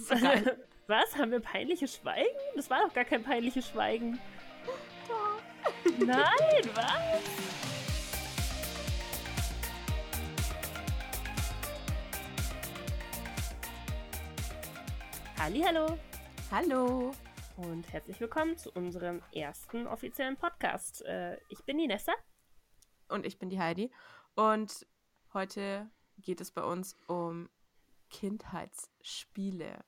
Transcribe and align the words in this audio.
So 0.00 0.14
Was? 0.86 1.16
Haben 1.16 1.30
wir 1.30 1.40
peinliches 1.40 1.96
Schweigen? 1.96 2.26
Das 2.56 2.70
war 2.70 2.82
doch 2.82 2.94
gar 2.94 3.04
kein 3.04 3.22
peinliches 3.22 3.68
Schweigen. 3.68 4.18
Doch. 5.06 5.42
Nein, 5.98 6.70
was? 6.74 7.20
Hallo. 15.38 15.98
Hallo. 16.50 17.12
Und 17.58 17.92
herzlich 17.92 18.18
willkommen 18.20 18.56
zu 18.56 18.70
unserem 18.72 19.20
ersten 19.32 19.86
offiziellen 19.86 20.36
Podcast. 20.36 21.02
Äh, 21.04 21.36
ich 21.50 21.62
bin 21.64 21.76
die 21.76 21.86
Nessa. 21.86 22.14
Und 23.08 23.26
ich 23.26 23.38
bin 23.38 23.50
die 23.50 23.60
Heidi. 23.60 23.92
Und 24.34 24.86
heute 25.34 25.90
geht 26.18 26.40
es 26.40 26.50
bei 26.50 26.62
uns 26.62 26.96
um 27.06 27.50
Kindheitsspiele. 28.10 29.84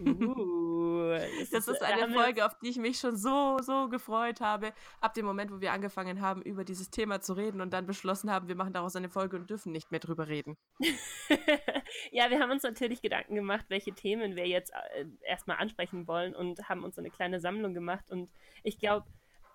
Uh, 0.00 1.10
das, 1.52 1.68
ist 1.68 1.82
eine 1.82 2.12
Folge, 2.12 2.44
auf 2.44 2.58
die 2.58 2.68
ich 2.68 2.76
mich 2.76 2.98
schon 2.98 3.16
so, 3.16 3.58
so 3.62 3.88
gefreut 3.88 4.40
habe. 4.40 4.72
Ab 5.00 5.14
dem 5.14 5.24
Moment, 5.24 5.50
wo 5.52 5.60
wir 5.60 5.72
angefangen 5.72 6.20
haben, 6.20 6.42
über 6.42 6.64
dieses 6.64 6.90
Thema 6.90 7.20
zu 7.20 7.34
reden 7.34 7.60
und 7.60 7.72
dann 7.72 7.86
beschlossen 7.86 8.30
haben, 8.30 8.48
wir 8.48 8.56
machen 8.56 8.72
daraus 8.72 8.96
eine 8.96 9.08
Folge 9.08 9.36
und 9.36 9.48
dürfen 9.50 9.72
nicht 9.72 9.90
mehr 9.90 10.00
drüber 10.00 10.28
reden. 10.28 10.56
ja, 12.10 12.30
wir 12.30 12.40
haben 12.40 12.50
uns 12.50 12.62
natürlich 12.62 13.02
Gedanken 13.02 13.34
gemacht, 13.34 13.66
welche 13.68 13.92
Themen 13.92 14.36
wir 14.36 14.46
jetzt 14.46 14.72
äh, 14.72 15.06
erstmal 15.22 15.58
ansprechen 15.58 16.06
wollen 16.06 16.34
und 16.34 16.68
haben 16.68 16.84
uns 16.84 16.96
so 16.96 17.00
eine 17.00 17.10
kleine 17.10 17.40
Sammlung 17.40 17.74
gemacht. 17.74 18.10
Und 18.10 18.30
ich 18.62 18.78
glaube, 18.78 19.06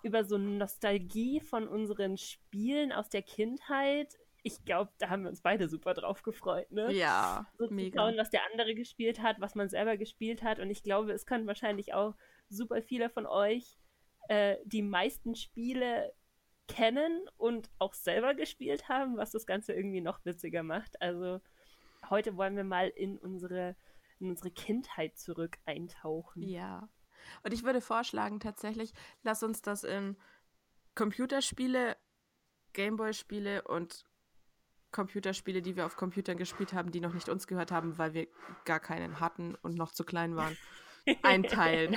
über 0.02 0.24
so 0.24 0.38
Nostalgie 0.38 1.40
von 1.40 1.68
unseren 1.68 2.16
Spielen 2.16 2.92
aus 2.92 3.08
der 3.08 3.22
Kindheit 3.22 4.18
ich 4.42 4.64
glaube, 4.64 4.90
da 4.98 5.10
haben 5.10 5.22
wir 5.22 5.30
uns 5.30 5.42
beide 5.42 5.68
super 5.68 5.94
drauf 5.94 6.22
gefreut, 6.22 6.70
ne? 6.70 6.92
Ja, 6.92 7.46
so 7.58 7.68
mega. 7.70 7.90
Zu 7.90 7.98
schauen, 7.98 8.16
was 8.16 8.30
der 8.30 8.42
andere 8.50 8.74
gespielt 8.74 9.22
hat, 9.22 9.40
was 9.40 9.54
man 9.54 9.68
selber 9.68 9.96
gespielt 9.96 10.42
hat. 10.42 10.58
Und 10.58 10.70
ich 10.70 10.82
glaube, 10.82 11.12
es 11.12 11.26
können 11.26 11.46
wahrscheinlich 11.46 11.94
auch 11.94 12.14
super 12.48 12.82
viele 12.82 13.10
von 13.10 13.26
euch 13.26 13.78
äh, 14.28 14.56
die 14.64 14.82
meisten 14.82 15.34
Spiele 15.34 16.12
kennen 16.68 17.28
und 17.36 17.70
auch 17.78 17.94
selber 17.94 18.34
gespielt 18.34 18.88
haben, 18.88 19.16
was 19.16 19.32
das 19.32 19.46
Ganze 19.46 19.72
irgendwie 19.72 20.00
noch 20.00 20.24
witziger 20.24 20.62
macht. 20.62 21.00
Also 21.02 21.40
heute 22.08 22.36
wollen 22.36 22.56
wir 22.56 22.64
mal 22.64 22.88
in 22.88 23.18
unsere, 23.18 23.76
in 24.20 24.30
unsere 24.30 24.50
Kindheit 24.50 25.18
zurück 25.18 25.58
eintauchen. 25.66 26.42
Ja. 26.42 26.88
Und 27.42 27.52
ich 27.52 27.64
würde 27.64 27.80
vorschlagen, 27.80 28.40
tatsächlich, 28.40 28.92
lass 29.22 29.42
uns 29.42 29.62
das 29.62 29.84
in 29.84 30.16
Computerspiele, 30.94 31.96
Gameboy-Spiele 32.72 33.62
und 33.62 34.04
Computerspiele, 34.92 35.62
die 35.62 35.76
wir 35.76 35.86
auf 35.86 35.96
Computern 35.96 36.36
gespielt 36.36 36.72
haben, 36.72 36.90
die 36.90 37.00
noch 37.00 37.14
nicht 37.14 37.28
uns 37.28 37.46
gehört 37.46 37.70
haben, 37.70 37.98
weil 37.98 38.14
wir 38.14 38.26
gar 38.64 38.80
keinen 38.80 39.20
hatten 39.20 39.54
und 39.62 39.76
noch 39.76 39.92
zu 39.92 40.04
klein 40.04 40.36
waren, 40.36 40.56
einteilen. 41.22 41.96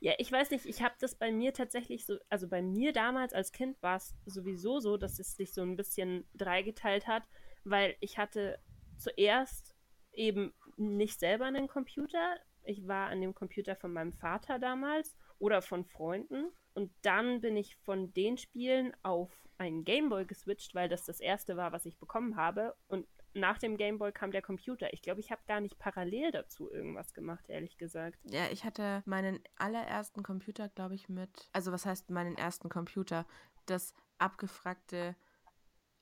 Ja, 0.00 0.12
ich 0.18 0.30
weiß 0.30 0.50
nicht, 0.50 0.66
ich 0.66 0.82
habe 0.82 0.94
das 1.00 1.16
bei 1.16 1.32
mir 1.32 1.52
tatsächlich 1.52 2.06
so, 2.06 2.18
also 2.28 2.48
bei 2.48 2.62
mir 2.62 2.92
damals 2.92 3.32
als 3.32 3.50
Kind 3.50 3.82
war 3.82 3.96
es 3.96 4.14
sowieso 4.24 4.78
so, 4.78 4.96
dass 4.96 5.18
es 5.18 5.36
sich 5.36 5.52
so 5.52 5.62
ein 5.62 5.76
bisschen 5.76 6.28
dreigeteilt 6.34 7.06
hat, 7.06 7.24
weil 7.64 7.96
ich 8.00 8.18
hatte 8.18 8.60
zuerst 8.96 9.74
eben 10.12 10.54
nicht 10.76 11.18
selber 11.18 11.46
einen 11.46 11.66
Computer. 11.66 12.36
Ich 12.62 12.86
war 12.86 13.08
an 13.08 13.20
dem 13.20 13.34
Computer 13.34 13.74
von 13.74 13.92
meinem 13.92 14.12
Vater 14.12 14.58
damals 14.58 15.16
oder 15.38 15.60
von 15.60 15.84
Freunden 15.84 16.52
und 16.74 16.92
dann 17.02 17.40
bin 17.40 17.56
ich 17.56 17.76
von 17.76 18.12
den 18.12 18.36
Spielen 18.36 18.92
auf 19.02 19.30
einen 19.58 19.84
Gameboy 19.84 20.26
geswitcht, 20.26 20.74
weil 20.74 20.88
das 20.88 21.04
das 21.04 21.20
erste 21.20 21.56
war, 21.56 21.72
was 21.72 21.86
ich 21.86 21.98
bekommen 21.98 22.36
habe. 22.36 22.74
Und 22.88 23.06
nach 23.32 23.58
dem 23.58 23.76
Gameboy 23.76 24.12
kam 24.12 24.32
der 24.32 24.42
Computer. 24.42 24.92
Ich 24.92 25.02
glaube, 25.02 25.20
ich 25.20 25.30
habe 25.30 25.42
gar 25.46 25.60
nicht 25.60 25.78
parallel 25.78 26.32
dazu 26.32 26.70
irgendwas 26.70 27.14
gemacht, 27.14 27.44
ehrlich 27.48 27.76
gesagt. 27.76 28.18
Ja, 28.24 28.46
ich 28.50 28.64
hatte 28.64 29.02
meinen 29.06 29.40
allerersten 29.56 30.22
Computer, 30.22 30.68
glaube 30.68 30.94
ich, 30.94 31.08
mit. 31.08 31.48
Also, 31.52 31.72
was 31.72 31.86
heißt 31.86 32.10
meinen 32.10 32.36
ersten 32.36 32.68
Computer? 32.68 33.26
Das 33.66 33.94
abgefragte 34.18 35.16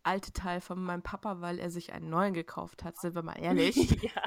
alte 0.02 0.32
Teil 0.32 0.60
von 0.60 0.82
meinem 0.82 1.02
Papa, 1.02 1.40
weil 1.40 1.58
er 1.58 1.70
sich 1.70 1.92
einen 1.92 2.10
neuen 2.10 2.34
gekauft 2.34 2.84
hat, 2.84 2.98
sind 2.98 3.14
wir 3.14 3.22
mal 3.22 3.34
ehrlich. 3.40 3.76
ja, 4.02 4.22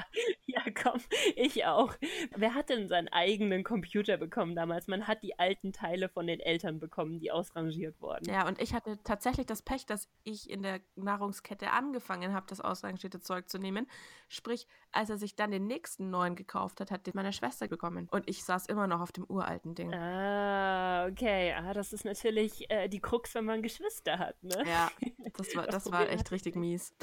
komm, 0.80 1.00
ich 1.36 1.64
auch. 1.64 1.94
Wer 2.36 2.54
hat 2.54 2.68
denn 2.68 2.88
seinen 2.88 3.08
eigenen 3.08 3.64
Computer 3.64 4.16
bekommen 4.16 4.54
damals? 4.54 4.86
Man 4.86 5.06
hat 5.06 5.22
die 5.22 5.38
alten 5.38 5.72
Teile 5.72 6.08
von 6.08 6.26
den 6.26 6.40
Eltern 6.40 6.78
bekommen, 6.78 7.18
die 7.18 7.30
ausrangiert 7.30 8.00
wurden. 8.00 8.26
Ja, 8.26 8.46
und 8.46 8.60
ich 8.60 8.74
hatte 8.74 8.98
tatsächlich 9.02 9.46
das 9.46 9.62
Pech, 9.62 9.86
dass 9.86 10.08
ich 10.24 10.48
in 10.50 10.62
der 10.62 10.80
Nahrungskette 10.94 11.70
angefangen 11.70 12.34
habe, 12.34 12.46
das 12.48 12.60
ausrangierte 12.60 13.20
Zeug 13.20 13.48
zu 13.48 13.58
nehmen. 13.58 13.88
Sprich, 14.28 14.66
als 14.92 15.10
er 15.10 15.18
sich 15.18 15.36
dann 15.36 15.50
den 15.50 15.66
nächsten 15.66 16.10
neuen 16.10 16.36
gekauft 16.36 16.80
hat, 16.80 16.90
hat 16.90 17.06
den 17.06 17.12
meine 17.14 17.32
Schwester 17.32 17.68
bekommen. 17.68 18.08
Und 18.10 18.28
ich 18.28 18.44
saß 18.44 18.66
immer 18.66 18.86
noch 18.86 19.00
auf 19.00 19.12
dem 19.12 19.24
uralten 19.24 19.74
Ding. 19.74 19.92
Ah, 19.94 21.06
okay. 21.06 21.52
Ah, 21.52 21.72
das 21.72 21.92
ist 21.92 22.04
natürlich 22.04 22.70
äh, 22.70 22.88
die 22.88 23.00
Krux, 23.00 23.34
wenn 23.34 23.44
man 23.44 23.62
Geschwister 23.62 24.18
hat, 24.18 24.42
ne? 24.42 24.62
Ja, 24.66 24.90
das 25.36 25.54
war, 25.56 25.66
das, 25.66 25.84
das 25.84 25.92
war 25.92 26.08
echt 26.08 26.30
richtig 26.30 26.56
mies. 26.56 26.94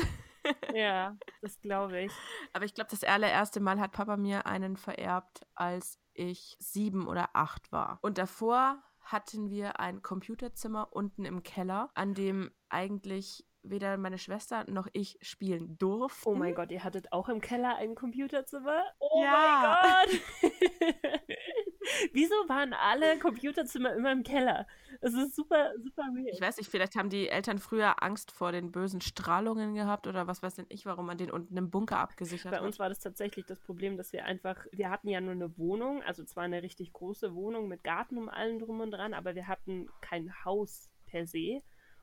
Ja, 0.73 1.17
das 1.41 1.59
glaube 1.61 2.01
ich. 2.01 2.11
Aber 2.53 2.65
ich 2.65 2.73
glaube, 2.73 2.89
das 2.91 3.03
allererste 3.03 3.59
Mal 3.59 3.79
hat 3.79 3.91
Papa 3.91 4.17
mir 4.17 4.45
einen 4.45 4.77
vererbt, 4.77 5.45
als 5.55 5.99
ich 6.13 6.55
sieben 6.59 7.07
oder 7.07 7.29
acht 7.33 7.71
war. 7.71 7.99
Und 8.01 8.17
davor 8.17 8.81
hatten 9.01 9.49
wir 9.49 9.79
ein 9.79 10.01
Computerzimmer 10.01 10.89
unten 10.91 11.25
im 11.25 11.43
Keller, 11.43 11.89
an 11.93 12.13
dem 12.13 12.51
eigentlich 12.69 13.45
weder 13.63 13.97
meine 13.97 14.17
Schwester 14.17 14.69
noch 14.69 14.87
ich 14.93 15.17
spielen 15.21 15.77
durften. 15.77 16.29
Oh 16.29 16.35
mein 16.35 16.53
Gott, 16.53 16.71
ihr 16.71 16.83
hattet 16.83 17.11
auch 17.11 17.29
im 17.29 17.41
Keller 17.41 17.77
ein 17.77 17.95
Computerzimmer? 17.95 18.83
Oh 18.99 19.23
ja. 19.23 19.79
mein 19.81 20.19
Gott! 20.41 21.21
Wieso 22.13 22.35
waren 22.47 22.73
alle 22.73 23.17
Computerzimmer 23.19 23.93
immer 23.93 24.11
im 24.11 24.23
Keller? 24.23 24.67
Das 25.01 25.13
ist 25.13 25.35
super, 25.35 25.73
super 25.77 26.03
weird. 26.13 26.33
Ich 26.33 26.41
weiß 26.41 26.57
nicht, 26.57 26.69
vielleicht 26.69 26.95
haben 26.95 27.09
die 27.09 27.27
Eltern 27.27 27.59
früher 27.59 28.01
Angst 28.03 28.31
vor 28.31 28.51
den 28.51 28.71
bösen 28.71 29.01
Strahlungen 29.01 29.73
gehabt 29.73 30.07
oder 30.07 30.27
was 30.27 30.41
weiß 30.43 30.55
denn 30.55 30.65
ich, 30.69 30.85
warum 30.85 31.05
man 31.05 31.17
den 31.17 31.31
unten 31.31 31.57
im 31.57 31.69
Bunker 31.69 31.99
abgesichert 31.99 32.51
hat. 32.51 32.59
Bei 32.59 32.65
uns 32.65 32.79
war 32.79 32.89
das 32.89 32.99
tatsächlich 32.99 33.45
das 33.45 33.59
Problem, 33.59 33.97
dass 33.97 34.13
wir 34.13 34.25
einfach, 34.25 34.65
wir 34.71 34.89
hatten 34.89 35.09
ja 35.09 35.21
nur 35.21 35.33
eine 35.33 35.57
Wohnung, 35.57 36.01
also 36.03 36.23
zwar 36.23 36.43
eine 36.43 36.63
richtig 36.63 36.93
große 36.93 37.35
Wohnung 37.35 37.67
mit 37.67 37.83
Garten 37.83 38.17
um 38.17 38.29
allen 38.29 38.59
drum 38.59 38.79
und 38.79 38.91
dran, 38.91 39.13
aber 39.13 39.35
wir 39.35 39.47
hatten 39.47 39.89
kein 40.01 40.33
Haus 40.45 40.89
per 41.05 41.25
se. 41.25 41.61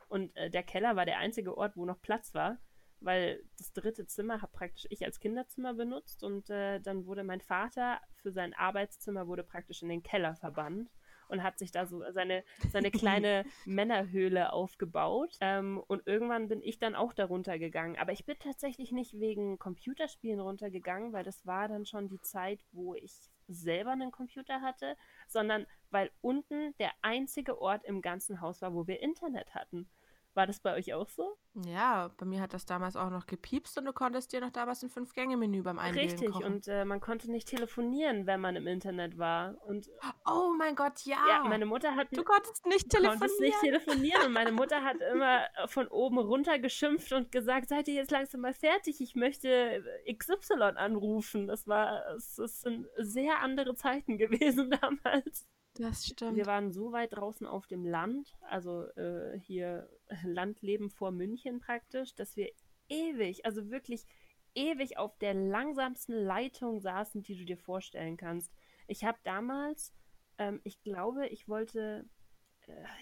Und 0.09 0.35
äh, 0.37 0.51
der 0.51 0.63
Keller 0.63 0.97
war 0.97 1.07
der 1.07 1.19
einzige 1.19 1.57
Ort, 1.57 1.77
wo 1.77 1.85
noch 1.85 2.03
Platz 2.03 2.35
war 2.35 2.59
weil 3.01 3.43
das 3.59 3.73
dritte 3.73 4.07
Zimmer 4.07 4.43
habe 4.43 4.53
praktisch 4.53 4.87
ich 4.91 5.05
als 5.05 5.21
Kinderzimmer 5.21 5.75
benutzt 5.75 6.23
und 6.23 6.51
äh, 6.51 6.81
dann 6.81 7.07
wurde 7.07 7.25
mein 7.25 7.41
Vater 7.41 8.01
für 8.17 8.33
sein 8.33 8.55
Arbeitszimmer 8.55 9.27
wurde 9.27 9.43
praktisch 9.43 9.83
in 9.83 9.89
den 9.89 10.03
Keller 10.03 10.37
verbannt 10.37 10.91
und 11.31 11.43
hat 11.43 11.59
sich 11.59 11.71
da 11.71 11.87
so 11.87 12.03
seine, 12.13 12.45
seine 12.71 12.91
kleine 12.91 13.45
Männerhöhle 13.65 14.53
aufgebaut. 14.53 15.37
Ähm, 15.41 15.83
und 15.87 16.07
irgendwann 16.07 16.49
bin 16.49 16.61
ich 16.63 16.79
dann 16.79 16.95
auch 16.95 17.13
darunter 17.13 17.59
gegangen. 17.59 17.97
Aber 17.99 18.13
ich 18.13 18.27
bin 18.27 18.37
tatsächlich 18.39 18.93
nicht 18.93 19.19
wegen 19.19 19.59
Computerspielen 19.59 20.41
runtergegangen, 20.41 21.13
weil 21.13 21.25
das 21.25 21.47
war 21.47 21.69
dann 21.69 21.87
schon 21.87 22.09
die 22.09 22.21
Zeit, 22.21 22.61
wo 22.73 22.95
ich 22.95 23.15
selber 23.49 23.93
einen 23.93 24.13
Computer 24.13 24.61
hatte, 24.61 24.97
sondern 25.27 25.67
weil 25.91 26.11
unten 26.21 26.77
der 26.79 26.93
einzige 27.03 27.61
Ort 27.61 27.85
im 27.85 28.01
ganzen 28.01 28.41
Haus 28.41 28.63
war, 28.63 28.75
wo 28.75 28.87
wir 28.87 29.01
Internet 29.01 29.55
hatten. 29.55 29.89
War 30.41 30.47
das 30.47 30.59
bei 30.59 30.75
euch 30.75 30.95
auch 30.95 31.11
so? 31.11 31.37
Ja, 31.67 32.11
bei 32.17 32.25
mir 32.25 32.41
hat 32.41 32.55
das 32.55 32.65
damals 32.65 32.97
auch 32.97 33.11
noch 33.11 33.27
gepiepst 33.27 33.77
und 33.77 33.85
du 33.85 33.93
konntest 33.93 34.33
dir 34.33 34.41
noch 34.41 34.49
damals 34.49 34.83
ein 34.83 34.89
Fünf-Gänge-Menü 34.89 35.61
beim 35.61 35.79
Einwählen 35.79 36.09
Richtig, 36.09 36.31
kochen. 36.31 36.47
und 36.47 36.67
äh, 36.67 36.87
man 36.87 36.99
konnte 36.99 37.31
nicht 37.31 37.47
telefonieren, 37.47 38.27
wenn 38.27 38.41
man 38.41 38.57
im 38.57 38.67
Internet 38.67 39.19
war. 39.19 39.63
Und 39.67 39.91
oh 40.27 40.55
mein 40.57 40.77
Gott, 40.77 41.05
ja. 41.05 41.19
Ja, 41.29 41.45
meine 41.45 41.67
Mutter 41.67 41.95
hat... 41.95 42.09
Du 42.17 42.25
konntest 42.25 42.65
nicht 42.65 42.89
telefonieren. 42.89 43.19
konntest 43.19 43.41
nicht 43.41 43.61
telefonieren 43.61 44.27
und 44.29 44.33
meine 44.33 44.53
Mutter 44.53 44.83
hat 44.83 44.97
immer 45.13 45.43
von 45.67 45.89
oben 45.89 46.17
runter 46.17 46.59
geschimpft 46.59 47.13
und 47.13 47.31
gesagt, 47.31 47.69
seid 47.69 47.87
ihr 47.89 47.95
jetzt 47.97 48.13
langsam 48.13 48.41
mal 48.41 48.55
fertig, 48.55 49.03
ich 49.03 49.15
möchte 49.15 49.85
XY 50.11 50.55
anrufen. 50.77 51.49
Das 51.49 51.69
war, 51.69 52.15
es, 52.17 52.39
es 52.39 52.63
sind 52.63 52.87
sehr 52.97 53.41
andere 53.41 53.75
Zeiten 53.75 54.17
gewesen 54.17 54.71
damals. 54.81 55.47
Das 55.81 56.07
stimmt. 56.07 56.37
Wir 56.37 56.45
waren 56.45 56.73
so 56.73 56.93
weit 56.93 57.15
draußen 57.15 57.47
auf 57.47 57.67
dem 57.67 57.87
Land, 57.87 58.37
also 58.43 58.85
äh, 58.97 59.39
hier 59.39 59.89
Landleben 60.25 60.91
vor 60.91 61.11
München 61.11 61.59
praktisch, 61.59 62.15
dass 62.15 62.37
wir 62.37 62.51
ewig, 62.91 63.47
also 63.47 63.71
wirklich 63.71 64.05
ewig 64.55 64.99
auf 64.99 65.17
der 65.19 65.33
langsamsten 65.33 66.13
Leitung 66.13 66.81
saßen, 66.81 67.23
die 67.23 67.35
du 67.35 67.47
dir 67.47 67.57
vorstellen 67.57 68.19
kannst. 68.19 68.53
Ich 68.89 69.05
habe 69.05 69.17
damals, 69.25 69.95
ähm, 70.37 70.61
ich 70.65 70.83
glaube, 70.83 71.29
ich 71.29 71.49
wollte 71.49 72.05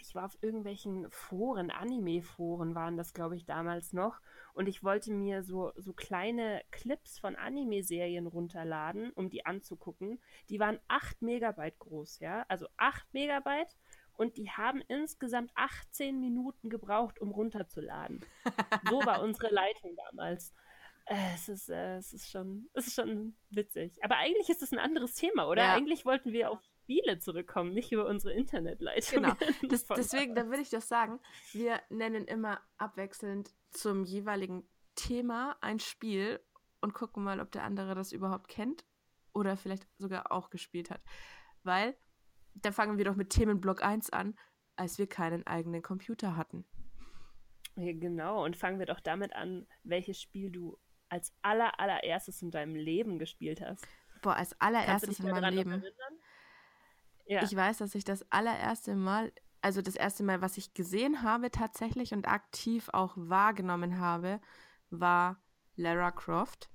ich 0.01 0.15
war 0.15 0.25
auf 0.25 0.39
irgendwelchen 0.41 1.11
Foren, 1.11 1.71
Anime-Foren 1.71 2.75
waren 2.75 2.97
das, 2.97 3.13
glaube 3.13 3.37
ich, 3.37 3.45
damals 3.45 3.93
noch. 3.93 4.21
Und 4.55 4.69
ich 4.69 4.83
wollte 4.83 5.13
mir 5.13 5.43
so, 5.43 5.73
so 5.77 5.93
kleine 5.93 6.63
Clips 6.71 7.19
von 7.19 7.37
Anime-Serien 7.37 8.27
runterladen, 8.27 9.13
um 9.13 9.31
die 9.31 9.47
anzugucken. 9.47 10.21
Die 10.49 10.61
waren 10.61 10.81
8 10.89 11.23
Megabyte 11.23 11.79
groß, 11.79 12.21
ja. 12.21 12.45
Also 12.49 12.67
8 12.77 13.13
Megabyte. 13.13 13.77
Und 14.15 14.37
die 14.37 14.51
haben 14.51 14.83
insgesamt 14.89 15.53
18 15.55 16.19
Minuten 16.19 16.71
gebraucht, 16.71 17.21
um 17.21 17.31
runterzuladen. 17.31 18.25
so 18.91 18.99
war 19.07 19.23
unsere 19.23 19.53
Leitung 19.55 19.95
damals. 20.09 20.53
Äh, 21.05 21.35
es 21.35 21.49
ist, 21.49 21.69
äh, 21.69 21.97
es 21.97 22.13
ist 22.13 22.29
schon, 22.29 22.69
es 22.75 22.89
ist 22.89 22.95
schon 22.95 23.37
witzig. 23.51 24.03
Aber 24.03 24.17
eigentlich 24.17 24.49
ist 24.49 24.63
es 24.63 24.73
ein 24.73 24.79
anderes 24.79 25.15
Thema, 25.15 25.49
oder? 25.49 25.63
Ja. 25.63 25.75
Eigentlich 25.75 26.05
wollten 26.05 26.33
wir 26.33 26.51
auf 26.51 26.61
Spiele 26.89 27.19
zurückkommen, 27.19 27.75
nicht 27.75 27.93
über 27.93 28.07
unsere 28.07 28.33
Internetleitung. 28.33 29.23
Genau. 29.23 29.35
Das, 29.69 29.87
deswegen, 29.87 30.35
da 30.35 30.47
würde 30.47 30.63
ich 30.63 30.71
das 30.71 30.89
sagen, 30.89 31.21
wir 31.53 31.83
nennen 31.91 32.25
immer 32.25 32.63
abwechselnd 32.79 33.55
zum 33.71 34.05
jeweiligen 34.05 34.67
Thema 34.95 35.57
ein 35.61 35.81
Spiel 35.81 36.41
und 36.81 36.95
gucken 36.95 37.23
mal, 37.23 37.41
ob 37.41 37.53
der 37.53 37.65
andere 37.65 37.95
das 37.95 38.13
überhaupt 38.13 38.49
kennt 38.49 38.87
oder 39.35 39.59
vielleicht 39.59 39.87
sogar 39.99 40.33
auch 40.33 40.49
gespielt 40.49 40.89
hat. 40.91 41.03
Weil, 41.63 41.95
da 42.55 42.73
fangen 42.73 42.97
wir 42.97 43.05
doch 43.05 43.17
mit 43.17 43.31
Themenblock 43.31 43.83
1 43.83 44.11
an, 44.11 44.39
als 44.77 44.99
wir 44.99 45.07
keinen 45.07 45.47
eigenen 45.47 45.83
Computer 45.83 46.37
hatten. 46.37 46.65
Ja, 47.77 47.93
genau, 47.93 48.45
und 48.45 48.57
fangen 48.57 48.79
wir 48.79 48.87
doch 48.87 49.01
damit 49.01 49.35
an, 49.35 49.67
welches 49.83 50.21
Spiel 50.21 50.51
du 50.51 50.79
als 51.11 51.35
aller, 51.43 51.79
allererstes 51.79 52.41
in 52.41 52.51
deinem 52.51 52.77
Leben 52.77 53.19
gespielt 53.19 53.61
hast. 53.61 53.87
Boah, 54.23 54.37
als 54.37 54.59
allererstes 54.59 55.21
in 55.21 55.27
meinem 55.31 55.55
Leben. 55.55 55.71
erinnern? 55.71 56.19
Ja. 57.29 57.43
Ich 57.43 57.55
weiß, 57.55 57.79
dass 57.79 57.95
ich 57.95 58.05
das 58.05 58.25
allererste 58.33 58.97
Mal, 58.97 59.33
also 59.61 59.83
das 59.83 59.97
erste 59.97 60.25
Mal, 60.25 60.41
was 60.41 60.57
ich 60.57 60.73
gesehen 60.73 61.23
habe 61.23 61.51
tatsächlich 61.51 62.13
und 62.13 62.27
aktiv 62.27 62.89
auch 62.93 63.13
wahrgenommen 63.17 64.01
habe, 64.01 64.41
war 64.91 65.41
Lara 65.77 66.11
Croft. 66.11 66.71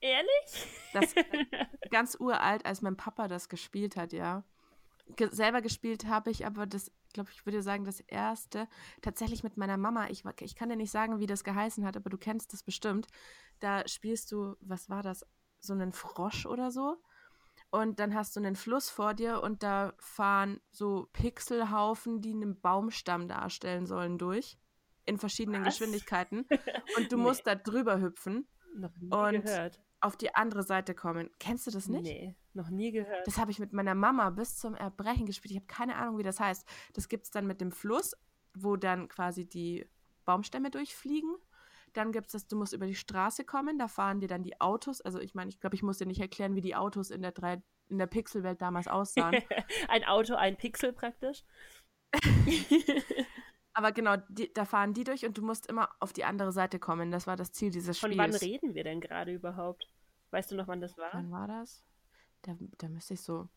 Ehrlich? 0.00 0.66
Das 0.92 1.14
ganz 1.90 2.16
uralt, 2.20 2.66
als 2.66 2.82
mein 2.82 2.96
Papa 2.96 3.28
das 3.28 3.48
gespielt 3.48 3.96
hat, 3.96 4.12
ja. 4.12 4.44
Ge 5.16 5.30
selber 5.32 5.62
gespielt 5.62 6.04
habe 6.06 6.30
ich 6.30 6.44
aber 6.44 6.66
das, 6.66 6.92
glaube 7.14 7.30
ich, 7.32 7.46
würde 7.46 7.62
sagen, 7.62 7.84
das 7.84 8.00
erste 8.00 8.68
tatsächlich 9.00 9.42
mit 9.42 9.56
meiner 9.56 9.78
Mama. 9.78 10.08
Ich, 10.10 10.22
ich 10.40 10.54
kann 10.54 10.68
dir 10.68 10.76
nicht 10.76 10.90
sagen, 10.90 11.18
wie 11.18 11.26
das 11.26 11.44
geheißen 11.44 11.86
hat, 11.86 11.96
aber 11.96 12.10
du 12.10 12.18
kennst 12.18 12.52
das 12.52 12.62
bestimmt. 12.62 13.06
Da 13.58 13.88
spielst 13.88 14.30
du, 14.32 14.54
was 14.60 14.90
war 14.90 15.02
das? 15.02 15.24
So 15.60 15.72
einen 15.72 15.92
Frosch 15.92 16.44
oder 16.44 16.70
so. 16.70 16.98
Und 17.70 18.00
dann 18.00 18.14
hast 18.14 18.34
du 18.34 18.40
einen 18.40 18.56
Fluss 18.56 18.88
vor 18.88 19.12
dir 19.14 19.42
und 19.42 19.62
da 19.62 19.92
fahren 19.98 20.60
so 20.70 21.08
Pixelhaufen, 21.12 22.20
die 22.22 22.32
einen 22.32 22.60
Baumstamm 22.60 23.28
darstellen 23.28 23.86
sollen, 23.86 24.16
durch. 24.18 24.58
In 25.04 25.18
verschiedenen 25.18 25.64
Was? 25.64 25.74
Geschwindigkeiten. 25.78 26.46
Und 26.98 27.10
du 27.12 27.16
Nee. 27.16 27.22
musst 27.22 27.46
da 27.46 27.54
drüber 27.54 27.98
hüpfen, 28.00 28.46
noch 28.74 28.94
nie 28.98 29.10
Und- 29.10 29.42
gehört. 29.44 29.80
auf 30.00 30.16
die 30.18 30.34
andere 30.34 30.62
Seite 30.62 30.94
kommen. 30.94 31.30
Kennst 31.40 31.66
du 31.66 31.70
das 31.70 31.88
nicht? 31.88 32.02
Nee, 32.02 32.36
noch 32.52 32.68
nie 32.68 32.92
gehört. 32.92 33.26
Das 33.26 33.38
habe 33.38 33.50
ich 33.50 33.58
mit 33.58 33.72
meiner 33.72 33.94
Mama 33.94 34.28
bis 34.30 34.56
zum 34.58 34.74
Erbrechen 34.74 35.24
gespielt. 35.24 35.52
Ich 35.52 35.56
habe 35.56 35.66
keine 35.66 35.96
Ahnung, 35.96 36.18
wie 36.18 36.22
das 36.22 36.40
heißt. 36.40 36.68
Das 36.92 37.08
gibt 37.08 37.24
es 37.24 37.30
dann 37.30 37.46
mit 37.46 37.60
dem 37.62 37.72
Fluss, 37.72 38.14
wo 38.54 38.76
dann 38.76 39.08
quasi 39.08 39.46
die 39.48 39.88
Baumstämme 40.26 40.70
durchfliegen. 40.70 41.34
Dann 41.98 42.12
gibt 42.12 42.26
es 42.28 42.32
das, 42.32 42.46
du 42.46 42.54
musst 42.54 42.72
über 42.72 42.86
die 42.86 42.94
Straße 42.94 43.44
kommen, 43.44 43.76
da 43.76 43.88
fahren 43.88 44.20
dir 44.20 44.28
dann 44.28 44.44
die 44.44 44.60
Autos. 44.60 45.00
Also 45.00 45.18
ich 45.18 45.34
meine, 45.34 45.48
ich 45.50 45.58
glaube, 45.58 45.74
ich 45.74 45.82
muss 45.82 45.98
dir 45.98 46.06
nicht 46.06 46.20
erklären, 46.20 46.54
wie 46.54 46.60
die 46.60 46.76
Autos 46.76 47.10
in 47.10 47.22
der, 47.22 47.32
drei, 47.32 47.60
in 47.88 47.98
der 47.98 48.06
Pixelwelt 48.06 48.62
damals 48.62 48.86
aussahen. 48.86 49.34
ein 49.88 50.04
Auto, 50.04 50.36
ein 50.36 50.56
Pixel 50.56 50.92
praktisch. 50.92 51.42
Aber 53.72 53.90
genau, 53.90 54.16
die, 54.28 54.52
da 54.54 54.64
fahren 54.64 54.94
die 54.94 55.02
durch 55.02 55.26
und 55.26 55.36
du 55.38 55.42
musst 55.42 55.66
immer 55.66 55.88
auf 55.98 56.12
die 56.12 56.22
andere 56.22 56.52
Seite 56.52 56.78
kommen. 56.78 57.10
Das 57.10 57.26
war 57.26 57.34
das 57.34 57.50
Ziel 57.50 57.72
dieses 57.72 57.98
Von 57.98 58.12
Spiels. 58.12 58.40
wann 58.40 58.48
reden 58.48 58.74
wir 58.74 58.84
denn 58.84 59.00
gerade 59.00 59.32
überhaupt? 59.32 59.88
Weißt 60.30 60.52
du 60.52 60.54
noch, 60.54 60.68
wann 60.68 60.80
das 60.80 60.96
war? 60.96 61.10
Wann 61.12 61.32
war 61.32 61.48
das? 61.48 61.82
Da, 62.42 62.56
da 62.78 62.88
müsste 62.88 63.14
ich 63.14 63.22
so, 63.22 63.48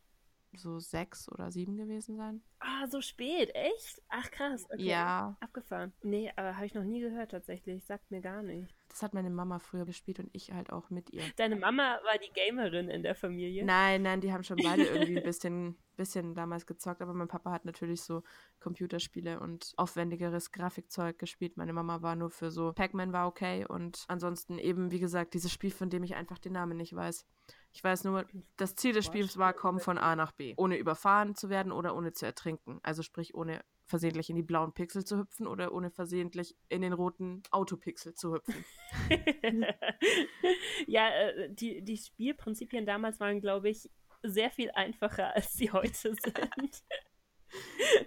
so 0.56 0.80
sechs 0.80 1.30
oder 1.31 1.51
sieben 1.51 1.77
gewesen 1.77 2.18
sein. 2.18 2.42
Ah, 2.59 2.88
so 2.88 3.01
spät, 3.01 3.53
echt? 3.56 4.01
Ach 4.09 4.30
krass, 4.31 4.65
okay. 4.71 4.83
Ja, 4.83 5.36
Abgefahren. 5.39 5.94
Nee, 6.03 6.31
aber 6.36 6.56
habe 6.56 6.65
ich 6.65 6.74
noch 6.74 6.83
nie 6.83 7.00
gehört 7.01 7.31
tatsächlich. 7.31 7.83
Sagt 7.86 8.12
mir 8.12 8.21
gar 8.21 8.44
nicht. 8.44 8.74
das 8.89 9.01
hat 9.01 9.13
meine 9.13 9.30
Mama 9.30 9.59
früher 9.59 9.86
gespielt 9.86 10.19
und 10.19 10.30
ich 10.33 10.51
halt 10.51 10.71
auch 10.71 10.89
mit 10.89 11.09
ihr. 11.12 11.24
Deine 11.38 11.56
Mama 11.56 12.00
war 12.03 12.18
die 12.18 12.31
Gamerin 12.33 12.89
in 12.89 13.03
der 13.03 13.15
Familie. 13.15 13.65
Nein, 13.65 14.01
nein, 14.01 14.21
die 14.21 14.31
haben 14.33 14.44
schon 14.44 14.57
beide 14.62 14.83
irgendwie 14.83 15.18
ein 15.18 15.24
bisschen, 15.24 15.77
bisschen 15.95 16.36
damals 16.36 16.65
gezockt, 16.65 17.01
aber 17.01 17.13
mein 17.13 17.27
Papa 17.27 17.51
hat 17.51 17.65
natürlich 17.65 18.01
so 18.01 18.24
Computerspiele 18.59 19.39
und 19.39 19.74
aufwendigeres 19.77 20.51
Grafikzeug 20.51 21.18
gespielt. 21.18 21.57
Meine 21.57 21.74
Mama 21.74 22.01
war 22.01 22.15
nur 22.15 22.30
für 22.30 22.51
so 22.51 22.74
Pac-Man 22.74 23.13
war 23.13 23.27
okay 23.27 23.65
und 23.65 24.06
ansonsten 24.07 24.59
eben, 24.59 24.92
wie 24.92 25.00
gesagt, 25.00 25.33
dieses 25.33 25.51
Spiel, 25.51 25.71
von 25.71 25.89
dem 25.89 26.04
ich 26.04 26.15
einfach 26.15 26.38
den 26.38 26.54
Namen 26.54 26.77
nicht 26.77 26.95
weiß. 26.95 27.25
Ich 27.73 27.83
weiß 27.83 28.03
nur, 28.03 28.25
das 28.57 28.75
Ziel 28.75 28.94
des 28.94 29.06
Spiels 29.06 29.38
war, 29.38 29.53
kommen 29.53 29.79
von 29.79 29.97
A 29.97 30.15
nach 30.15 30.31
B, 30.33 30.53
ohne 30.57 30.77
überfahren 30.77 31.35
zu 31.35 31.50
werden 31.50 31.71
oder 31.71 31.95
ohne 31.95 32.12
zu 32.12 32.25
ertrinken. 32.25 32.79
Also 32.83 33.01
sprich, 33.01 33.33
ohne 33.33 33.63
versehentlich 33.85 34.29
in 34.29 34.35
die 34.35 34.44
blauen 34.44 34.73
Pixel 34.73 35.06
zu 35.06 35.18
hüpfen 35.18 35.47
oder 35.47 35.73
ohne 35.73 35.91
versehentlich 35.91 36.56
in 36.69 36.81
den 36.81 36.94
roten 36.94 37.44
Autopixel 37.51 38.13
zu 38.13 38.33
hüpfen. 38.33 38.65
ja, 40.88 41.09
äh, 41.09 41.53
die, 41.53 41.81
die 41.81 41.97
Spielprinzipien 41.97 42.85
damals 42.85 43.19
waren, 43.19 43.41
glaube 43.41 43.69
ich, 43.69 43.89
sehr 44.23 44.50
viel 44.50 44.71
einfacher, 44.71 45.33
als 45.35 45.53
sie 45.53 45.71
heute 45.71 45.94
sind. 46.15 46.83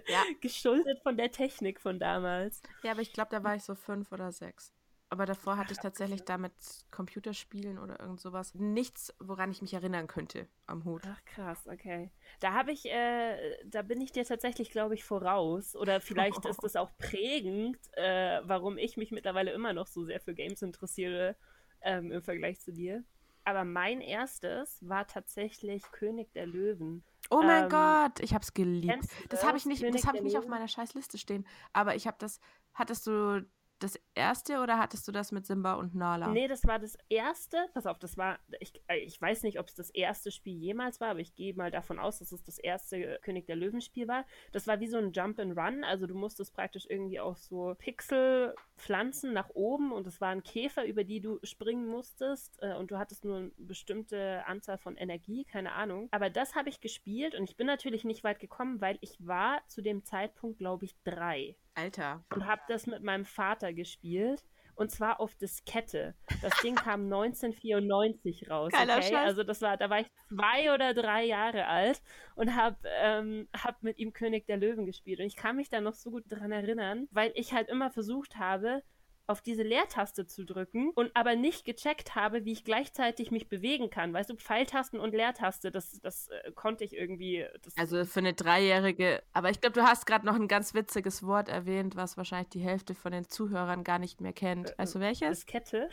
Ja. 0.07 0.23
Geschuldet 0.41 0.99
von 1.03 1.17
der 1.17 1.31
Technik 1.31 1.79
von 1.79 1.99
damals. 1.99 2.61
Ja, 2.83 2.91
aber 2.91 3.01
ich 3.01 3.13
glaube, 3.13 3.29
da 3.29 3.43
war 3.43 3.55
ich 3.55 3.63
so 3.63 3.75
fünf 3.75 4.11
oder 4.11 4.31
sechs. 4.31 4.73
Aber 5.09 5.25
davor 5.25 5.57
hatte 5.57 5.71
ich 5.73 5.79
tatsächlich 5.79 6.23
damit 6.25 6.53
Computerspielen 6.91 7.77
oder 7.77 7.99
irgend 7.99 8.19
sowas 8.19 8.55
nichts, 8.55 9.13
woran 9.19 9.51
ich 9.51 9.61
mich 9.61 9.73
erinnern 9.73 10.07
könnte 10.07 10.47
am 10.65 10.83
Hut. 10.83 11.03
Ach 11.07 11.23
krass, 11.25 11.67
okay. 11.67 12.11
Da 12.39 12.53
habe 12.53 12.71
ich, 12.71 12.85
äh, 12.91 13.57
da 13.65 13.83
bin 13.83 14.01
ich 14.01 14.11
dir 14.11 14.25
tatsächlich, 14.25 14.71
glaube 14.71 14.95
ich, 14.95 15.03
voraus. 15.03 15.75
Oder 15.75 16.01
vielleicht 16.01 16.43
ist 16.45 16.59
das 16.63 16.75
auch 16.75 16.97
prägend, 16.97 17.77
äh, 17.93 18.41
warum 18.43 18.77
ich 18.77 18.97
mich 18.97 19.11
mittlerweile 19.11 19.51
immer 19.51 19.73
noch 19.73 19.87
so 19.87 20.03
sehr 20.03 20.19
für 20.19 20.33
Games 20.33 20.61
interessiere 20.63 21.35
ähm, 21.81 22.11
im 22.11 22.23
Vergleich 22.23 22.59
zu 22.59 22.73
dir. 22.73 23.03
Aber 23.43 23.63
mein 23.63 24.01
erstes 24.01 24.79
war 24.81 25.05
tatsächlich 25.05 25.83
König 25.91 26.33
der 26.33 26.47
Löwen. 26.47 27.03
Oh 27.29 27.43
mein 27.43 27.65
Ähm, 27.65 27.69
Gott, 27.69 28.19
ich 28.19 28.33
hab's 28.33 28.55
geliebt. 28.55 29.05
Das 29.29 29.43
habe 29.43 29.57
ich 29.57 29.67
nicht, 29.67 29.81
König 29.81 30.01
das 30.01 30.07
habe 30.07 30.17
ich 30.17 30.23
nicht 30.23 30.37
auf 30.37 30.47
meiner 30.47 30.67
scheiß 30.67 30.95
Liste 30.95 31.19
stehen. 31.19 31.45
Aber 31.73 31.95
ich 31.95 32.07
habe 32.07 32.17
das. 32.19 32.39
Hattest 32.73 33.07
du 33.07 33.45
das 33.79 33.99
erste 34.13 34.59
oder 34.59 34.79
hattest 34.79 35.07
du 35.07 35.11
das 35.11 35.31
mit 35.31 35.45
Simba 35.45 35.73
und 35.73 35.95
Nala? 35.95 36.29
Nee, 36.29 36.47
das 36.47 36.65
war 36.65 36.79
das 36.79 36.97
erste. 37.09 37.57
Pass 37.73 37.85
auf, 37.85 37.99
das 37.99 38.17
war. 38.17 38.39
Ich, 38.59 38.81
äh, 38.87 38.97
ich 38.97 39.21
weiß 39.21 39.43
nicht, 39.43 39.59
ob 39.59 39.67
es 39.67 39.75
das 39.75 39.89
erste 39.89 40.31
Spiel 40.31 40.57
jemals 40.57 41.01
war, 41.01 41.09
aber 41.09 41.19
ich 41.19 41.35
gehe 41.35 41.53
mal 41.53 41.71
davon 41.71 41.99
aus, 41.99 42.19
dass 42.19 42.31
es 42.31 42.43
das 42.43 42.57
erste 42.57 43.19
König 43.21 43.45
der 43.47 43.57
Löwen-Spiel 43.57 44.07
war. 44.07 44.25
Das 44.53 44.67
war 44.67 44.79
wie 44.79 44.87
so 44.87 44.97
ein 44.97 45.11
Jump 45.11 45.39
and 45.39 45.57
Run. 45.57 45.83
Also 45.83 46.07
du 46.07 46.15
musstest 46.15 46.53
praktisch 46.53 46.85
irgendwie 46.89 47.19
auf 47.19 47.37
so 47.37 47.75
Pixel 47.77 48.55
pflanzen 48.77 49.33
nach 49.33 49.49
oben 49.49 49.91
und 49.91 50.07
es 50.07 50.21
waren 50.21 50.43
Käfer, 50.43 50.85
über 50.85 51.03
die 51.03 51.19
du 51.19 51.39
springen 51.43 51.87
musstest. 51.87 52.57
Äh, 52.61 52.75
und 52.75 52.91
du 52.91 52.97
hattest 52.97 53.25
nur 53.25 53.37
eine 53.37 53.51
bestimmte 53.57 54.45
Anzahl 54.45 54.77
von 54.77 54.95
Energie, 54.95 55.43
keine 55.43 55.73
Ahnung. 55.73 56.07
Aber 56.11 56.29
das 56.29 56.55
habe 56.55 56.69
ich 56.69 56.79
gespielt 56.79 57.35
und 57.35 57.49
ich 57.49 57.57
bin 57.57 57.67
natürlich 57.67 58.05
nicht 58.05 58.23
weit 58.23 58.39
gekommen, 58.39 58.79
weil 58.79 58.97
ich 59.01 59.17
war 59.19 59.61
zu 59.67 59.81
dem 59.81 60.05
Zeitpunkt, 60.05 60.59
glaube 60.59 60.85
ich, 60.85 60.95
drei 61.03 61.57
Alter. 61.75 62.23
und 62.33 62.45
habe 62.47 62.61
das 62.67 62.87
mit 62.87 63.03
meinem 63.03 63.25
Vater 63.25 63.73
gespielt. 63.73 64.43
Und 64.77 64.91
zwar 64.91 65.21
auf 65.21 65.33
Diskette. 65.35 66.15
Das 66.41 66.53
Ding 66.61 66.75
kam 66.75 67.05
1994 67.13 68.49
raus. 68.49 68.73
Geiler 68.73 68.97
okay? 68.97 69.03
Scheiß. 69.03 69.25
Also 69.25 69.43
das 69.43 69.61
war, 69.61 69.77
da 69.77 69.89
war 69.89 70.01
ich 70.01 70.07
zwei 70.27 70.73
oder 70.73 70.93
drei 70.93 71.23
Jahre 71.23 71.65
alt 71.67 72.01
und 72.35 72.55
habe 72.57 72.75
ähm, 72.83 73.47
hab 73.55 73.81
mit 73.83 73.97
ihm 73.99 74.11
König 74.11 74.45
der 74.47 74.57
Löwen 74.57 74.85
gespielt. 74.85 75.21
Und 75.21 75.27
ich 75.27 75.37
kann 75.37 75.55
mich 75.55 75.69
da 75.69 75.79
noch 75.79 75.93
so 75.93 76.11
gut 76.11 76.25
dran 76.27 76.51
erinnern, 76.51 77.07
weil 77.11 77.31
ich 77.35 77.53
halt 77.53 77.69
immer 77.69 77.89
versucht 77.89 78.35
habe, 78.35 78.83
auf 79.27 79.41
diese 79.41 79.63
Leertaste 79.63 80.25
zu 80.25 80.45
drücken 80.45 80.91
und 80.95 81.11
aber 81.15 81.35
nicht 81.35 81.65
gecheckt 81.65 82.15
habe, 82.15 82.45
wie 82.45 82.51
ich 82.51 82.63
gleichzeitig 82.63 83.31
mich 83.31 83.49
bewegen 83.49 83.89
kann. 83.89 84.13
Weißt 84.13 84.29
du, 84.29 84.35
Pfeiltasten 84.35 84.99
und 84.99 85.13
Leertaste, 85.13 85.71
das, 85.71 85.99
das 86.01 86.29
äh, 86.29 86.51
konnte 86.51 86.83
ich 86.83 86.95
irgendwie. 86.95 87.45
Also 87.75 88.05
für 88.05 88.19
eine 88.19 88.33
Dreijährige. 88.33 89.23
Aber 89.33 89.49
ich 89.49 89.61
glaube, 89.61 89.79
du 89.79 89.83
hast 89.83 90.05
gerade 90.05 90.25
noch 90.25 90.35
ein 90.35 90.47
ganz 90.47 90.73
witziges 90.73 91.23
Wort 91.23 91.49
erwähnt, 91.49 91.95
was 91.95 92.17
wahrscheinlich 92.17 92.49
die 92.49 92.59
Hälfte 92.59 92.93
von 92.93 93.11
den 93.11 93.27
Zuhörern 93.27 93.83
gar 93.83 93.99
nicht 93.99 94.21
mehr 94.21 94.33
kennt. 94.33 94.73
Weißt 94.77 94.95
du 94.95 94.99
welches? 94.99 95.39
Diskette. 95.39 95.89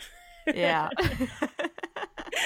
Ja. 0.55 0.91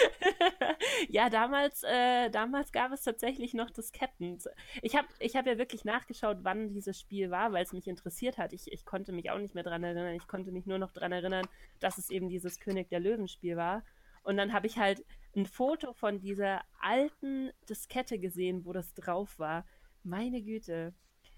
ja, 1.09 1.31
damals, 1.31 1.83
äh, 1.83 2.31
damals 2.31 2.73
gab 2.73 2.93
es 2.93 3.03
tatsächlich 3.03 3.55
noch 3.55 3.71
Disketten. 3.71 4.39
Ich 4.83 4.97
habe 4.97 5.09
ich 5.19 5.37
hab 5.37 5.47
ja 5.47 5.59
wirklich 5.59 5.85
nachgeschaut, 5.85 6.39
wann 6.43 6.69
dieses 6.73 6.99
Spiel 6.99 7.31
war, 7.31 7.53
weil 7.53 7.65
es 7.65 7.73
mich 7.73 7.87
interessiert 7.87 8.39
hat. 8.39 8.53
Ich, 8.53 8.73
ich 8.73 8.85
konnte 8.85 9.13
mich 9.13 9.31
auch 9.31 9.39
nicht 9.39 9.55
mehr 9.55 9.65
dran 9.65 9.85
erinnern. 9.85 10.15
Ich 10.15 10.27
konnte 10.27 10.53
mich 10.53 10.67
nur 10.67 10.79
noch 10.79 10.93
dran 10.93 11.13
erinnern, 11.13 11.47
dass 11.81 11.99
es 11.99 12.11
eben 12.11 12.29
dieses 12.29 12.61
König 12.61 12.89
der 12.89 13.01
Löwen-Spiel 13.01 13.57
war. 13.57 13.83
Und 14.23 14.37
dann 14.37 14.53
habe 14.53 14.67
ich 14.67 14.79
halt 14.79 15.05
ein 15.37 15.47
Foto 15.47 15.93
von 15.93 16.19
dieser 16.19 16.63
alten 16.81 17.53
Diskette 17.69 18.19
gesehen, 18.19 18.65
wo 18.65 18.73
das 18.73 18.95
drauf 18.95 19.39
war. 19.39 19.65
Meine 20.03 20.43
Güte. 20.43 20.95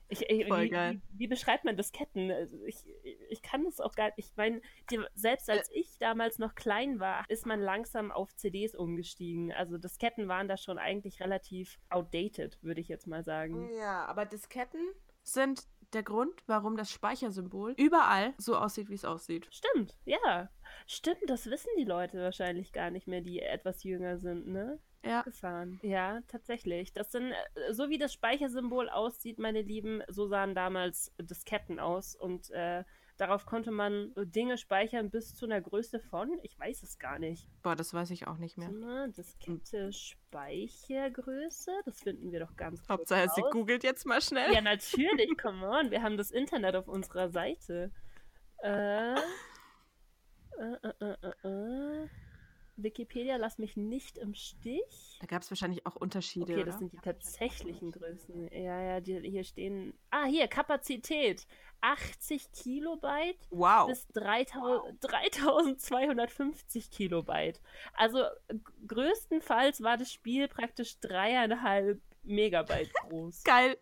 Ich, 0.09 0.23
ich, 0.29 0.47
Voll 0.47 0.65
wie, 0.65 0.69
geil. 0.71 1.01
Wie, 1.13 1.19
wie 1.19 1.27
beschreibt 1.29 1.65
man 1.65 1.77
Disketten? 1.77 2.31
Also 2.31 2.63
ich, 2.65 2.77
ich 3.29 3.43
kann 3.43 3.67
es 3.67 3.79
auch 3.81 3.95
gar 3.95 4.07
nicht. 4.07 4.19
Ich 4.19 4.37
meine, 4.37 4.63
selbst 5.15 5.51
als 5.51 5.71
ich 5.73 5.99
damals 5.99 6.39
noch 6.39 6.55
klein 6.55 6.99
war, 6.99 7.25
ist 7.29 7.47
man 7.47 7.61
langsam 7.61 8.11
auf 8.11 8.35
CDs 8.35 8.75
umgestiegen. 8.75 9.53
Also 9.53 9.77
Disketten 9.77 10.29
waren 10.29 10.49
da 10.49 10.57
schon 10.57 10.79
eigentlich 10.79 11.21
relativ 11.21 11.79
outdated, 11.91 12.59
würde 12.63 12.81
ich 12.81 12.89
jetzt 12.89 13.07
mal 13.07 13.23
sagen. 13.23 13.71
Ja, 13.75 14.07
aber 14.07 14.25
Disketten 14.25 14.81
sind 15.23 15.67
der 15.93 16.03
Grund, 16.03 16.43
warum 16.47 16.77
das 16.77 16.91
Speichersymbol 16.91 17.75
überall 17.77 18.35
so 18.39 18.57
aussieht, 18.57 18.89
wie 18.89 18.95
es 18.95 19.05
aussieht. 19.05 19.49
Stimmt, 19.51 19.97
ja. 20.05 20.51
Stimmt, 20.87 21.29
das 21.29 21.47
wissen 21.47 21.71
die 21.79 21.85
Leute 21.85 22.21
wahrscheinlich 22.21 22.73
gar 22.73 22.91
nicht 22.91 23.07
mehr, 23.07 23.21
die 23.21 23.41
etwas 23.41 23.83
jünger 23.85 24.19
sind, 24.19 24.47
ne? 24.49 24.79
Ja. 25.05 25.23
Gefahren. 25.23 25.79
Ja, 25.83 26.21
tatsächlich. 26.29 26.93
Das 26.93 27.13
sind, 27.13 27.33
äh, 27.33 27.73
so 27.73 27.89
wie 27.89 27.99
das 27.99 28.13
Speichersymbol 28.13 28.89
aussieht, 28.89 29.39
meine 29.39 29.63
Lieben, 29.63 30.03
so 30.09 30.27
sahen 30.27 30.55
damals 30.55 31.13
Disketten 31.21 31.79
aus 31.79 32.17
und 32.17 32.51
äh, 32.51 32.85
Darauf 33.19 33.47
konnte 33.47 33.73
man 33.73 34.13
Dinge 34.17 34.57
speichern 34.59 35.11
bis 35.11 35.35
zu 35.35 35.45
einer 35.45 35.61
Größe 35.61 35.99
von, 35.99 36.39
ich 36.45 36.57
weiß 36.57 36.85
es 36.85 37.01
gar 37.01 37.19
nicht. 37.19 37.49
Boah, 37.65 37.75
das 37.75 37.93
weiß 37.93 38.13
ich 38.13 38.29
auch 38.29 38.37
nicht 38.37 38.57
mehr. 38.57 38.71
Na, 38.71 39.09
Diskette 39.09 39.93
Speichergröße, 39.93 41.73
das 41.85 42.01
finden 42.01 42.31
wir 42.31 42.39
doch 42.39 42.55
ganz 42.57 42.81
gut. 42.81 42.89
Hauptsache, 42.91 43.25
raus. 43.25 43.35
sie 43.35 43.43
googelt 43.51 43.83
jetzt 43.83 44.07
mal 44.07 44.23
schnell. 44.23 44.55
Ja, 44.55 44.61
natürlich, 44.61 45.37
come 45.37 45.69
on, 45.69 45.91
wir 45.91 46.05
haben 46.05 46.17
das 46.17 46.31
Internet 46.31 46.77
auf 46.77 46.87
unserer 46.87 47.29
Seite. 47.29 47.91
Äh, 48.63 49.15
äh, 49.15 49.19
äh, 50.83 51.17
äh, 51.43 52.03
äh. 52.05 52.09
Wikipedia, 52.83 53.37
lass 53.37 53.59
mich 53.59 53.77
nicht 53.77 54.19
im 54.19 54.35
Stich. 54.35 55.19
Da 55.21 55.27
gab 55.27 55.43
es 55.43 55.51
wahrscheinlich 55.51 55.87
auch 55.87 55.97
Unterschiede. 55.97 56.53
Okay, 56.53 56.65
das 56.65 56.75
oder? 56.75 56.79
sind 56.79 56.93
die 56.93 56.99
tatsächlichen 56.99 57.93
Größen. 57.93 58.49
Ja, 58.53 58.81
ja, 58.81 59.01
die, 59.01 59.21
hier 59.21 59.45
stehen. 59.45 59.95
Ah, 60.11 60.25
hier, 60.25 60.49
Kapazität. 60.49 61.47
80 61.81 62.51
Kilobyte 62.53 63.39
wow. 63.51 63.89
bis 63.89 64.07
3000, 64.09 65.01
3250 65.01 66.91
Kilobyte. 66.91 67.61
Also 67.95 68.25
größtenfalls 68.87 69.83
war 69.83 69.97
das 69.97 70.13
Spiel 70.13 70.49
praktisch 70.49 70.99
dreieinhalb 71.01 72.01
Megabyte 72.25 72.93
groß. 72.95 73.43
Geil. 73.45 73.79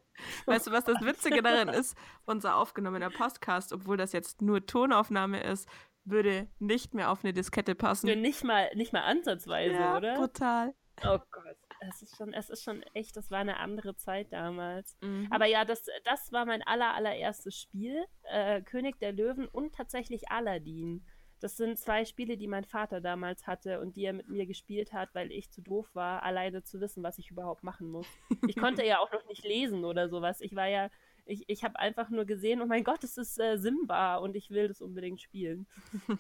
Weißt 0.46 0.66
du, 0.66 0.72
was 0.72 0.84
das 0.84 1.00
Witzige 1.04 1.42
darin 1.42 1.68
ist? 1.68 1.96
Unser 2.24 2.56
aufgenommener 2.56 3.10
Podcast, 3.10 3.72
obwohl 3.72 3.96
das 3.96 4.12
jetzt 4.12 4.40
nur 4.40 4.64
Tonaufnahme 4.64 5.42
ist, 5.42 5.68
würde 6.08 6.48
nicht 6.58 6.94
mehr 6.94 7.10
auf 7.10 7.25
eine 7.25 7.32
Diskette 7.32 7.75
passen. 7.75 8.20
Nicht 8.20 8.44
mal, 8.44 8.70
nicht 8.75 8.92
mal 8.92 9.02
ansatzweise, 9.02 9.75
ja, 9.75 9.96
oder? 9.96 10.14
Total. 10.14 10.75
Oh 11.04 11.18
Gott. 11.30 11.56
Es 11.80 12.02
ist 12.02 12.16
schon, 12.16 12.32
es 12.32 12.48
ist 12.48 12.64
schon 12.64 12.82
echt, 12.94 13.16
das 13.16 13.30
war 13.30 13.40
eine 13.40 13.58
andere 13.58 13.96
Zeit 13.96 14.32
damals. 14.32 14.96
Mhm. 15.02 15.28
Aber 15.30 15.46
ja, 15.46 15.64
das, 15.64 15.84
das 16.04 16.32
war 16.32 16.46
mein 16.46 16.62
aller, 16.62 16.94
allererstes 16.94 17.54
Spiel. 17.60 18.04
Äh, 18.22 18.62
König 18.62 18.98
der 18.98 19.12
Löwen 19.12 19.46
und 19.46 19.75
tatsächlich 19.75 20.30
Aladdin. 20.30 21.04
Das 21.40 21.58
sind 21.58 21.78
zwei 21.78 22.06
Spiele, 22.06 22.38
die 22.38 22.48
mein 22.48 22.64
Vater 22.64 23.02
damals 23.02 23.46
hatte 23.46 23.80
und 23.80 23.96
die 23.96 24.04
er 24.04 24.14
mit 24.14 24.28
mir 24.28 24.46
gespielt 24.46 24.94
hat, 24.94 25.14
weil 25.14 25.30
ich 25.30 25.50
zu 25.50 25.60
doof 25.60 25.90
war, 25.92 26.22
alleine 26.22 26.62
zu 26.62 26.80
wissen, 26.80 27.02
was 27.02 27.18
ich 27.18 27.30
überhaupt 27.30 27.62
machen 27.62 27.90
muss. 27.90 28.06
Ich 28.48 28.56
konnte 28.56 28.84
ja 28.86 28.98
auch 29.00 29.12
noch 29.12 29.26
nicht 29.26 29.44
lesen 29.44 29.84
oder 29.84 30.08
sowas. 30.08 30.40
Ich 30.40 30.56
war 30.56 30.66
ja 30.66 30.88
ich, 31.26 31.45
ich 31.49 31.64
habe 31.64 31.78
einfach 31.78 32.09
nur 32.09 32.25
gesehen, 32.25 32.62
oh 32.62 32.66
mein 32.66 32.85
Gott, 32.85 33.04
es 33.04 33.16
ist 33.16 33.38
äh, 33.38 33.59
Simba 33.59 34.16
und 34.16 34.37
ich 34.37 34.50
will 34.50 34.68
das 34.68 34.80
unbedingt 34.80 35.21
spielen. 35.21 35.66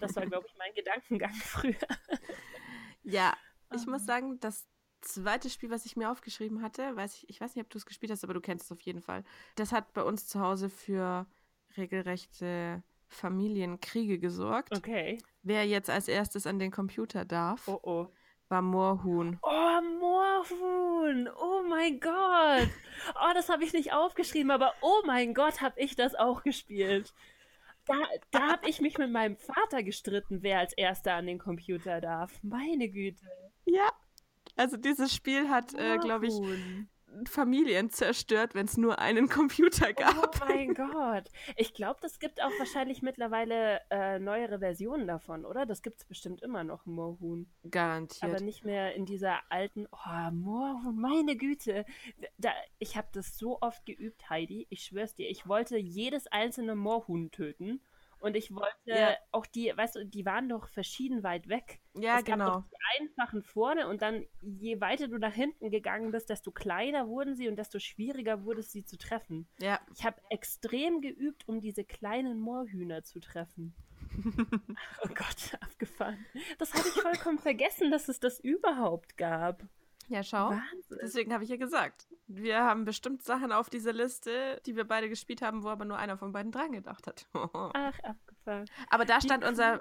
Das 0.00 0.16
war, 0.16 0.26
glaube 0.26 0.46
ich, 0.48 0.54
mein 0.58 0.74
Gedankengang 0.74 1.34
früher. 1.42 1.74
ja, 3.02 3.34
ich 3.74 3.86
muss 3.86 4.02
ah. 4.02 4.06
sagen, 4.06 4.40
das 4.40 4.66
zweite 5.00 5.48
Spiel, 5.50 5.70
was 5.70 5.86
ich 5.86 5.96
mir 5.96 6.10
aufgeschrieben 6.10 6.62
hatte, 6.62 6.96
weiß 6.96 7.16
ich, 7.16 7.30
ich 7.30 7.40
weiß 7.40 7.54
nicht, 7.54 7.64
ob 7.64 7.70
du 7.70 7.78
es 7.78 7.86
gespielt 7.86 8.10
hast, 8.10 8.24
aber 8.24 8.34
du 8.34 8.40
kennst 8.40 8.66
es 8.66 8.72
auf 8.72 8.80
jeden 8.80 9.00
Fall. 9.00 9.24
Das 9.54 9.72
hat 9.72 9.92
bei 9.92 10.02
uns 10.02 10.26
zu 10.26 10.40
Hause 10.40 10.68
für 10.68 11.26
regelrechte 11.76 12.82
Familienkriege 13.08 14.18
gesorgt. 14.18 14.76
Okay. 14.76 15.18
Wer 15.42 15.66
jetzt 15.66 15.90
als 15.90 16.08
erstes 16.08 16.46
an 16.46 16.58
den 16.58 16.72
Computer 16.72 17.24
darf. 17.24 17.68
Oh 17.68 17.80
oh 17.82 18.08
war 18.48 18.62
Moorhuhn. 18.62 19.38
Oh, 19.42 19.80
Moorhuhn. 19.98 20.85
Oh 21.38 21.62
mein 21.68 22.00
Gott. 22.00 22.68
Oh, 23.14 23.32
das 23.34 23.48
habe 23.48 23.64
ich 23.64 23.72
nicht 23.72 23.92
aufgeschrieben, 23.92 24.50
aber 24.50 24.74
oh 24.80 25.02
mein 25.04 25.34
Gott, 25.34 25.60
habe 25.60 25.80
ich 25.80 25.96
das 25.96 26.14
auch 26.14 26.42
gespielt. 26.42 27.12
Da, 27.86 27.94
da 28.32 28.48
habe 28.48 28.68
ich 28.68 28.80
mich 28.80 28.98
mit 28.98 29.10
meinem 29.10 29.36
Vater 29.36 29.82
gestritten, 29.82 30.42
wer 30.42 30.58
als 30.58 30.72
erster 30.72 31.14
an 31.14 31.26
den 31.26 31.38
Computer 31.38 32.00
darf. 32.00 32.32
Meine 32.42 32.88
Güte. 32.88 33.24
Ja. 33.64 33.90
Also 34.56 34.76
dieses 34.76 35.14
Spiel 35.14 35.48
hat, 35.48 35.74
äh, 35.74 35.98
glaube 35.98 36.26
ich, 36.26 36.34
Familien 37.24 37.90
zerstört, 37.90 38.54
wenn 38.54 38.66
es 38.66 38.76
nur 38.76 38.98
einen 38.98 39.28
Computer 39.28 39.92
gab. 39.92 40.40
Oh 40.40 40.44
mein 40.46 40.74
Gott. 40.74 41.30
Ich 41.56 41.72
glaube, 41.74 41.98
das 42.02 42.18
gibt 42.18 42.42
auch 42.42 42.50
wahrscheinlich 42.58 43.02
mittlerweile 43.02 43.80
äh, 43.90 44.18
neuere 44.18 44.58
Versionen 44.58 45.06
davon, 45.06 45.44
oder? 45.44 45.66
Das 45.66 45.82
gibt 45.82 46.00
es 46.00 46.04
bestimmt 46.04 46.42
immer 46.42 46.64
noch, 46.64 46.84
Moorhuhn. 46.86 47.50
Garantiert. 47.70 48.30
Aber 48.30 48.40
nicht 48.42 48.64
mehr 48.64 48.94
in 48.94 49.06
dieser 49.06 49.40
alten, 49.48 49.86
oh, 49.90 50.30
Moorhuhn, 50.32 50.96
meine 50.96 51.36
Güte. 51.36 51.84
Da, 52.38 52.52
ich 52.78 52.96
habe 52.96 53.08
das 53.12 53.38
so 53.38 53.58
oft 53.60 53.86
geübt, 53.86 54.28
Heidi. 54.28 54.66
Ich 54.70 54.84
schwör's 54.84 55.14
dir, 55.14 55.28
ich 55.28 55.46
wollte 55.48 55.78
jedes 55.78 56.26
einzelne 56.26 56.74
Moorhuhn 56.74 57.30
töten. 57.30 57.80
Und 58.18 58.36
ich 58.36 58.52
wollte 58.54 58.74
ja. 58.86 59.14
auch 59.30 59.46
die, 59.46 59.72
weißt 59.74 59.96
du, 59.96 60.06
die 60.06 60.24
waren 60.24 60.48
doch 60.48 60.68
verschieden 60.68 61.22
weit 61.22 61.48
weg. 61.48 61.80
Ja, 61.94 62.18
es 62.18 62.24
gab 62.24 62.38
genau. 62.38 62.54
Doch 62.56 62.64
die 62.68 63.02
einfachen 63.02 63.42
vorne 63.42 63.88
und 63.88 64.02
dann, 64.02 64.26
je 64.40 64.80
weiter 64.80 65.08
du 65.08 65.18
nach 65.18 65.34
hinten 65.34 65.70
gegangen 65.70 66.10
bist, 66.10 66.30
desto 66.30 66.50
kleiner 66.50 67.08
wurden 67.08 67.36
sie 67.36 67.48
und 67.48 67.56
desto 67.56 67.78
schwieriger 67.78 68.44
wurde 68.44 68.60
es, 68.60 68.72
sie 68.72 68.84
zu 68.84 68.96
treffen. 68.96 69.46
Ja. 69.58 69.80
Ich 69.94 70.04
habe 70.04 70.20
extrem 70.30 71.00
geübt, 71.00 71.46
um 71.46 71.60
diese 71.60 71.84
kleinen 71.84 72.38
Moorhühner 72.38 73.04
zu 73.04 73.20
treffen. 73.20 73.74
oh 75.02 75.08
Gott, 75.08 75.58
abgefahren. 75.60 76.24
Das 76.58 76.72
hatte 76.72 76.88
ich 76.88 77.02
vollkommen 77.02 77.38
vergessen, 77.38 77.90
dass 77.90 78.08
es 78.08 78.18
das 78.18 78.40
überhaupt 78.40 79.16
gab. 79.16 79.62
Ja, 80.08 80.22
schau. 80.22 80.50
Wahnsinn. 80.50 80.98
Deswegen 81.02 81.32
habe 81.32 81.44
ich 81.44 81.50
ja 81.50 81.56
gesagt, 81.56 82.06
wir 82.26 82.62
haben 82.62 82.84
bestimmt 82.84 83.22
Sachen 83.22 83.52
auf 83.52 83.70
dieser 83.70 83.92
Liste, 83.92 84.60
die 84.66 84.76
wir 84.76 84.84
beide 84.84 85.08
gespielt 85.08 85.42
haben, 85.42 85.62
wo 85.62 85.68
aber 85.68 85.84
nur 85.84 85.98
einer 85.98 86.16
von 86.16 86.32
beiden 86.32 86.52
dran 86.52 86.72
gedacht 86.72 87.06
hat. 87.06 87.26
Ach, 87.34 87.98
abgefahren. 88.00 88.70
Aber 88.88 89.04
da 89.04 89.20
stand 89.20 89.44
unser 89.44 89.80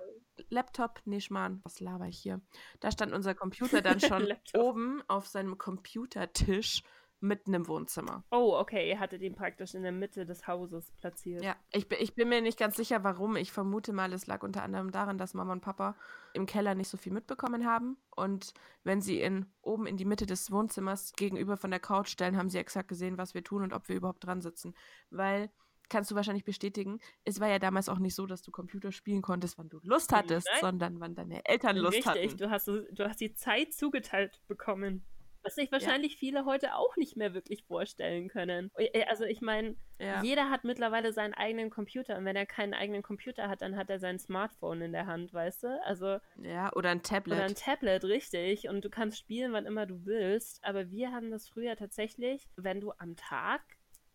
Laptop, 0.49 1.01
nee, 1.05 1.21
Schmarrn, 1.21 1.61
was 1.63 1.79
laber 1.79 2.07
ich 2.07 2.17
hier? 2.17 2.41
Da 2.79 2.91
stand 2.91 3.13
unser 3.13 3.35
Computer 3.35 3.81
dann 3.81 3.99
schon 3.99 4.33
oben 4.53 5.01
auf 5.07 5.27
seinem 5.27 5.57
Computertisch 5.57 6.83
mitten 7.27 7.53
im 7.53 7.67
Wohnzimmer. 7.67 8.23
Oh, 8.31 8.55
okay, 8.57 8.89
ihr 8.89 8.99
hattet 8.99 9.21
ihn 9.21 9.35
praktisch 9.35 9.73
in 9.73 9.83
der 9.83 9.91
Mitte 9.91 10.25
des 10.25 10.47
Hauses 10.47 10.91
platziert. 10.99 11.43
Ja, 11.43 11.55
ich, 11.71 11.91
ich 11.91 12.15
bin 12.15 12.29
mir 12.29 12.41
nicht 12.41 12.57
ganz 12.57 12.75
sicher, 12.75 13.03
warum. 13.03 13.35
Ich 13.35 13.51
vermute 13.51 13.93
mal, 13.93 14.13
es 14.13 14.27
lag 14.27 14.43
unter 14.43 14.63
anderem 14.63 14.91
daran, 14.91 15.17
dass 15.17 15.33
Mama 15.33 15.53
und 15.53 15.61
Papa 15.61 15.95
im 16.33 16.45
Keller 16.45 16.75
nicht 16.75 16.89
so 16.89 16.97
viel 16.97 17.13
mitbekommen 17.13 17.65
haben. 17.65 17.97
Und 18.15 18.53
wenn 18.83 19.01
sie 19.01 19.21
ihn 19.21 19.45
oben 19.61 19.87
in 19.87 19.97
die 19.97 20.05
Mitte 20.05 20.25
des 20.25 20.51
Wohnzimmers 20.51 21.13
gegenüber 21.13 21.57
von 21.57 21.71
der 21.71 21.79
Couch 21.79 22.09
stellen, 22.09 22.37
haben 22.37 22.49
sie 22.49 22.57
exakt 22.57 22.87
gesehen, 22.87 23.17
was 23.17 23.33
wir 23.33 23.43
tun 23.43 23.63
und 23.63 23.73
ob 23.73 23.89
wir 23.89 23.95
überhaupt 23.95 24.25
dran 24.25 24.41
sitzen. 24.41 24.73
Weil 25.09 25.49
kannst 25.89 26.11
du 26.11 26.15
wahrscheinlich 26.15 26.45
bestätigen, 26.45 26.99
es 27.23 27.39
war 27.39 27.47
ja 27.47 27.59
damals 27.59 27.89
auch 27.89 27.99
nicht 27.99 28.15
so, 28.15 28.25
dass 28.25 28.41
du 28.41 28.51
Computer 28.51 28.91
spielen 28.91 29.21
konntest, 29.21 29.57
wann 29.57 29.69
du 29.69 29.79
Lust 29.83 30.11
hattest, 30.13 30.47
Nein. 30.51 30.61
sondern 30.61 30.99
wann 30.99 31.15
deine 31.15 31.45
Eltern 31.45 31.77
Lust 31.77 31.97
Richtig, 31.97 32.07
hatten. 32.07 32.19
Richtig, 32.19 32.39
du 32.39 32.49
hast, 32.49 32.67
du 32.67 33.07
hast 33.07 33.21
die 33.21 33.33
Zeit 33.33 33.73
zugeteilt 33.73 34.41
bekommen. 34.47 35.05
Was 35.45 35.55
sich 35.55 35.71
wahrscheinlich 35.71 36.13
ja. 36.13 36.17
viele 36.19 36.45
heute 36.45 36.75
auch 36.75 36.97
nicht 36.97 37.15
mehr 37.15 37.33
wirklich 37.33 37.63
vorstellen 37.63 38.27
können. 38.27 38.71
Äh, 38.77 39.05
also 39.05 39.23
ich 39.23 39.41
meine, 39.41 39.75
ja. 39.99 40.21
jeder 40.23 40.49
hat 40.49 40.63
mittlerweile 40.63 41.13
seinen 41.13 41.33
eigenen 41.33 41.69
Computer 41.69 42.17
und 42.17 42.25
wenn 42.25 42.35
er 42.35 42.45
keinen 42.45 42.73
eigenen 42.73 43.03
Computer 43.03 43.47
hat, 43.47 43.61
dann 43.61 43.77
hat 43.77 43.89
er 43.89 43.99
sein 43.99 44.19
Smartphone 44.19 44.81
in 44.81 44.91
der 44.91 45.05
Hand, 45.05 45.33
weißt 45.33 45.63
du? 45.63 45.83
Also 45.83 46.17
ja, 46.41 46.73
oder 46.73 46.89
ein 46.89 47.03
Tablet. 47.03 47.37
Oder 47.37 47.45
ein 47.45 47.55
Tablet, 47.55 48.03
richtig. 48.03 48.67
Und 48.67 48.83
du 48.83 48.89
kannst 48.89 49.19
spielen, 49.19 49.53
wann 49.53 49.65
immer 49.65 49.85
du 49.85 50.05
willst. 50.05 50.63
Aber 50.63 50.89
wir 50.89 51.11
haben 51.11 51.31
das 51.31 51.47
früher 51.47 51.75
tatsächlich, 51.75 52.47
wenn 52.55 52.81
du 52.81 52.91
am 52.97 53.15
Tag 53.15 53.61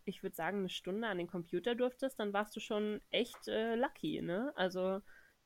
ich 0.06 0.22
würde 0.22 0.34
sagen, 0.34 0.58
eine 0.58 0.68
Stunde 0.68 1.06
an 1.06 1.18
den 1.18 1.28
Computer 1.28 1.74
durftest, 1.76 2.18
dann 2.18 2.32
warst 2.32 2.56
du 2.56 2.60
schon 2.60 3.00
echt 3.10 3.46
äh, 3.46 3.76
lucky, 3.76 4.22
ne? 4.22 4.52
Also 4.56 5.00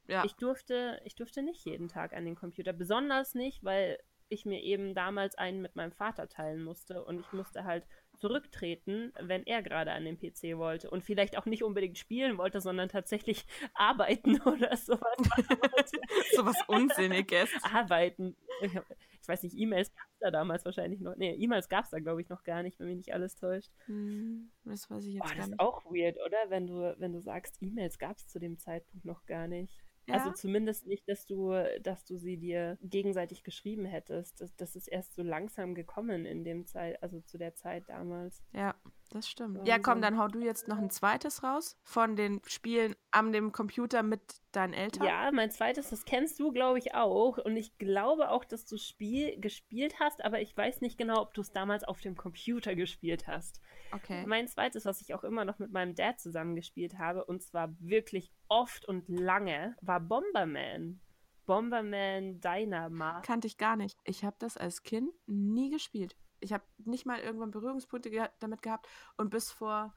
ja. 0.06 0.24
ich 0.24 0.34
durfte, 0.34 1.00
ich 1.04 1.14
durfte 1.14 1.42
nicht 1.42 1.64
jeden 1.64 1.88
Tag 1.88 2.12
an 2.12 2.24
den 2.24 2.34
Computer. 2.34 2.72
Besonders 2.72 3.34
nicht, 3.34 3.64
weil 3.64 3.98
ich 4.28 4.44
mir 4.44 4.62
eben 4.62 4.94
damals 4.94 5.34
einen 5.34 5.62
mit 5.62 5.76
meinem 5.76 5.92
Vater 5.92 6.28
teilen 6.28 6.62
musste 6.62 7.04
und 7.04 7.20
ich 7.20 7.32
musste 7.32 7.64
halt 7.64 7.86
zurücktreten, 8.16 9.12
wenn 9.20 9.44
er 9.44 9.62
gerade 9.62 9.92
an 9.92 10.04
den 10.04 10.18
PC 10.18 10.56
wollte 10.56 10.90
und 10.90 11.04
vielleicht 11.04 11.36
auch 11.36 11.46
nicht 11.46 11.62
unbedingt 11.62 11.98
spielen 11.98 12.38
wollte, 12.38 12.60
sondern 12.60 12.88
tatsächlich 12.88 13.44
arbeiten 13.74 14.40
oder 14.42 14.76
sowas. 14.76 15.16
sowas 16.34 16.56
Unsinniges. 16.66 17.50
arbeiten. 17.62 18.36
Ich 18.60 19.28
weiß 19.28 19.42
nicht, 19.42 19.56
E-Mails 19.58 19.92
gab 19.94 20.06
es 20.12 20.18
da 20.20 20.30
damals 20.30 20.64
wahrscheinlich 20.64 21.00
noch. 21.00 21.16
Nee, 21.16 21.34
E-Mails 21.34 21.68
gab 21.68 21.84
es 21.84 21.90
da, 21.90 21.98
glaube 21.98 22.20
ich, 22.20 22.28
noch 22.28 22.44
gar 22.44 22.62
nicht, 22.62 22.78
wenn 22.78 22.86
mich 22.86 22.96
nicht 22.96 23.14
alles 23.14 23.36
täuscht. 23.36 23.70
Hm, 23.86 24.50
das 24.64 24.90
weiß 24.90 25.04
ich 25.06 25.14
jetzt 25.14 25.24
oh, 25.24 25.28
gar 25.28 25.36
das 25.36 25.46
nicht. 25.46 25.54
ist 25.54 25.60
auch 25.60 25.84
weird, 25.86 26.16
oder? 26.24 26.38
Wenn 26.48 26.66
du, 26.66 26.94
wenn 26.98 27.12
du 27.12 27.20
sagst, 27.20 27.56
E-Mails 27.60 27.98
gab 27.98 28.16
es 28.16 28.28
zu 28.28 28.38
dem 28.38 28.58
Zeitpunkt 28.58 29.04
noch 29.04 29.26
gar 29.26 29.48
nicht. 29.48 29.83
Also 30.08 30.26
ja. 30.26 30.30
Also 30.30 30.40
zumindest 30.40 30.86
nicht, 30.86 31.08
dass 31.08 31.26
du, 31.26 31.52
dass 31.82 32.04
du 32.04 32.16
sie 32.16 32.36
dir 32.36 32.78
gegenseitig 32.82 33.42
geschrieben 33.42 33.84
hättest. 33.84 34.40
Das, 34.40 34.54
das 34.56 34.76
ist 34.76 34.88
erst 34.88 35.14
so 35.14 35.22
langsam 35.22 35.74
gekommen 35.74 36.26
in 36.26 36.44
dem 36.44 36.66
Zeit, 36.66 37.02
also 37.02 37.20
zu 37.20 37.38
der 37.38 37.54
Zeit 37.54 37.88
damals. 37.88 38.42
Ja. 38.52 38.74
Das 39.10 39.28
stimmt. 39.28 39.66
Ja, 39.66 39.78
komm, 39.78 40.02
dann 40.02 40.18
hau 40.18 40.28
du 40.28 40.40
jetzt 40.40 40.66
noch 40.66 40.78
ein 40.78 40.90
zweites 40.90 41.42
raus 41.42 41.78
von 41.82 42.16
den 42.16 42.40
Spielen 42.46 42.96
an 43.10 43.32
dem 43.32 43.52
Computer 43.52 44.02
mit 44.02 44.20
deinen 44.52 44.72
Eltern. 44.72 45.06
Ja, 45.06 45.30
mein 45.32 45.50
zweites, 45.50 45.90
das 45.90 46.04
kennst 46.04 46.40
du, 46.40 46.52
glaube 46.52 46.78
ich, 46.78 46.94
auch. 46.94 47.38
Und 47.38 47.56
ich 47.56 47.78
glaube 47.78 48.30
auch, 48.30 48.44
dass 48.44 48.66
du 48.66 48.76
Spiel 48.76 49.38
gespielt 49.40 50.00
hast, 50.00 50.24
aber 50.24 50.40
ich 50.40 50.56
weiß 50.56 50.80
nicht 50.80 50.98
genau, 50.98 51.20
ob 51.20 51.34
du 51.34 51.42
es 51.42 51.52
damals 51.52 51.84
auf 51.84 52.00
dem 52.00 52.16
Computer 52.16 52.74
gespielt 52.74 53.26
hast. 53.26 53.60
Okay. 53.92 54.24
Mein 54.26 54.48
zweites, 54.48 54.84
was 54.84 55.00
ich 55.00 55.14
auch 55.14 55.22
immer 55.22 55.44
noch 55.44 55.58
mit 55.58 55.70
meinem 55.70 55.94
Dad 55.94 56.18
zusammen 56.18 56.56
gespielt 56.56 56.98
habe, 56.98 57.24
und 57.24 57.42
zwar 57.42 57.74
wirklich 57.78 58.32
oft 58.48 58.84
und 58.86 59.08
lange, 59.08 59.76
war 59.80 60.00
Bomberman. 60.00 61.00
Bomberman 61.46 62.40
Dynamite. 62.40 63.22
Kannte 63.22 63.46
ich 63.46 63.58
gar 63.58 63.76
nicht. 63.76 63.98
Ich 64.04 64.24
habe 64.24 64.36
das 64.38 64.56
als 64.56 64.82
Kind 64.82 65.10
nie 65.26 65.70
gespielt. 65.70 66.16
Ich 66.44 66.52
habe 66.52 66.64
nicht 66.84 67.06
mal 67.06 67.18
irgendwann 67.20 67.50
Berührungspunkte 67.50 68.10
ge 68.10 68.26
damit 68.40 68.62
gehabt 68.62 68.86
und 69.16 69.30
bis 69.30 69.50
vor 69.50 69.94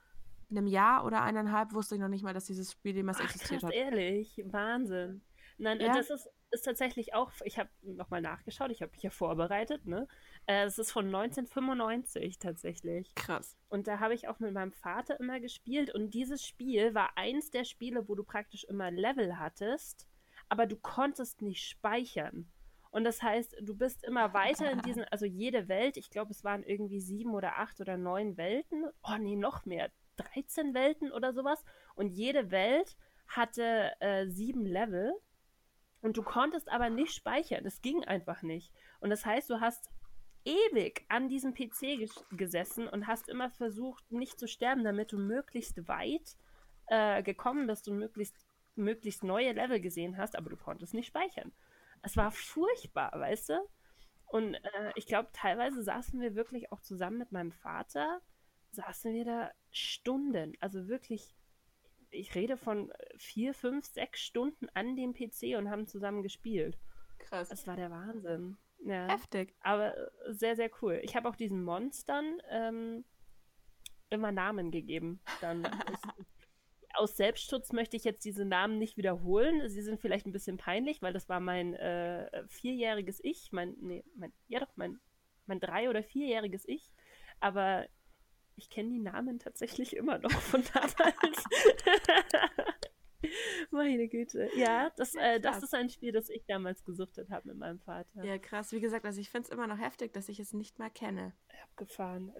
einem 0.50 0.68
Jahr 0.68 1.06
oder 1.06 1.22
eineinhalb 1.24 1.74
wusste 1.74 1.96
ich 1.96 2.02
noch 2.02 2.08
nicht 2.08 2.24
mal, 2.24 2.34
dass 2.34 2.46
dieses 2.46 2.72
Spiel 2.72 2.96
jemals 2.96 3.20
existiert 3.20 3.62
krass, 3.62 3.70
hat. 3.70 3.76
ehrlich, 3.76 4.42
Wahnsinn. 4.46 5.22
Nein, 5.58 5.80
Ja. 5.80 5.94
das 5.94 6.10
ist, 6.10 6.30
ist 6.52 6.62
tatsächlich 6.64 7.14
auch, 7.16 7.32
ich 7.44 7.58
habe 7.60 7.70
nochmal 7.82 8.22
nachgeschaut, 8.22 8.72
ich 8.72 8.82
habe 8.82 8.92
mich 8.92 9.02
ja 9.04 9.10
vorbereitet, 9.10 9.86
ne? 9.86 10.08
Äh, 10.46 10.66
Es 10.66 10.78
ist 10.78 10.92
von 10.92 11.06
1995 11.08 12.40
tatsächlich. 12.40 13.14
Krass. 13.16 13.58
Und 13.70 13.88
da 13.88 14.00
habe 14.00 14.14
ich 14.14 14.28
auch 14.28 14.40
mit 14.40 14.54
meinem 14.54 14.72
Vater 14.72 15.20
immer 15.20 15.40
gespielt. 15.40 15.94
Und 15.94 16.12
dieses 16.14 16.46
Spiel 16.46 16.94
war 16.94 17.18
eins 17.18 17.50
der 17.52 17.64
Spiele, 17.66 18.08
wo 18.08 18.16
du 18.16 18.24
praktisch 18.24 18.64
immer 18.66 18.92
Level 18.92 19.38
hattest, 19.40 20.08
aber 20.48 20.66
du 20.68 20.78
konntest 20.78 21.42
nicht 21.42 21.68
speichern. 21.68 22.50
Und 22.92 23.04
das 23.04 23.22
heißt, 23.22 23.58
du 23.62 23.76
bist 23.76 24.04
immer 24.04 24.34
weiter 24.34 24.72
in 24.72 24.82
diesen, 24.82 25.04
also 25.06 25.26
jede 25.26 25.68
Welt, 25.68 25.98
ich 25.98 26.10
glaube, 26.10 26.32
es 26.32 26.44
waren 26.44 26.64
irgendwie 26.64 27.00
sieben 27.00 27.34
oder 27.34 27.60
acht 27.60 27.80
oder 27.82 27.98
neun 27.98 28.38
Welten. 28.38 28.86
Oh 29.04 29.18
nee, 29.20 29.36
noch 29.36 29.66
mehr. 29.66 29.92
13 30.18 30.74
Welten 30.74 31.12
oder 31.12 31.34
sowas. 31.34 31.64
Und 31.96 32.10
jede 32.10 32.52
Welt 32.52 32.98
hatte 33.28 33.92
äh, 34.00 34.28
sieben 34.28 34.66
Level. 34.66 35.14
Und 36.02 36.18
du 36.18 36.24
konntest 36.24 36.70
aber 36.70 36.90
nicht 36.90 37.14
speichern. 37.14 37.64
Das 37.64 37.82
ging 37.82 38.04
einfach 38.04 38.42
nicht. 38.42 38.72
Und 39.00 39.10
das 39.10 39.26
heißt, 39.26 39.50
du 39.50 39.60
hast 39.60 39.90
ewig 40.46 41.06
an 41.10 41.28
diesem 41.28 41.54
PC 41.54 41.98
ges 41.98 42.24
gesessen 42.32 42.88
und 42.88 43.08
hast 43.08 43.28
immer 43.28 43.50
versucht, 43.50 44.10
nicht 44.12 44.40
zu 44.40 44.48
sterben, 44.48 44.84
damit 44.84 45.12
du 45.12 45.18
möglichst 45.18 45.88
weit 45.88 46.38
äh, 46.88 47.22
gekommen 47.22 47.68
bist 47.68 47.88
und 47.90 47.98
möglichst, 47.98 48.48
möglichst 48.76 49.24
neue 49.24 49.52
Level 49.52 49.82
gesehen 49.82 50.18
hast, 50.18 50.38
aber 50.38 50.50
du 50.50 50.56
konntest 50.56 50.94
nicht 50.94 51.08
speichern. 51.08 51.52
Es 52.02 52.18
war 52.18 52.32
furchtbar, 52.32 53.12
weißt 53.14 53.50
du? 53.50 53.70
Und 54.28 54.56
äh, 54.56 54.92
ich 54.96 55.08
glaube, 55.08 55.30
teilweise 55.34 55.82
saßen 55.82 56.20
wir 56.20 56.36
wirklich 56.36 56.72
auch 56.72 56.82
zusammen 56.82 57.18
mit 57.18 57.32
meinem 57.32 57.52
Vater, 57.52 58.22
saßen 58.72 59.14
wir 59.14 59.26
da 59.26 59.52
Stunden, 59.72 60.54
also 60.60 60.88
wirklich, 60.88 61.36
ich 62.10 62.36
rede 62.36 62.58
von 62.58 62.92
vier, 63.18 63.54
fünf, 63.54 63.86
sechs 63.86 64.22
Stunden 64.22 64.68
an 64.74 64.96
dem 64.96 65.14
PC 65.14 65.58
und 65.58 65.70
haben 65.70 65.88
zusammen 65.88 66.24
gespielt. 66.24 66.78
Krass. 67.20 67.50
Das 67.50 67.68
war 67.68 67.76
der 67.76 67.90
Wahnsinn. 67.90 68.58
Ja. 68.86 69.08
Heftig. 69.08 69.56
Aber 69.62 69.98
äh, 69.98 70.10
sehr, 70.28 70.56
sehr 70.56 70.70
cool. 70.82 71.00
Ich 71.04 71.16
habe 71.16 71.28
auch 71.28 71.36
diesen 71.36 71.64
Monstern 71.64 72.42
ähm, 72.50 73.06
immer 74.10 74.32
Namen 74.32 74.72
gegeben. 74.72 75.20
Dann 75.42 75.64
aus, 76.98 77.18
Selbstschutz 77.18 77.72
möchte 77.72 77.98
ich 77.98 78.04
jetzt 78.04 78.26
diese 78.26 78.46
Namen 78.46 78.78
nicht 78.78 78.98
wiederholen. 78.98 79.70
Sie 79.70 79.82
sind 79.82 80.00
vielleicht 80.00 80.26
ein 80.26 80.32
bisschen 80.32 80.58
peinlich, 80.58 81.02
weil 81.02 81.14
das 81.14 81.30
war 81.30 81.40
mein 81.40 81.74
äh, 81.76 82.44
vierjähriges 82.48 83.20
Ich, 83.24 83.52
mein, 83.52 83.76
nee, 83.80 84.04
mein, 84.16 84.34
ja 84.48 84.60
doch, 84.60 84.72
mein, 84.76 85.00
mein 85.46 85.60
drei- 85.60 85.90
oder 85.90 86.04
vierjähriges 86.04 86.68
Ich. 86.68 86.92
Aber 87.40 87.88
ich 88.56 88.70
kenne 88.70 88.90
die 88.90 89.00
Namen 89.00 89.40
tatsächlich 89.40 89.96
immer 89.96 90.18
noch 90.18 90.32
von 90.32 90.64
damals. 90.74 91.44
Meine 93.72 94.08
Güte. 94.08 94.50
Ja, 94.56 94.92
das, 94.96 95.16
äh, 95.16 95.40
das 95.40 95.64
ist 95.64 95.74
ein 95.74 95.90
Spiel, 95.90 96.12
das 96.12 96.30
ich 96.30 96.46
damals 96.46 96.84
gesuchtet 96.84 97.30
habe 97.30 97.50
mit 97.50 97.58
meinem 97.58 97.80
Vater. 97.80 98.24
Ja, 98.24 98.38
krass. 98.38 98.72
Wie 98.72 98.80
gesagt, 98.80 99.06
also 99.06 99.20
ich 99.20 99.30
finde 99.30 99.48
es 99.48 99.54
immer 99.54 99.68
noch 99.68 99.80
heftig, 99.80 100.14
dass 100.14 100.30
ich 100.30 100.40
es 100.40 100.54
nicht 100.54 100.80
mehr 100.80 100.90
kenne. 100.90 101.34
abgefahren. 101.64 102.34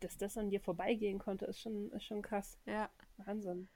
Dass 0.00 0.16
das 0.16 0.36
an 0.36 0.50
dir 0.50 0.60
vorbeigehen 0.60 1.18
konnte, 1.18 1.46
ist 1.46 1.60
schon, 1.60 1.90
ist 1.92 2.04
schon 2.04 2.22
krass. 2.22 2.58
Ja. 2.66 2.90
Wahnsinn. 3.16 3.68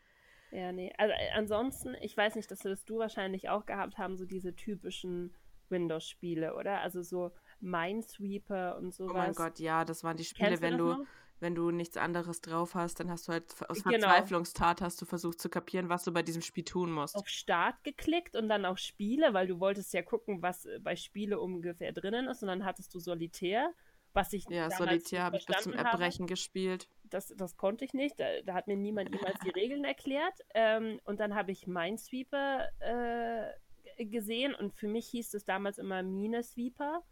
Ja, 0.53 0.71
nee. 0.71 0.93
Also 0.99 1.13
äh, 1.15 1.31
ansonsten, 1.35 1.95
ich 2.01 2.17
weiß 2.17 2.35
nicht, 2.37 2.51
das 2.51 2.65
wirst 2.65 2.89
du 2.89 2.99
wahrscheinlich 2.99 3.49
auch 3.49 3.67
gehabt 3.67 3.99
haben, 3.99 4.17
so 4.17 4.25
diese 4.27 4.55
typischen 4.55 5.35
Windows-Spiele, 5.71 6.55
oder? 6.55 6.81
Also 6.81 7.03
so 7.03 7.33
Minesweeper 7.61 8.77
und 8.77 8.95
sowas. 8.95 9.11
Oh 9.15 9.17
mein 9.17 9.35
Gott, 9.35 9.59
ja, 9.59 9.85
das 9.85 10.05
waren 10.05 10.17
die 10.17 10.25
Spiele, 10.25 10.59
Kennst 10.59 10.63
du 10.63 10.67
wenn 10.67 10.79
du, 10.79 10.85
noch? 10.85 11.07
wenn 11.41 11.55
du 11.55 11.71
nichts 11.71 11.97
anderes 11.97 12.43
drauf 12.43 12.75
hast, 12.75 13.01
dann 13.01 13.11
hast 13.11 13.29
du 13.29 13.33
halt 13.33 13.45
aus 13.69 13.83
Genau. 13.83 14.09
Verzweiflungstat 14.09 14.83
hast 14.83 15.01
du 15.01 15.07
versucht 15.07 15.41
zu 15.41 15.49
kapieren, 15.49 15.89
was 15.89 16.05
du 16.05 16.13
bei 16.13 16.23
diesem 16.23 16.43
Spiel 16.43 16.65
tun 16.65 16.93
musst. 16.93 17.17
auf 17.17 17.29
Start 17.29 17.83
geklickt 17.83 18.37
und 18.37 18.49
dann 18.49 18.67
auf 18.67 18.79
Spiele, 18.79 19.33
weil 19.33 19.47
du 19.47 19.59
wolltest 19.59 19.95
ja 19.95 20.03
gucken, 20.03 20.43
was 20.43 20.67
äh, 20.67 20.79
bei 20.81 20.97
Spiele 20.97 21.41
ungefähr 21.41 21.93
drinnen 21.93 22.29
ist. 22.29 22.43
Und 22.43 22.49
dann 22.49 22.65
hattest 22.65 22.95
du 22.95 22.99
Solitär, 22.99 23.73
was 24.13 24.33
ich 24.35 24.45
Ja, 24.51 24.71
Solitär 24.71 25.25
habe 25.25 25.37
ich 25.37 25.47
bis 25.47 25.57
zum 25.63 25.73
verstanden 25.73 25.89
habe. 25.89 26.03
Erbrechen 26.03 26.27
gespielt. 26.27 26.89
Das, 27.13 27.29
das 27.37 27.57
konnte 27.57 27.85
ich 27.85 27.95
nicht. 27.95 28.19
Da, 28.19 28.43
da 28.45 28.55
hat 28.55 28.67
mir 28.67 28.77
niemand 28.77 29.15
jemals 29.15 29.39
die 29.45 29.51
Regeln 29.51 29.85
erklärt. 29.85 30.35
Ähm, 30.55 31.01
und 31.05 31.21
dann 31.21 31.35
habe 31.35 31.53
ich 31.53 31.67
Minesweeper 31.67 32.69
äh, 32.81 34.05
gesehen 34.05 34.55
und 34.55 34.75
für 34.75 34.89
mich 34.89 35.07
hieß 35.09 35.35
es 35.35 35.45
damals 35.45 35.79
immer 35.79 36.03
Minesweeper. 36.03 37.03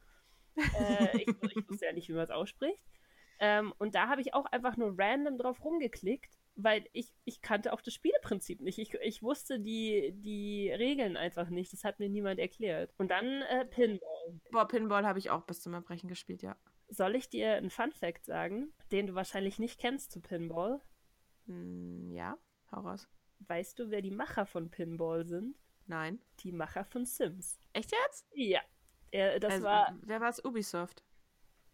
Äh, 0.57 1.19
ich, 1.19 1.29
ich 1.29 1.69
wusste 1.69 1.87
ja 1.87 1.93
nicht, 1.93 2.09
wie 2.09 2.13
man 2.13 2.25
es 2.25 2.31
ausspricht. 2.31 2.83
Ähm, 3.39 3.73
und 3.79 3.95
da 3.95 4.09
habe 4.09 4.21
ich 4.21 4.35
auch 4.35 4.47
einfach 4.47 4.77
nur 4.77 4.95
random 4.99 5.39
drauf 5.39 5.65
rumgeklickt, 5.65 6.39
weil 6.57 6.85
ich, 6.93 7.13
ich 7.25 7.41
kannte 7.41 7.73
auch 7.73 7.81
das 7.81 7.95
Spieleprinzip 7.95 8.61
nicht. 8.61 8.79
Ich, 8.79 8.93
ich 8.95 9.23
wusste 9.23 9.61
die, 9.61 10.13
die 10.17 10.71
Regeln 10.71 11.17
einfach 11.17 11.49
nicht. 11.49 11.73
Das 11.73 11.85
hat 11.85 11.99
mir 12.01 12.11
niemand 12.11 12.39
erklärt. 12.39 12.93
Und 12.99 13.11
dann 13.11 13.43
äh, 13.43 13.65
Pinball. 13.65 14.41
Boah, 14.51 14.69
Pinball 14.69 15.07
habe 15.07 15.19
ich 15.19 15.31
auch 15.31 15.43
bis 15.47 15.63
zum 15.63 15.73
Erbrechen 15.73 16.09
gespielt, 16.09 16.43
ja. 16.43 16.57
Soll 16.90 17.14
ich 17.14 17.29
dir 17.29 17.55
einen 17.55 17.70
Fun 17.70 17.92
Fact 17.92 18.24
sagen, 18.24 18.72
den 18.90 19.07
du 19.07 19.14
wahrscheinlich 19.14 19.59
nicht 19.59 19.81
kennst 19.81 20.11
zu 20.11 20.20
Pinball? 20.20 20.81
Hm, 21.46 22.11
ja, 22.12 22.37
hau 22.72 22.81
raus. 22.81 23.09
Weißt 23.46 23.79
du, 23.79 23.90
wer 23.90 24.03
die 24.03 24.11
Macher 24.11 24.44
von 24.44 24.70
Pinball 24.70 25.26
sind? 25.26 25.57
Nein. 25.87 26.20
Die 26.40 26.53
Macher 26.53 26.85
von 26.85 27.05
Sims. 27.05 27.59
Echt 27.72 27.92
jetzt? 27.92 28.26
Ja. 28.35 28.61
Äh, 29.11 29.40
das 29.40 29.55
also, 29.55 29.64
war. 29.66 29.98
Wer 30.03 30.20
war 30.20 30.29
es? 30.29 30.44
Ubisoft? 30.44 31.03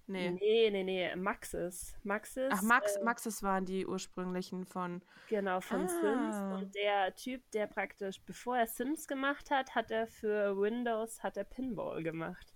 Nee. 0.08 0.30
Nee, 0.30 0.70
nee, 0.70 0.84
nee. 0.84 1.16
Maxis. 1.16 1.96
Maxis. 2.04 2.48
Ach, 2.52 2.62
Max, 2.62 2.96
äh, 2.96 3.02
Maxis 3.02 3.42
waren 3.42 3.64
die 3.66 3.86
ursprünglichen 3.86 4.64
von. 4.64 5.02
Genau, 5.28 5.60
von 5.60 5.82
Ah. 5.82 5.88
Sims. 5.88 6.62
Und 6.62 6.74
der 6.76 7.14
Typ, 7.16 7.50
der 7.50 7.66
praktisch, 7.66 8.20
bevor 8.22 8.56
er 8.56 8.68
Sims 8.68 9.08
gemacht 9.08 9.50
hat, 9.50 9.74
hat 9.74 9.90
er 9.90 10.06
für 10.06 10.56
Windows, 10.56 11.22
hat 11.24 11.36
er 11.36 11.44
Pinball 11.44 12.02
gemacht. 12.04 12.54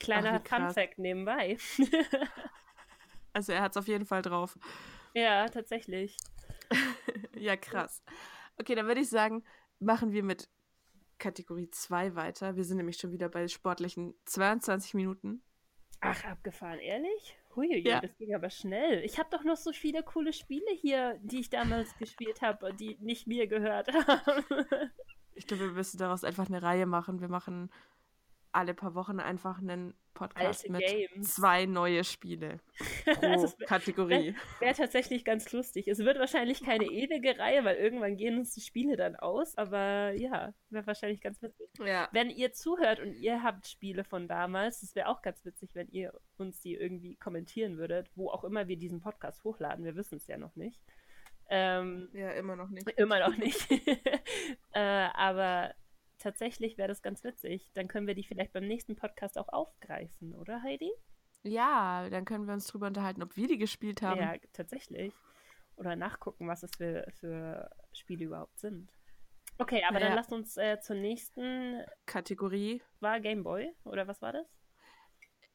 Kleiner 0.00 0.30
Ach, 0.30 0.44
wie 0.44 0.48
Fun 0.48 0.58
krass. 0.58 0.74
Fact 0.74 0.98
nebenbei. 0.98 1.56
Also 3.32 3.52
er 3.52 3.62
hat 3.62 3.72
es 3.72 3.76
auf 3.76 3.86
jeden 3.86 4.06
Fall 4.06 4.22
drauf. 4.22 4.58
ja, 5.14 5.46
tatsächlich. 5.48 6.16
ja, 7.36 7.56
krass. 7.56 8.02
Okay, 8.58 8.74
dann 8.74 8.86
würde 8.86 9.00
ich 9.00 9.08
sagen, 9.10 9.44
machen 9.78 10.12
wir 10.12 10.24
mit 10.24 10.48
Kategorie 11.18 11.70
2 11.70 12.14
weiter. 12.16 12.56
Wir 12.56 12.64
sind 12.64 12.78
nämlich 12.78 12.96
schon 12.96 13.12
wieder 13.12 13.28
bei 13.28 13.46
sportlichen 13.46 14.14
22 14.24 14.94
Minuten. 14.94 15.42
Ach, 16.00 16.24
abgefahren, 16.24 16.78
ehrlich? 16.80 17.36
Huiuiui, 17.54 17.86
Ja. 17.86 18.00
das 18.00 18.16
ging 18.16 18.34
aber 18.34 18.50
schnell. 18.50 19.04
Ich 19.04 19.18
habe 19.18 19.28
doch 19.30 19.44
noch 19.44 19.56
so 19.56 19.72
viele 19.72 20.02
coole 20.02 20.32
Spiele 20.32 20.70
hier, 20.80 21.18
die 21.22 21.40
ich 21.40 21.50
damals 21.50 21.96
gespielt 21.98 22.40
habe, 22.42 22.72
die 22.74 22.96
nicht 23.00 23.26
mir 23.26 23.46
gehört 23.46 23.92
haben. 23.92 24.44
Ich 25.34 25.46
glaube, 25.46 25.64
wir 25.66 25.72
müssen 25.72 25.98
daraus 25.98 26.24
einfach 26.24 26.46
eine 26.48 26.62
Reihe 26.62 26.86
machen. 26.86 27.20
Wir 27.20 27.28
machen 27.28 27.70
alle 28.52 28.74
paar 28.74 28.94
Wochen 28.94 29.20
einfach 29.20 29.58
einen 29.58 29.94
Podcast 30.14 30.64
Alte 30.64 30.72
mit 30.72 30.80
Games. 31.12 31.34
zwei 31.34 31.66
neue 31.66 32.02
Spiele 32.02 32.58
pro 33.04 33.22
wär- 33.22 33.66
Kategorie. 33.66 34.34
Wäre 34.58 34.74
tatsächlich 34.74 35.24
ganz 35.24 35.52
lustig. 35.52 35.86
Es 35.86 35.98
wird 36.00 36.18
wahrscheinlich 36.18 36.64
keine 36.64 36.86
ewige 36.86 37.38
Reihe, 37.38 37.62
weil 37.64 37.76
irgendwann 37.76 38.16
gehen 38.16 38.36
uns 38.38 38.52
die 38.52 38.60
Spiele 38.60 38.96
dann 38.96 39.14
aus. 39.14 39.56
Aber 39.56 40.10
ja, 40.12 40.52
wäre 40.70 40.86
wahrscheinlich 40.88 41.20
ganz 41.20 41.40
witzig. 41.40 41.68
Ja. 41.84 42.08
Wenn 42.10 42.30
ihr 42.30 42.52
zuhört 42.52 42.98
und 42.98 43.14
ihr 43.14 43.44
habt 43.44 43.68
Spiele 43.68 44.02
von 44.02 44.26
damals, 44.26 44.80
das 44.80 44.96
wäre 44.96 45.06
auch 45.08 45.22
ganz 45.22 45.44
witzig, 45.44 45.70
wenn 45.74 45.88
ihr 45.90 46.12
uns 46.36 46.60
die 46.60 46.74
irgendwie 46.74 47.14
kommentieren 47.16 47.78
würdet, 47.78 48.10
wo 48.16 48.28
auch 48.30 48.42
immer 48.42 48.66
wir 48.66 48.76
diesen 48.76 49.00
Podcast 49.00 49.44
hochladen. 49.44 49.84
Wir 49.84 49.94
wissen 49.94 50.16
es 50.16 50.26
ja 50.26 50.36
noch 50.36 50.56
nicht. 50.56 50.80
Ähm, 51.48 52.08
Ja, 52.12 52.32
immer 52.32 52.56
noch 52.56 52.70
nicht. 52.70 52.88
immer 52.98 53.20
noch 53.20 53.36
nicht. 53.36 53.70
äh, 54.72 54.80
aber 55.14 55.74
tatsächlich 56.18 56.78
wäre 56.78 56.88
das 56.88 57.02
ganz 57.02 57.24
witzig. 57.24 57.70
Dann 57.74 57.88
können 57.88 58.06
wir 58.06 58.14
die 58.14 58.24
vielleicht 58.24 58.52
beim 58.52 58.66
nächsten 58.66 58.96
Podcast 58.96 59.38
auch 59.38 59.48
aufgreifen, 59.48 60.34
oder 60.34 60.62
Heidi? 60.62 60.90
Ja, 61.42 62.08
dann 62.10 62.24
können 62.24 62.46
wir 62.46 62.54
uns 62.54 62.66
drüber 62.66 62.88
unterhalten, 62.88 63.22
ob 63.22 63.36
wir 63.36 63.46
die 63.48 63.58
gespielt 63.58 64.02
haben. 64.02 64.20
Ja, 64.20 64.34
tatsächlich. 64.52 65.14
Oder 65.76 65.94
nachgucken, 65.94 66.48
was 66.48 66.64
es 66.64 66.70
für, 66.76 67.06
für 67.20 67.70
Spiele 67.92 68.24
überhaupt 68.24 68.58
sind. 68.58 68.92
Okay, 69.58 69.82
aber 69.88 70.00
dann 70.00 70.10
Ja. 70.10 70.14
lasst 70.16 70.32
uns 70.32 70.56
äh, 70.56 70.80
zur 70.80 70.96
nächsten. 70.96 71.82
Kategorie. 72.06 72.82
War 73.00 73.20
Game 73.20 73.44
Boy? 73.44 73.72
Oder 73.84 74.06
was 74.06 74.20
war 74.22 74.32
das? 74.32 74.46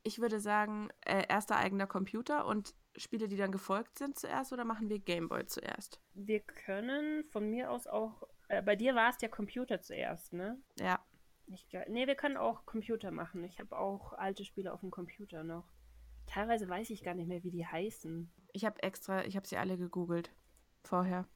Ich 0.04 0.20
würde 0.20 0.40
sagen, 0.40 0.90
äh, 1.06 1.26
erster 1.30 1.58
eigener 1.58 1.88
Computer 1.88 2.46
und 2.46 2.76
Spiele, 2.98 3.28
die 3.28 3.38
dann 3.38 3.52
gefolgt 3.52 3.98
sind, 3.98 4.20
zuerst 4.20 4.52
oder 4.54 4.66
machen 4.66 4.90
wir 4.90 5.00
Gameboy 5.00 5.46
zuerst? 5.46 6.02
Wir 6.14 6.42
können 6.42 7.24
von 7.26 7.50
mir 7.50 7.72
aus 7.72 7.88
auch. 7.88 8.24
Äh, 8.48 8.62
bei 8.62 8.76
dir 8.76 8.96
war 8.96 9.10
es 9.10 9.22
ja 9.22 9.28
Computer 9.28 9.82
zuerst, 9.82 10.34
ne? 10.34 10.62
Ja. 10.80 11.04
Ich, 11.48 11.68
nee, 11.88 12.08
wir 12.08 12.16
können 12.16 12.38
auch 12.38 12.66
Computer 12.66 13.12
machen. 13.12 13.44
Ich 13.44 13.60
habe 13.60 13.78
auch 13.78 14.14
alte 14.14 14.46
Spiele 14.46 14.74
auf 14.74 14.80
dem 14.80 14.92
Computer 14.92 15.44
noch. 15.44 15.68
Teilweise 16.26 16.70
weiß 16.70 16.90
ich 16.90 17.04
gar 17.04 17.16
nicht 17.16 17.28
mehr, 17.28 17.44
wie 17.44 17.52
die 17.52 17.66
heißen. 17.66 18.32
Ich 18.54 18.66
habe 18.66 18.82
extra, 18.82 19.26
ich 19.26 19.36
habe 19.36 19.46
sie 19.46 19.58
alle 19.58 19.78
gegoogelt 19.78 20.32
vorher. 20.84 21.28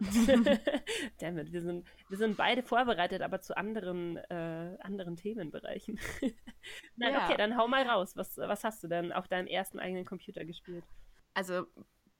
Damit, 1.20 1.52
wir 1.52 1.62
sind, 1.62 1.86
wir 2.08 2.16
sind 2.16 2.36
beide 2.36 2.62
vorbereitet, 2.62 3.22
aber 3.22 3.40
zu 3.40 3.56
anderen, 3.56 4.16
äh, 4.16 4.76
anderen 4.80 5.16
Themenbereichen. 5.16 5.98
Nein, 6.96 7.12
ja. 7.12 7.24
okay, 7.24 7.36
dann 7.36 7.56
hau 7.56 7.68
mal 7.68 7.86
raus. 7.86 8.16
Was, 8.16 8.36
was 8.38 8.64
hast 8.64 8.82
du 8.82 8.88
denn 8.88 9.12
auf 9.12 9.28
deinem 9.28 9.46
ersten 9.46 9.78
eigenen 9.78 10.06
Computer 10.06 10.44
gespielt? 10.44 10.84
Also, 11.34 11.66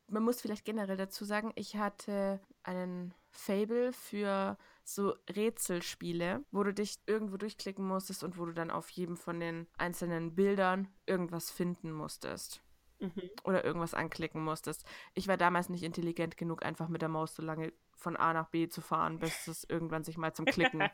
man 0.09 0.23
muss 0.23 0.43
vielleicht 0.43 0.65
generell 0.65 0.97
dazu 0.97 1.25
sagen, 1.25 1.53
ich 1.55 1.77
hatte 1.77 2.41
einen 2.63 3.15
Fable 3.31 3.93
für 3.93 4.57
so 4.85 5.15
Rätselspiele, 5.29 6.45
wo 6.51 6.63
du 6.65 6.75
dich 6.75 6.99
irgendwo 7.07 7.37
durchklicken 7.37 7.87
musstest 7.87 8.25
und 8.25 8.39
wo 8.39 8.47
du 8.47 8.53
dann 8.53 8.71
auf 8.71 8.91
jedem 8.91 9.17
von 9.17 9.39
den 9.41 9.67
einzelnen 9.79 10.35
Bildern 10.35 10.89
irgendwas 11.07 11.51
finden 11.51 11.93
musstest. 11.93 12.63
Mhm. 12.99 13.31
Oder 13.45 13.65
irgendwas 13.65 13.95
anklicken 13.95 14.43
musstest. 14.43 14.85
Ich 15.15 15.27
war 15.27 15.37
damals 15.37 15.69
nicht 15.69 15.83
intelligent 15.83 16.37
genug, 16.37 16.65
einfach 16.65 16.89
mit 16.89 17.03
der 17.03 17.09
Maus 17.09 17.35
so 17.35 17.43
lange 17.43 17.73
von 17.97 18.17
A 18.17 18.33
nach 18.33 18.49
B 18.49 18.69
zu 18.69 18.81
fahren, 18.81 19.19
bis 19.19 19.47
es 19.49 19.65
irgendwann 19.65 20.05
sich 20.05 20.17
mal 20.17 20.35
zum 20.35 20.45
Klicken. 20.45 20.89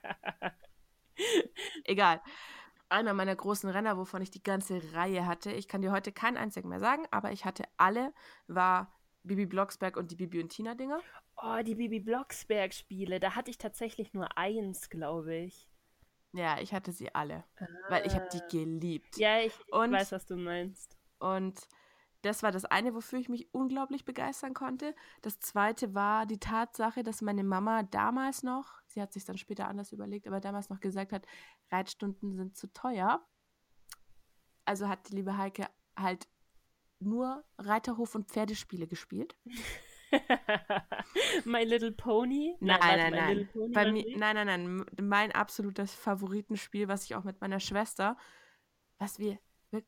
Egal. 1.85 2.21
Einer 2.89 3.15
meiner 3.15 3.35
großen 3.35 3.69
Renner, 3.69 3.97
wovon 3.97 4.23
ich 4.23 4.31
die 4.31 4.43
ganze 4.43 4.81
Reihe 4.95 5.27
hatte, 5.27 5.51
ich 5.51 5.67
kann 5.67 5.83
dir 5.83 5.91
heute 5.91 6.13
keinen 6.13 6.37
einzigen 6.37 6.69
mehr 6.69 6.79
sagen, 6.79 7.05
aber 7.11 7.33
ich 7.33 7.45
hatte 7.45 7.65
alle, 7.77 8.15
war 8.47 8.96
Bibi 9.27 9.47
Blocksberg 9.47 9.97
und 9.97 10.11
die 10.11 10.17
Bibi 10.17 10.43
und 10.43 10.49
Tina 10.49 10.75
Dinger. 10.75 11.01
Oh, 11.37 11.63
die 11.63 11.75
Bibi 11.75 12.01
Blocksberg 12.01 12.73
Spiele, 12.73 13.21
da 13.21 13.35
hatte 13.35 13.51
ich 13.51 13.59
tatsächlich 13.59 14.15
nur 14.15 14.37
eins, 14.39 14.89
glaube 14.89 15.35
ich. 15.35 15.69
Ja, 16.33 16.59
ich 16.61 16.75
hatte 16.75 16.93
sie 16.93 17.15
alle, 17.15 17.45
ah. 17.59 17.67
weil 17.89 18.07
ich 18.07 18.15
habe 18.15 18.29
die 18.33 18.43
geliebt. 18.51 19.17
Ja, 19.17 19.41
ich, 19.41 19.55
ich 19.67 19.73
und, 19.73 19.93
weiß, 19.93 20.13
was 20.13 20.27
du 20.27 20.37
meinst. 20.37 20.97
Und 21.19 21.67
das 22.23 22.43
war 22.43 22.53
das 22.53 22.65
eine, 22.65 22.95
wofür 22.95 23.19
ich 23.19 23.29
mich 23.29 23.53
unglaublich 23.55 24.05
begeistern 24.05 24.53
konnte. 24.53 24.95
Das 25.23 25.39
zweite 25.39 25.95
war 25.95 26.27
die 26.27 26.41
Tatsache, 26.41 27.03
dass 27.03 27.23
meine 27.23 27.45
Mama 27.45 27.85
damals 27.85 28.43
noch, 28.43 28.83
sie 28.87 29.01
hat 29.01 29.13
sich 29.13 29.25
dann 29.25 29.39
später 29.39 29.69
anders 29.69 29.93
überlegt, 29.93 30.27
aber 30.27 30.41
damals 30.41 30.69
noch 30.69 30.81
gesagt 30.81 31.13
hat, 31.13 31.27
Reitstunden 31.71 32.35
sind 32.35 32.57
zu 32.57 32.73
teuer. 32.73 33.25
Also 34.65 34.89
hat 34.89 35.09
die 35.09 35.17
liebe 35.17 35.39
Heike 35.39 35.69
halt 35.97 36.27
nur 37.01 37.45
Reiterhof 37.59 38.15
und 38.15 38.29
Pferdespiele 38.29 38.87
gespielt. 38.87 39.37
My 41.45 41.65
Little 41.65 41.93
Pony? 41.93 42.57
Nein, 42.61 42.79
nein, 42.81 42.99
nein. 42.99 43.13
Nein. 43.13 43.49
Pony 43.53 43.73
Bei 43.73 43.93
mir, 43.93 44.05
nein, 44.17 44.37
nein, 44.37 44.47
nein. 44.47 44.87
Mein 45.03 45.33
absolutes 45.33 45.95
Favoritenspiel, 45.95 46.89
was 46.89 47.05
ich 47.05 47.15
auch 47.15 47.25
mit 47.25 47.41
meiner 47.41 47.61
Schwester, 47.61 48.17
was 48.99 49.19
wir 49.19 49.39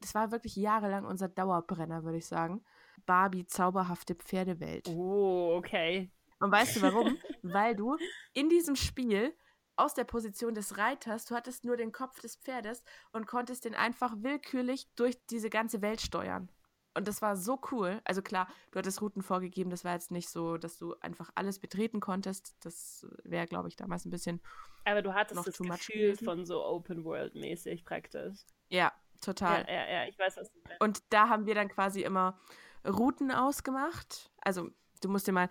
das 0.01 0.15
war 0.15 0.33
wirklich 0.33 0.57
jahrelang 0.57 1.05
unser 1.05 1.29
Dauerbrenner, 1.29 2.05
würde 2.05 2.19
ich 2.19 2.27
sagen. 2.27 2.65
Barbie, 3.07 3.47
zauberhafte 3.47 4.15
Pferdewelt. 4.15 4.89
Oh, 4.89 5.55
okay. 5.57 6.11
Und 6.41 6.53
weißt 6.53 6.77
du 6.77 6.83
warum? 6.83 7.17
Weil 7.43 7.77
du 7.77 7.97
in 8.35 8.49
diesem 8.49 8.77
Spiel 8.77 9.35
aus 9.77 9.95
der 9.95 10.05
Position 10.05 10.55
des 10.55 10.77
Reiters, 10.77 11.25
du 11.25 11.35
hattest 11.35 11.65
nur 11.65 11.77
den 11.77 11.93
Kopf 11.93 12.21
des 12.21 12.37
Pferdes 12.37 12.83
und 13.13 13.27
konntest 13.27 13.65
den 13.65 13.75
einfach 13.75 14.15
willkürlich 14.19 14.89
durch 14.97 15.25
diese 15.27 15.51
ganze 15.51 15.83
Welt 15.83 16.01
steuern. 16.01 16.51
Und 16.99 17.07
das 17.07 17.23
war 17.23 17.37
so 17.37 17.61
cool. 17.71 18.01
Also 18.03 18.23
klar, 18.23 18.49
du 18.73 18.79
hattest 18.81 19.01
Routen 19.01 19.23
vorgegeben, 19.23 19.71
das 19.71 19.85
war 19.85 19.93
jetzt 19.93 20.11
nicht 20.11 20.29
so, 20.29 20.59
dass 20.59 20.79
du 20.79 20.97
einfach 21.01 21.31
alles 21.37 21.61
betreten 21.61 22.01
konntest. 22.01 22.57
Das 22.59 23.07
wäre, 23.23 23.47
glaube 23.47 23.69
ich, 23.69 23.77
damals 23.77 24.05
ein 24.05 24.11
bisschen. 24.11 24.41
Aber 24.85 25.01
du 25.01 25.15
hattest 25.15 25.47
das 25.47 25.59
Gefühl 25.59 26.17
von 26.17 26.45
so 26.45 26.65
Open 26.65 27.05
World 27.05 27.37
mäßig 27.37 27.85
praktisch. 27.85 28.41
Ja, 28.69 28.93
total. 29.21 29.65
Ja, 29.69 29.75
ja, 29.75 29.91
ja, 29.93 30.09
ich 30.09 30.19
weiß, 30.19 30.39
was 30.39 30.51
du 30.51 30.59
meinst. 30.65 30.81
Und 30.81 31.03
da 31.11 31.29
haben 31.29 31.47
wir 31.47 31.55
dann 31.55 31.69
quasi 31.69 32.03
immer 32.03 32.37
Routen 32.85 33.31
ausgemacht. 33.31 34.33
Also, 34.41 34.69
du 35.01 35.09
musst 35.09 35.29
dir 35.29 35.33
mal 35.33 35.49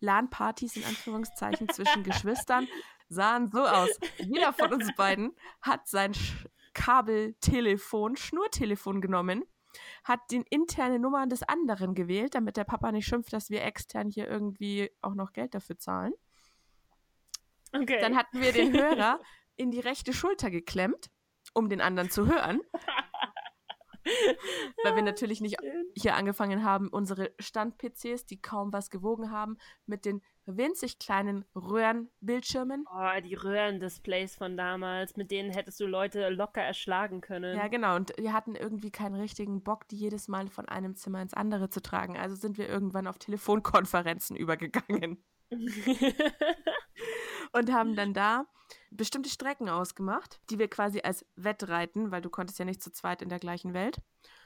LAN-Partys 0.00 0.76
in 0.78 0.84
Anführungszeichen 0.84 1.68
zwischen 1.68 2.02
Geschwistern 2.02 2.66
sahen 3.08 3.46
so 3.46 3.64
aus. 3.64 3.90
Jeder 4.18 4.52
von 4.52 4.72
uns 4.72 4.92
beiden 4.96 5.36
hat 5.62 5.86
sein 5.86 6.12
Kabeltelefon, 6.74 8.16
Schnurtelefon 8.16 9.00
genommen, 9.00 9.44
hat 10.04 10.20
die 10.30 10.42
interne 10.50 10.98
Nummer 10.98 11.26
des 11.26 11.42
anderen 11.42 11.94
gewählt, 11.94 12.34
damit 12.34 12.56
der 12.56 12.64
Papa 12.64 12.92
nicht 12.92 13.06
schimpft, 13.06 13.32
dass 13.32 13.50
wir 13.50 13.64
extern 13.64 14.08
hier 14.08 14.28
irgendwie 14.28 14.90
auch 15.02 15.14
noch 15.14 15.32
Geld 15.32 15.54
dafür 15.54 15.78
zahlen. 15.78 16.12
Okay. 17.72 17.98
Dann 18.00 18.16
hatten 18.16 18.40
wir 18.40 18.52
den 18.52 18.72
Hörer 18.72 19.20
in 19.56 19.70
die 19.70 19.80
rechte 19.80 20.12
Schulter 20.12 20.50
geklemmt 20.50 21.10
um 21.56 21.68
den 21.68 21.80
anderen 21.80 22.10
zu 22.10 22.26
hören. 22.26 22.60
Weil 24.84 24.94
wir 24.94 25.02
natürlich 25.02 25.40
nicht 25.40 25.56
hier 25.96 26.14
angefangen 26.14 26.62
haben, 26.62 26.88
unsere 26.88 27.32
Stand-PCs, 27.40 28.26
die 28.26 28.40
kaum 28.40 28.72
was 28.72 28.90
gewogen 28.90 29.32
haben, 29.32 29.58
mit 29.84 30.04
den 30.04 30.22
winzig 30.46 30.98
kleinen 30.98 31.44
Röhrenbildschirmen. 31.54 32.86
Oh, 32.90 33.20
die 33.22 33.34
Röhrendisplays 33.34 34.36
von 34.36 34.56
damals, 34.56 35.16
mit 35.16 35.30
denen 35.30 35.50
hättest 35.50 35.80
du 35.80 35.86
Leute 35.86 36.28
locker 36.30 36.62
erschlagen 36.62 37.20
können. 37.20 37.56
Ja, 37.56 37.68
genau. 37.68 37.96
Und 37.96 38.12
wir 38.16 38.32
hatten 38.32 38.54
irgendwie 38.54 38.90
keinen 38.90 39.16
richtigen 39.16 39.62
Bock, 39.62 39.88
die 39.88 39.96
jedes 39.96 40.28
Mal 40.28 40.48
von 40.48 40.68
einem 40.68 40.94
Zimmer 40.94 41.20
ins 41.20 41.34
andere 41.34 41.68
zu 41.68 41.82
tragen. 41.82 42.16
Also 42.16 42.36
sind 42.36 42.58
wir 42.58 42.68
irgendwann 42.68 43.06
auf 43.06 43.18
Telefonkonferenzen 43.18 44.36
übergegangen. 44.36 45.24
und 47.52 47.72
haben 47.72 47.94
dann 47.94 48.14
da 48.14 48.46
bestimmte 48.90 49.30
Strecken 49.30 49.68
ausgemacht, 49.68 50.40
die 50.50 50.58
wir 50.58 50.68
quasi 50.68 51.00
als 51.02 51.24
Wettreiten, 51.36 52.10
weil 52.10 52.22
du 52.22 52.30
konntest 52.30 52.58
ja 52.58 52.64
nicht 52.64 52.82
zu 52.82 52.90
zweit 52.90 53.22
in 53.22 53.28
der 53.28 53.38
gleichen 53.38 53.74
Welt. 53.74 54.00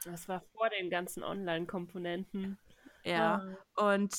Das 0.04 0.28
war 0.28 0.42
vor 0.52 0.68
den 0.68 0.90
ganzen 0.90 1.22
Online-Komponenten. 1.22 2.58
Ja, 3.04 3.56
ah. 3.76 3.94
und 3.94 4.14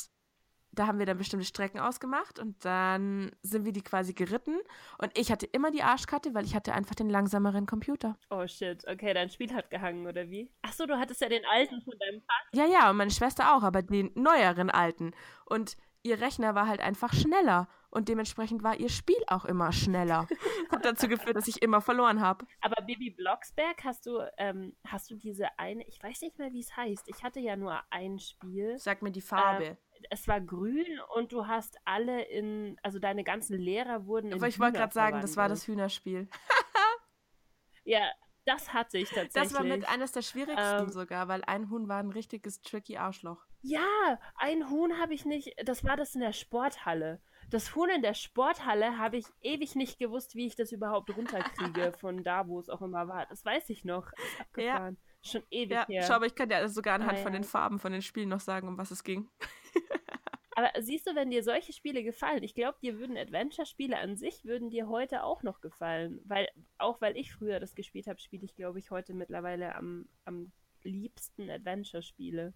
da 0.72 0.88
haben 0.88 1.00
wir 1.00 1.06
dann 1.06 1.18
bestimmte 1.18 1.46
Strecken 1.46 1.80
ausgemacht 1.80 2.40
und 2.40 2.64
dann 2.66 3.32
sind 3.42 3.66
wir 3.66 3.72
die 3.72 3.82
quasi 3.82 4.14
geritten 4.14 4.60
und 4.98 5.18
ich 5.18 5.32
hatte 5.32 5.46
immer 5.46 5.72
die 5.72 5.84
Arschkarte, 5.84 6.34
weil 6.34 6.46
ich 6.46 6.56
hatte 6.56 6.74
einfach 6.74 6.96
den 6.96 7.10
langsameren 7.10 7.66
Computer. 7.66 8.18
Oh 8.30 8.48
shit, 8.48 8.88
okay, 8.88 9.14
dein 9.14 9.30
Spiel 9.30 9.54
hat 9.54 9.70
gehangen 9.70 10.08
oder 10.08 10.30
wie? 10.30 10.50
Achso, 10.62 10.86
du 10.86 10.98
hattest 10.98 11.22
ja 11.22 11.30
den 11.30 11.46
alten 11.46 11.82
von 11.82 11.94
deinem 12.00 12.22
Vater. 12.22 12.50
Ja, 12.54 12.66
ja, 12.66 12.90
und 12.90 12.98
meine 12.98 13.12
Schwester 13.12 13.56
auch, 13.56 13.64
aber 13.64 13.82
den 13.82 14.12
neueren 14.16 14.70
alten 14.70 15.12
und 15.46 15.78
ihr 16.04 16.20
Rechner 16.20 16.56
war 16.56 16.68
halt 16.68 16.82
einfach 16.82 17.14
schneller 17.14 17.68
und 17.90 18.08
dementsprechend 18.08 18.64
war 18.64 18.80
ihr 18.80 18.90
Spiel 18.90 19.22
auch 19.28 19.46
immer 19.46 19.72
schneller. 19.72 20.28
Hat 20.72 20.86
dazu 20.86 21.08
geführt, 21.08 21.36
dass 21.36 21.48
ich 21.48 21.62
immer 21.62 21.82
verloren 21.82 22.22
habe. 22.22 22.46
Aber 22.62 22.82
Bibi 22.82 23.12
Blocksberg, 23.12 23.84
hast 23.84 24.06
du, 24.06 24.20
ähm, 24.38 24.74
hast 24.88 25.12
du 25.12 25.16
diese 25.16 25.48
eine, 25.60 25.86
ich 25.88 26.02
weiß 26.02 26.22
nicht 26.22 26.40
mehr, 26.40 26.52
wie 26.54 26.62
es 26.62 26.76
heißt. 26.76 27.08
Ich 27.08 27.22
hatte 27.24 27.40
ja 27.40 27.56
nur 27.56 27.80
ein 27.90 28.18
Spiel. 28.18 28.78
Sag 28.80 29.02
mir 29.02 29.12
die 29.12 29.22
Farbe. 29.22 29.66
Ähm, 29.66 29.78
es 30.10 30.28
war 30.28 30.42
grün 30.42 31.00
und 31.16 31.32
du 31.32 31.48
hast 31.48 31.78
alle 31.86 32.24
in, 32.24 32.78
also 32.84 33.00
deine 33.00 33.24
ganzen 33.24 33.58
Lehrer 33.58 34.06
wurden 34.06 34.28
in 34.28 34.34
Aber 34.34 34.48
ich 34.48 34.60
wollte 34.60 34.78
gerade 34.78 34.94
sagen, 34.94 35.22
das 35.22 35.38
war 35.38 35.50
das 35.50 35.68
Hühnerspiel. 35.68 36.30
ja, 37.84 38.10
das 38.46 38.74
hatte 38.74 38.98
ich 38.98 39.10
tatsächlich. 39.10 39.34
Das 39.34 39.54
war 39.54 39.64
mit 39.64 39.88
eines 39.88 40.12
der 40.12 40.22
schwierigsten 40.22 40.84
ähm, 40.84 40.90
sogar, 40.90 41.28
weil 41.28 41.44
ein 41.46 41.70
Huhn 41.70 41.88
war 41.88 42.00
ein 42.00 42.12
richtiges 42.12 42.62
tricky 42.62 42.98
Arschloch. 42.98 43.46
Ja, 43.62 44.20
ein 44.36 44.70
Huhn 44.70 44.98
habe 45.00 45.14
ich 45.14 45.26
nicht, 45.26 45.54
das 45.64 45.84
war 45.84 45.96
das 45.96 46.16
in 46.16 46.22
der 46.22 46.34
Sporthalle. 46.34 47.22
Das 47.50 47.76
Huhn 47.76 47.90
in 47.90 48.02
der 48.02 48.14
Sporthalle 48.14 48.98
habe 48.98 49.18
ich 49.18 49.26
ewig 49.42 49.76
nicht 49.76 50.00
gewusst, 50.00 50.36
wie 50.36 50.48
ich 50.48 50.56
das 50.56 50.72
überhaupt 50.72 51.16
runterkriege 51.16 51.92
von 52.00 52.24
da, 52.24 52.48
wo 52.48 52.60
es 52.60 52.70
auch 52.70 52.82
immer 52.82 53.08
war. 53.08 53.26
Das 53.28 53.46
weiß 53.46 53.70
ich 53.70 53.84
noch. 53.84 54.12
Ja. 54.56 54.94
Schon 55.24 55.44
ewig 55.52 55.72
ja, 55.72 55.88
her. 55.88 56.04
Schau, 56.04 56.16
aber 56.16 56.26
ich 56.26 56.36
kann 56.36 56.50
dir 56.50 56.68
sogar 56.68 56.96
anhand 56.96 57.20
ah, 57.20 57.22
von 57.22 57.34
den 57.34 57.44
Farben 57.44 57.80
von 57.80 57.92
den 57.92 58.02
Spielen 58.02 58.30
noch 58.30 58.40
sagen, 58.40 58.68
um 58.68 58.78
was 58.78 58.90
es 58.90 59.04
ging. 59.04 59.30
aber 60.56 60.72
siehst 60.82 61.06
du, 61.06 61.16
wenn 61.16 61.30
dir 61.30 61.44
solche 61.44 61.74
Spiele 61.74 62.04
gefallen, 62.04 62.44
ich 62.44 62.56
glaube, 62.56 62.80
dir 62.82 62.98
würden 62.98 63.18
Adventure-Spiele 63.18 63.98
an 63.98 64.16
sich 64.16 64.46
würden 64.46 64.70
dir 64.72 64.88
heute 64.88 65.24
auch 65.24 65.44
noch 65.44 65.62
gefallen. 65.62 66.22
Weil, 66.26 66.48
auch 66.80 67.02
weil 67.02 67.16
ich 67.18 67.34
früher 67.34 67.60
das 67.60 67.76
gespielt 67.76 68.08
habe, 68.08 68.20
spiele 68.20 68.46
ich, 68.46 68.56
glaube 68.56 68.80
ich, 68.80 68.90
heute 68.90 69.14
mittlerweile 69.14 69.76
am, 69.76 70.10
am 70.26 70.52
liebsten 70.84 71.50
Adventure-Spiele. 71.50 72.54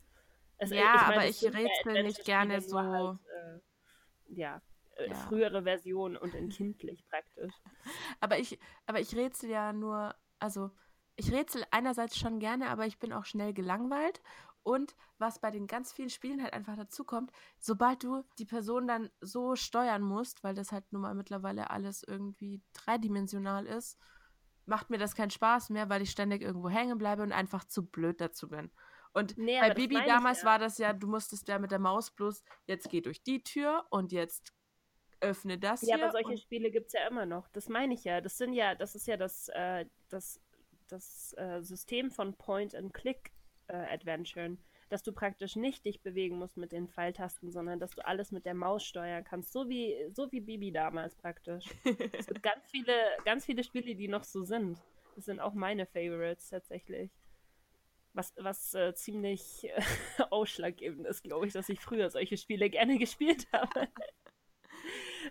Also, 0.57 0.73
ja, 0.73 0.95
ich 0.95 1.01
mein, 1.01 1.17
aber 1.17 1.27
ich 1.27 1.43
rätsel 1.43 2.03
nicht 2.03 2.25
gerne 2.25 2.61
so. 2.61 2.79
Halt, 2.79 3.19
äh, 3.19 3.59
ja, 4.33 4.61
äh, 4.95 5.09
ja. 5.09 5.13
frühere 5.13 5.63
Version 5.63 6.17
und 6.17 6.33
in 6.33 6.49
kindlich 6.49 7.05
praktisch. 7.07 7.53
Aber 8.19 8.39
ich, 8.39 8.57
aber 8.87 8.99
ich 8.99 9.15
rätsel 9.15 9.49
ja 9.49 9.71
nur, 9.71 10.15
also 10.39 10.71
ich 11.15 11.31
rätsel 11.31 11.63
einerseits 11.71 12.17
schon 12.17 12.39
gerne, 12.39 12.69
aber 12.69 12.85
ich 12.85 12.99
bin 12.99 13.13
auch 13.13 13.25
schnell 13.25 13.53
gelangweilt. 13.53 14.21
Und 14.63 14.95
was 15.19 15.39
bei 15.39 15.51
den 15.51 15.67
ganz 15.67 15.93
vielen 15.93 16.09
Spielen 16.09 16.41
halt 16.41 16.53
einfach 16.53 16.75
dazu 16.75 17.03
kommt, 17.03 17.31
sobald 17.59 18.03
du 18.03 18.23
die 18.39 18.45
Person 18.45 18.87
dann 18.87 19.11
so 19.21 19.55
steuern 19.55 20.01
musst, 20.01 20.43
weil 20.43 20.55
das 20.55 20.71
halt 20.71 20.91
nun 20.91 21.03
mal 21.03 21.13
mittlerweile 21.13 21.69
alles 21.69 22.01
irgendwie 22.01 22.63
dreidimensional 22.73 23.67
ist, 23.67 23.99
macht 24.65 24.89
mir 24.89 24.97
das 24.97 25.13
keinen 25.13 25.29
Spaß 25.29 25.69
mehr, 25.69 25.89
weil 25.89 26.01
ich 26.01 26.09
ständig 26.09 26.41
irgendwo 26.41 26.69
hängen 26.69 26.97
bleibe 26.97 27.21
und 27.21 27.31
einfach 27.31 27.63
zu 27.65 27.85
blöd 27.85 28.19
dazu 28.19 28.49
bin. 28.49 28.71
Und 29.13 29.37
Nee, 29.37 29.59
bei 29.59 29.73
Bibi 29.73 30.03
damals 30.05 30.41
ja. 30.41 30.47
war 30.47 30.59
das 30.59 30.79
ja, 30.79 30.93
du 30.93 31.07
musstest 31.07 31.47
ja 31.47 31.59
mit 31.59 31.71
der 31.71 31.79
Maus 31.79 32.09
bloß, 32.11 32.43
jetzt 32.65 32.89
geh 32.89 33.01
durch 33.01 33.23
die 33.23 33.43
Tür 33.43 33.85
und 33.91 34.11
jetzt 34.11 34.51
öffne 35.21 35.57
das 35.57 35.81
Ja, 35.83 35.95
aber 35.95 36.11
solche 36.11 36.37
Spiele 36.37 36.71
gibt 36.71 36.87
es 36.87 36.93
ja 36.93 37.07
immer 37.07 37.25
noch. 37.25 37.47
Das 37.49 37.69
meine 37.69 37.93
ich 37.93 38.03
ja. 38.03 38.19
Das 38.19 38.37
sind 38.37 38.53
ja, 38.53 38.75
das 38.75 38.95
ist 38.95 39.07
ja 39.07 39.15
das, 39.15 39.47
äh, 39.49 39.85
das, 40.09 40.41
das 40.87 41.33
äh, 41.37 41.61
System 41.61 42.11
von 42.11 42.35
Point-and-Click-Adventuren, 42.35 44.59
dass 44.89 45.03
du 45.03 45.11
praktisch 45.11 45.55
nicht 45.55 45.85
dich 45.85 46.01
bewegen 46.01 46.37
musst 46.37 46.57
mit 46.57 46.71
den 46.71 46.87
Pfeiltasten, 46.87 47.51
sondern 47.51 47.79
dass 47.79 47.91
du 47.91 48.05
alles 48.05 48.31
mit 48.31 48.45
der 48.45 48.53
Maus 48.53 48.83
steuern 48.83 49.23
kannst, 49.23 49.51
so 49.51 49.67
wie, 49.67 49.95
so 50.13 50.31
wie 50.31 50.41
Bibi 50.41 50.71
damals 50.71 51.15
praktisch. 51.15 51.65
es 52.13 52.27
gibt 52.27 52.43
ganz 52.43 52.63
viele, 52.69 52.93
ganz 53.23 53.45
viele 53.45 53.63
Spiele, 53.63 53.95
die 53.95 54.07
noch 54.07 54.23
so 54.23 54.43
sind. 54.43 54.79
Das 55.15 55.25
sind 55.25 55.39
auch 55.39 55.53
meine 55.53 55.85
Favorites 55.85 56.49
tatsächlich. 56.49 57.11
Was, 58.13 58.33
was 58.37 58.73
äh, 58.75 58.93
ziemlich 58.93 59.67
äh, 59.69 59.81
ausschlaggebend 60.29 61.05
ist, 61.07 61.23
glaube 61.23 61.47
ich, 61.47 61.53
dass 61.53 61.67
ich 61.67 61.79
früher 61.79 62.09
solche 62.09 62.37
Spiele 62.37 62.69
gerne 62.69 62.97
gespielt 62.99 63.47
habe. 63.51 63.87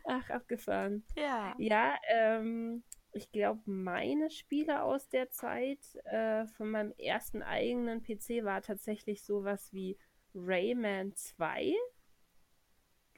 Ach, 0.04 0.28
abgefahren. 0.30 1.04
ja. 1.16 1.54
Ja, 1.58 1.96
ähm, 2.08 2.82
ich 3.14 3.31
glaube, 3.31 3.62
meine 3.66 4.29
Spiele 4.31 4.83
aus 4.83 5.09
der 5.09 5.31
Zeit 5.31 5.94
äh, 6.05 6.46
von 6.46 6.70
meinem 6.70 6.92
ersten 6.98 7.42
eigenen 7.42 8.03
PC 8.03 8.44
war 8.44 8.61
tatsächlich 8.61 9.22
sowas 9.22 9.72
wie 9.72 9.96
Rayman 10.35 11.14
2. 11.14 11.74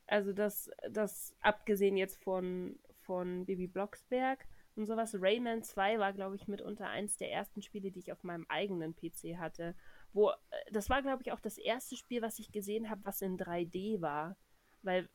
Also 0.07 0.33
das, 0.33 0.71
das 0.91 1.35
abgesehen 1.41 1.97
jetzt 1.97 2.23
von, 2.23 2.79
von 3.01 3.47
Baby 3.47 3.67
Blocksberg 3.67 4.47
und 4.77 4.87
sowas. 4.87 5.17
Rayman 5.19 5.63
2 5.63 5.99
war, 5.99 6.13
glaube 6.13 6.37
ich, 6.37 6.47
mitunter 6.47 6.89
eins 6.89 7.17
der 7.17 7.33
ersten 7.33 7.63
Spiele, 7.63 7.91
die 7.91 8.01
ich 8.01 8.13
auf 8.13 8.23
meinem 8.23 8.45
eigenen 8.49 8.95
PC 8.95 9.39
hatte. 9.39 9.75
Wo, 10.13 10.31
äh, 10.31 10.35
das 10.73 10.91
war, 10.91 11.01
glaube 11.01 11.23
ich, 11.23 11.33
auch 11.33 11.41
das 11.41 11.57
erste 11.57 11.97
Spiel, 11.97 12.21
was 12.21 12.39
ich 12.39 12.53
gesehen 12.53 12.91
habe, 12.91 13.05
was 13.05 13.23
in 13.23 13.39
3D 13.39 14.03
war. 14.03 14.37
Weil 14.83 15.09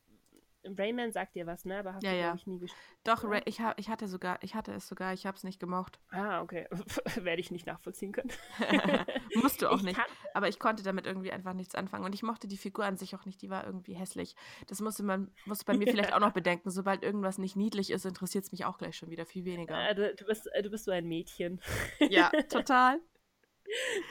Rayman 0.64 1.12
sagt 1.12 1.36
dir 1.36 1.48
was, 1.48 1.66
ne? 1.66 1.80
Aber 1.80 1.96
hast 1.96 2.04
Ja, 2.04 2.12
du, 2.12 2.18
ja. 2.20 2.36
ich, 2.36 2.46
nie 2.46 2.60
gespielt. 2.60 2.82
Doch, 3.04 3.24
Ja. 3.24 3.30
Ra- 3.30 3.42
ich, 3.46 3.60
ha 3.62 3.74
ich 3.78 3.90
hatte 3.90 4.08
sogar, 4.08 4.38
ich 4.44 4.54
hatte 4.54 4.72
es 4.74 4.88
sogar, 4.88 5.14
ich 5.14 5.26
habe 5.26 5.36
es 5.36 5.44
nicht 5.44 5.60
gemocht. 5.60 6.00
Ah, 6.12 6.42
okay. 6.42 6.68
Werde 7.16 7.42
ich 7.42 7.50
nicht 7.52 7.66
nachvollziehen 7.66 8.12
können. 8.12 8.32
Musst 9.36 9.62
du 9.62 9.70
auch 9.70 9.78
Ich 9.78 9.84
nicht. 9.84 9.96
kann- 9.98 10.10
Aber 10.34 10.48
ich 10.50 10.60
konnte 10.60 10.84
damit 10.84 11.06
irgendwie 11.08 11.32
einfach 11.32 11.54
nichts 11.54 11.74
anfangen. 11.76 12.06
Und 12.06 12.14
ich 12.14 12.22
mochte 12.24 12.48
die 12.48 12.58
Figur 12.58 12.86
an 12.86 12.98
sich 12.98 13.16
auch 13.16 13.26
nicht. 13.26 13.42
Die 13.42 13.50
war 13.50 13.66
irgendwie 13.66 13.94
hässlich. 13.96 14.36
Das 14.68 14.82
musste 14.82 15.04
man, 15.04 15.32
musste 15.46 15.66
bei 15.66 15.74
mir 15.76 15.88
vielleicht 15.92 16.14
auch 16.14 16.20
noch 16.20 16.34
bedenken. 16.34 16.70
Sobald 16.70 17.02
irgendwas 17.04 17.38
nicht 17.40 17.56
niedlich 17.56 17.90
ist, 17.90 18.06
interessiert 18.06 18.44
es 18.44 18.52
mich 18.52 18.66
auch 18.66 18.78
gleich 18.78 18.96
schon 18.96 19.10
wieder 19.10 19.26
viel 19.26 19.46
weniger. 19.46 19.90
Äh, 19.90 19.96
du, 19.96 20.16
du, 20.16 20.26
bist, 20.26 20.48
äh, 20.54 20.62
du 20.62 20.70
bist 20.70 20.86
so 20.86 20.92
ein 20.92 21.08
Mädchen. 21.08 21.60
Ja, 22.00 22.30
total. 22.50 23.00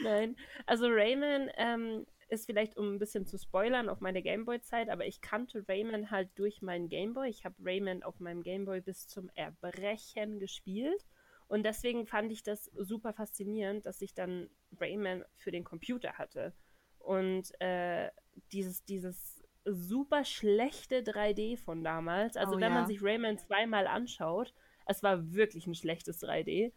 Nein. 0.02 0.36
Also 0.66 0.86
Rayman 0.88 1.50
ähm, 1.56 2.06
ist 2.30 2.46
vielleicht, 2.46 2.76
um 2.76 2.94
ein 2.94 2.98
bisschen 2.98 3.26
zu 3.26 3.38
spoilern, 3.38 3.88
auf 3.88 4.00
meine 4.00 4.22
Gameboy-Zeit, 4.22 4.88
aber 4.88 5.06
ich 5.06 5.20
kannte 5.20 5.64
Rayman 5.68 6.10
halt 6.10 6.30
durch 6.36 6.62
meinen 6.62 6.88
Gameboy. 6.88 7.28
Ich 7.28 7.44
habe 7.44 7.56
Rayman 7.62 8.02
auf 8.02 8.20
meinem 8.20 8.42
Gameboy 8.42 8.80
bis 8.80 9.08
zum 9.08 9.30
Erbrechen 9.34 10.38
gespielt. 10.38 11.06
Und 11.48 11.64
deswegen 11.64 12.06
fand 12.06 12.30
ich 12.30 12.44
das 12.44 12.70
super 12.76 13.12
faszinierend, 13.12 13.84
dass 13.84 14.00
ich 14.00 14.14
dann 14.14 14.48
Rayman 14.80 15.24
für 15.34 15.50
den 15.50 15.64
Computer 15.64 16.12
hatte. 16.12 16.54
Und 17.00 17.50
äh, 17.60 18.10
dieses, 18.52 18.84
dieses 18.84 19.42
super 19.64 20.24
schlechte 20.24 21.02
3D 21.02 21.56
von 21.58 21.82
damals, 21.82 22.36
also 22.36 22.52
Oh 22.52 22.56
wenn 22.56 22.62
ja. 22.62 22.70
man 22.70 22.86
sich 22.86 23.02
Rayman 23.02 23.38
zweimal 23.38 23.86
anschaut, 23.88 24.54
es 24.86 25.02
war 25.02 25.32
wirklich 25.32 25.66
ein 25.66 25.74
schlechtes 25.74 26.22
3D. 26.22 26.72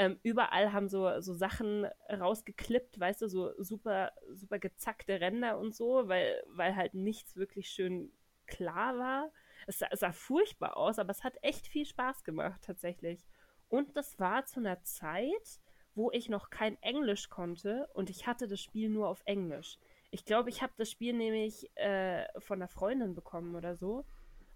Ähm, 0.00 0.18
überall 0.22 0.72
haben 0.72 0.88
so, 0.88 1.20
so 1.20 1.34
Sachen 1.34 1.84
rausgeklippt, 2.08 3.00
weißt 3.00 3.22
du, 3.22 3.28
so 3.28 3.50
super, 3.60 4.12
super 4.32 4.60
gezackte 4.60 5.20
Ränder 5.20 5.58
und 5.58 5.74
so, 5.74 6.06
weil, 6.06 6.40
weil 6.46 6.76
halt 6.76 6.94
nichts 6.94 7.36
wirklich 7.36 7.68
schön 7.68 8.12
klar 8.46 8.96
war. 8.96 9.32
Es 9.66 9.80
sah, 9.80 9.88
sah 9.92 10.12
furchtbar 10.12 10.76
aus, 10.76 11.00
aber 11.00 11.10
es 11.10 11.24
hat 11.24 11.34
echt 11.42 11.66
viel 11.66 11.84
Spaß 11.84 12.22
gemacht, 12.22 12.62
tatsächlich. 12.64 13.26
Und 13.68 13.96
das 13.96 14.18
war 14.20 14.46
zu 14.46 14.60
einer 14.60 14.82
Zeit, 14.84 15.60
wo 15.96 16.12
ich 16.12 16.28
noch 16.28 16.48
kein 16.50 16.80
Englisch 16.80 17.28
konnte 17.28 17.88
und 17.92 18.08
ich 18.08 18.26
hatte 18.26 18.46
das 18.46 18.60
Spiel 18.60 18.88
nur 18.88 19.08
auf 19.08 19.20
Englisch. 19.24 19.78
Ich 20.12 20.24
glaube, 20.24 20.48
ich 20.48 20.62
habe 20.62 20.72
das 20.76 20.90
Spiel 20.90 21.12
nämlich 21.12 21.68
äh, 21.76 22.24
von 22.40 22.58
einer 22.58 22.68
Freundin 22.68 23.14
bekommen 23.14 23.56
oder 23.56 23.74
so. 23.74 24.04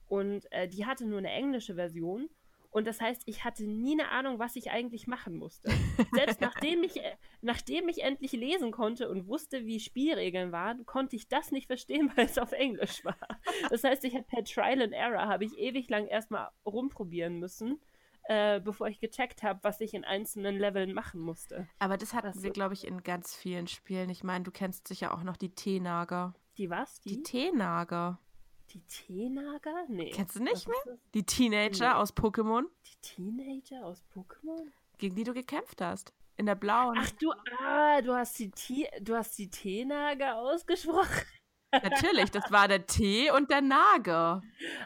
Und 0.09 0.51
äh, 0.53 0.69
die 0.69 0.87
hatte 0.87 1.07
nur 1.07 1.19
eine 1.19 1.31
englische 1.31 1.75
Version. 1.75 2.31
Und 2.73 2.87
das 2.87 3.03
heißt, 3.03 3.23
ich 3.27 3.45
hatte 3.45 3.65
nie 3.65 3.93
eine 3.93 4.11
Ahnung, 4.11 4.39
was 4.39 4.57
ich 4.57 4.71
eigentlich 4.71 5.07
machen 5.07 5.37
musste. 5.37 5.71
Selbst 6.13 6.41
nachdem 6.41 6.83
ich, 6.83 6.97
äh, 6.97 7.17
nachdem 7.43 7.89
ich 7.89 8.03
endlich 8.03 8.33
lesen 8.33 8.73
konnte 8.73 9.11
und 9.11 9.29
wusste, 9.29 9.67
wie 9.67 9.79
Spielregeln 9.79 10.53
waren, 10.53 10.87
konnte 10.87 11.15
ich 11.15 11.29
das 11.29 11.53
nicht 11.53 11.67
verstehen, 11.67 12.11
weil 12.17 12.25
es 12.27 12.39
auf 12.39 12.53
Englisch 12.53 13.05
war. 13.05 13.19
Das 13.69 13.85
heißt, 13.85 14.05
ich 14.05 14.15
habe 14.15 14.25
per 14.25 14.43
Trial 14.43 14.81
and 14.81 14.95
Error 14.95 15.29
habe 15.29 15.45
ich 15.45 15.57
ewig 15.59 15.89
lang 15.91 16.07
erstmal 16.07 16.49
rumprobieren 16.65 17.39
müssen, 17.39 17.79
äh, 18.25 18.59
bevor 18.59 18.89
ich 18.89 19.01
gecheckt 19.01 19.43
habe, 19.43 19.61
was 19.63 19.83
ich 19.83 19.93
in 19.93 20.05
einzelnen 20.05 20.59
Leveln 20.59 20.95
machen 20.95 21.21
musste. 21.21 21.69
Aber 21.79 21.99
das 21.99 22.15
hatten 22.15 22.33
Das 22.33 22.43
wir, 22.43 22.53
glaube 22.53 22.73
ich, 22.73 22.87
in 22.87 23.03
ganz 23.03 23.37
vielen 23.37 23.67
Spielen. 23.67 24.09
Ich 24.09 24.25
meine, 24.25 24.45
du 24.45 24.51
kennst 24.51 24.89
sicher 24.89 25.13
auch 25.13 25.25
noch 25.25 25.37
die 25.37 25.55
Teenager. 25.55 26.35
Die 26.57 26.71
was? 26.71 27.01
Die 27.01 27.17
Die? 27.17 27.23
Teenager. 27.23 28.19
Die 28.73 28.81
Teenager? 28.87 29.85
Nee. 29.89 30.11
Kennst 30.11 30.37
du 30.37 30.43
nicht 30.43 30.67
Was 30.67 30.87
mehr? 30.87 30.99
Die 31.15 31.25
Teenager 31.25 31.91
Nee. 31.91 31.95
aus 32.01 32.15
Pokémon, 32.17 32.65
Die 32.87 33.01
Teenager 33.03 33.85
aus 33.87 34.03
Pokémon? 34.15 34.67
gegen 34.99 35.15
die 35.17 35.25
du 35.25 35.35
gekämpft 35.35 35.81
hast. 35.81 36.13
In 36.37 36.47
der 36.47 36.55
blauen. 36.55 36.97
Ach 36.99 37.11
du, 37.13 37.33
ah, 37.61 38.01
du 38.01 38.15
hast 38.15 38.39
die 38.39 38.51
T 38.51 38.89
du 39.03 39.15
hast 39.15 39.37
die 39.39 39.51
Teenager 39.51 40.37
ausgesprochen. 40.39 41.27
Natürlich, 41.73 42.31
das 42.31 42.51
war 42.51 42.69
der 42.69 42.87
T 42.87 43.31
und 43.31 43.51
der 43.51 43.61
Nager. 43.63 44.43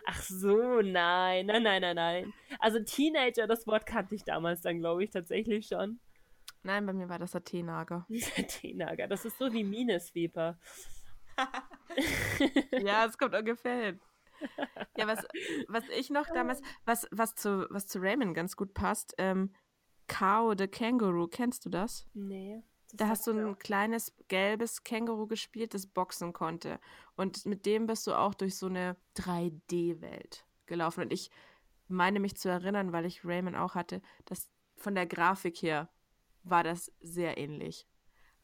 Ach 0.06 0.22
so, 0.22 0.80
nein, 0.82 1.46
nein, 1.46 1.62
nein, 1.62 1.82
nein, 1.82 1.96
nein. 1.96 2.32
Also 2.60 2.80
Teenager, 2.82 3.46
das 3.46 3.66
Wort 3.66 3.86
kannte 3.86 4.14
ich 4.14 4.24
damals 4.24 4.62
dann, 4.62 4.78
glaube 4.78 5.04
ich, 5.04 5.10
tatsächlich 5.10 5.66
schon. 5.68 5.98
Nein, 6.62 6.84
bei 6.86 6.92
mir 6.92 7.08
war 7.08 7.18
das 7.20 7.30
der 7.32 7.44
T-Nager. 7.44 8.06
Dieser 8.08 8.46
Teenager, 8.46 9.06
das 9.06 9.24
ist 9.24 9.38
so 9.38 9.52
wie 9.52 9.62
Minesweeper. 9.64 10.58
Ja, 12.72 13.04
es 13.06 13.16
kommt 13.18 13.34
ungefähr 13.34 13.84
hin. 13.86 14.00
Ja, 14.96 15.06
was, 15.06 15.26
was 15.68 15.84
ich 15.88 16.10
noch 16.10 16.26
damals, 16.28 16.60
was, 16.84 17.06
was, 17.10 17.34
zu, 17.34 17.66
was 17.70 17.86
zu 17.86 18.00
Raymond 18.00 18.34
ganz 18.34 18.56
gut 18.56 18.74
passt, 18.74 19.14
ähm, 19.18 19.54
Cow 20.08 20.54
the 20.56 20.68
Kangaroo, 20.68 21.26
kennst 21.26 21.64
du 21.64 21.70
das? 21.70 22.06
Nee. 22.14 22.62
das 22.90 22.96
Da 22.96 23.08
hast 23.08 23.26
du 23.26 23.32
ein 23.32 23.58
kleines 23.58 24.14
gelbes 24.28 24.84
Känguru 24.84 25.26
gespielt, 25.26 25.74
das 25.74 25.86
boxen 25.86 26.32
konnte. 26.32 26.78
Und 27.16 27.46
mit 27.46 27.66
dem 27.66 27.86
bist 27.86 28.06
du 28.06 28.12
auch 28.12 28.34
durch 28.34 28.56
so 28.56 28.66
eine 28.66 28.96
3D-Welt 29.16 30.44
gelaufen. 30.66 31.02
Und 31.04 31.12
ich 31.12 31.30
meine 31.88 32.20
mich 32.20 32.36
zu 32.36 32.48
erinnern, 32.48 32.92
weil 32.92 33.06
ich 33.06 33.24
Rayman 33.24 33.56
auch 33.56 33.74
hatte, 33.74 34.02
dass 34.26 34.50
von 34.76 34.94
der 34.94 35.06
Grafik 35.06 35.62
her 35.62 35.88
war 36.42 36.62
das 36.62 36.92
sehr 37.00 37.38
ähnlich. 37.38 37.86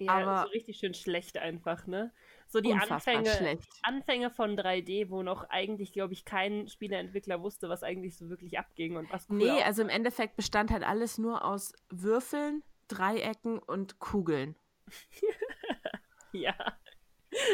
auch. 0.00 0.07
Ja, 0.07 0.12
aber- 0.14 0.42
so 0.46 0.48
richtig 0.52 0.78
schön 0.78 0.94
schlecht 0.94 1.37
einfach, 1.38 1.87
ne? 1.87 2.12
So 2.52 2.60
die 2.60 2.70
Unfassbar 2.70 3.16
Anfänge, 3.16 3.34
schlecht. 3.34 3.68
Anfänge 3.82 4.30
von 4.30 4.58
3D, 4.58 5.08
wo 5.08 5.22
noch 5.22 5.48
eigentlich, 5.48 5.94
glaube 5.94 6.12
ich, 6.12 6.26
kein 6.26 6.68
Spieleentwickler 6.68 7.40
wusste, 7.40 7.70
was 7.70 7.82
eigentlich 7.82 8.18
so 8.18 8.28
wirklich 8.28 8.58
abging 8.58 8.96
und 8.96 9.10
was 9.10 9.26
cool 9.30 9.38
Nee, 9.38 9.62
also 9.62 9.80
im 9.80 9.88
Endeffekt 9.88 10.36
bestand 10.36 10.70
halt 10.70 10.82
alles 10.82 11.16
nur 11.16 11.46
aus 11.46 11.72
Würfeln, 11.88 12.62
Dreiecken 12.88 13.58
und 13.58 13.98
Kugeln. 14.00 14.54
Ja. 16.34 16.54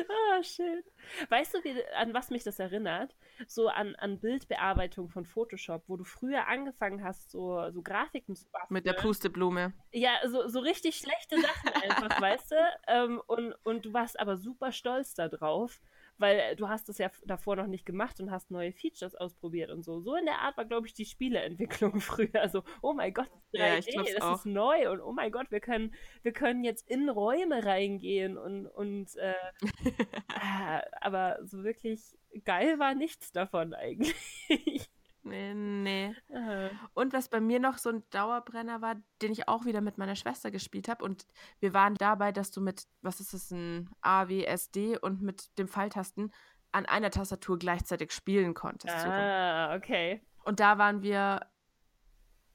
Ah, 0.08 0.42
schön. 0.42 0.82
Weißt 1.28 1.54
du, 1.54 1.64
wie, 1.64 1.84
an 1.94 2.12
was 2.14 2.30
mich 2.30 2.44
das 2.44 2.58
erinnert? 2.58 3.14
So 3.46 3.68
an, 3.68 3.94
an 3.96 4.18
Bildbearbeitung 4.18 5.08
von 5.08 5.24
Photoshop, 5.24 5.84
wo 5.86 5.96
du 5.96 6.04
früher 6.04 6.48
angefangen 6.48 7.04
hast, 7.04 7.30
so, 7.30 7.70
so 7.70 7.82
Grafiken 7.82 8.34
zu 8.34 8.46
basteln. 8.50 8.74
Mit 8.74 8.86
der 8.86 8.94
Pusteblume. 8.94 9.72
Ja, 9.92 10.18
so, 10.26 10.48
so 10.48 10.60
richtig 10.60 10.96
schlechte 10.96 11.40
Sachen 11.40 11.68
einfach, 11.82 12.20
weißt 12.20 12.50
du? 12.50 12.56
Ähm, 12.88 13.22
und, 13.26 13.54
und 13.64 13.84
du 13.84 13.92
warst 13.92 14.18
aber 14.18 14.36
super 14.36 14.72
stolz 14.72 15.14
darauf, 15.14 15.80
weil 16.18 16.38
äh, 16.38 16.56
du 16.56 16.68
hast 16.68 16.88
es 16.88 16.98
ja 16.98 17.10
davor 17.24 17.56
noch 17.56 17.66
nicht 17.66 17.86
gemacht 17.86 18.20
und 18.20 18.30
hast 18.30 18.50
neue 18.50 18.72
Features 18.72 19.14
ausprobiert 19.14 19.70
und 19.70 19.84
so. 19.84 20.00
So 20.00 20.14
in 20.16 20.26
der 20.26 20.40
Art 20.40 20.56
war, 20.56 20.64
glaube 20.64 20.86
ich, 20.86 20.94
die 20.94 21.04
Spieleentwicklung 21.04 22.00
früher. 22.00 22.40
Also, 22.40 22.62
oh 22.82 22.92
mein 22.92 23.14
Gott, 23.14 23.30
3D, 23.52 23.58
Ja, 23.58 23.78
ich 23.78 23.86
glaub's 23.86 24.14
das 24.14 24.22
auch. 24.22 24.34
ist 24.36 24.46
neu 24.46 24.90
und 24.90 25.00
oh 25.00 25.12
mein 25.12 25.30
Gott, 25.30 25.50
wir 25.50 25.60
können, 25.60 25.94
wir 26.22 26.32
können 26.32 26.64
jetzt 26.64 26.88
in 26.88 27.08
Räume 27.08 27.64
reingehen 27.64 28.36
und, 28.36 28.66
und 28.66 29.16
äh, 29.16 29.34
äh, 30.02 30.80
aber 31.00 31.38
so 31.44 31.62
wirklich 31.64 32.18
geil 32.44 32.78
war 32.78 32.94
nichts 32.94 33.32
davon 33.32 33.74
eigentlich. 33.74 34.90
Nee, 35.28 35.54
nee. 35.54 36.14
Äh, 36.28 36.70
Und 36.94 37.12
was 37.12 37.28
bei 37.28 37.40
mir 37.40 37.60
noch 37.60 37.78
so 37.78 37.90
ein 37.90 38.02
Dauerbrenner 38.10 38.80
war, 38.82 38.96
den 39.22 39.32
ich 39.32 39.48
auch 39.48 39.64
wieder 39.64 39.80
mit 39.80 39.98
meiner 39.98 40.16
Schwester 40.16 40.50
gespielt 40.50 40.88
habe. 40.88 41.04
Und 41.04 41.26
wir 41.60 41.74
waren 41.74 41.94
dabei, 41.94 42.32
dass 42.32 42.50
du 42.50 42.60
mit, 42.60 42.86
was 43.02 43.20
ist 43.20 43.34
das, 43.34 43.50
ein 43.50 43.90
A, 44.00 44.28
W, 44.28 44.44
S, 44.44 44.70
D 44.70 44.98
und 44.98 45.22
mit 45.22 45.56
dem 45.58 45.68
Pfeiltasten 45.68 46.32
an 46.72 46.86
einer 46.86 47.10
Tastatur 47.10 47.58
gleichzeitig 47.58 48.12
spielen 48.12 48.54
konntest. 48.54 48.94
ah, 48.94 49.74
okay. 49.74 50.20
Und 50.44 50.60
da 50.60 50.78
waren 50.78 51.02
wir 51.02 51.40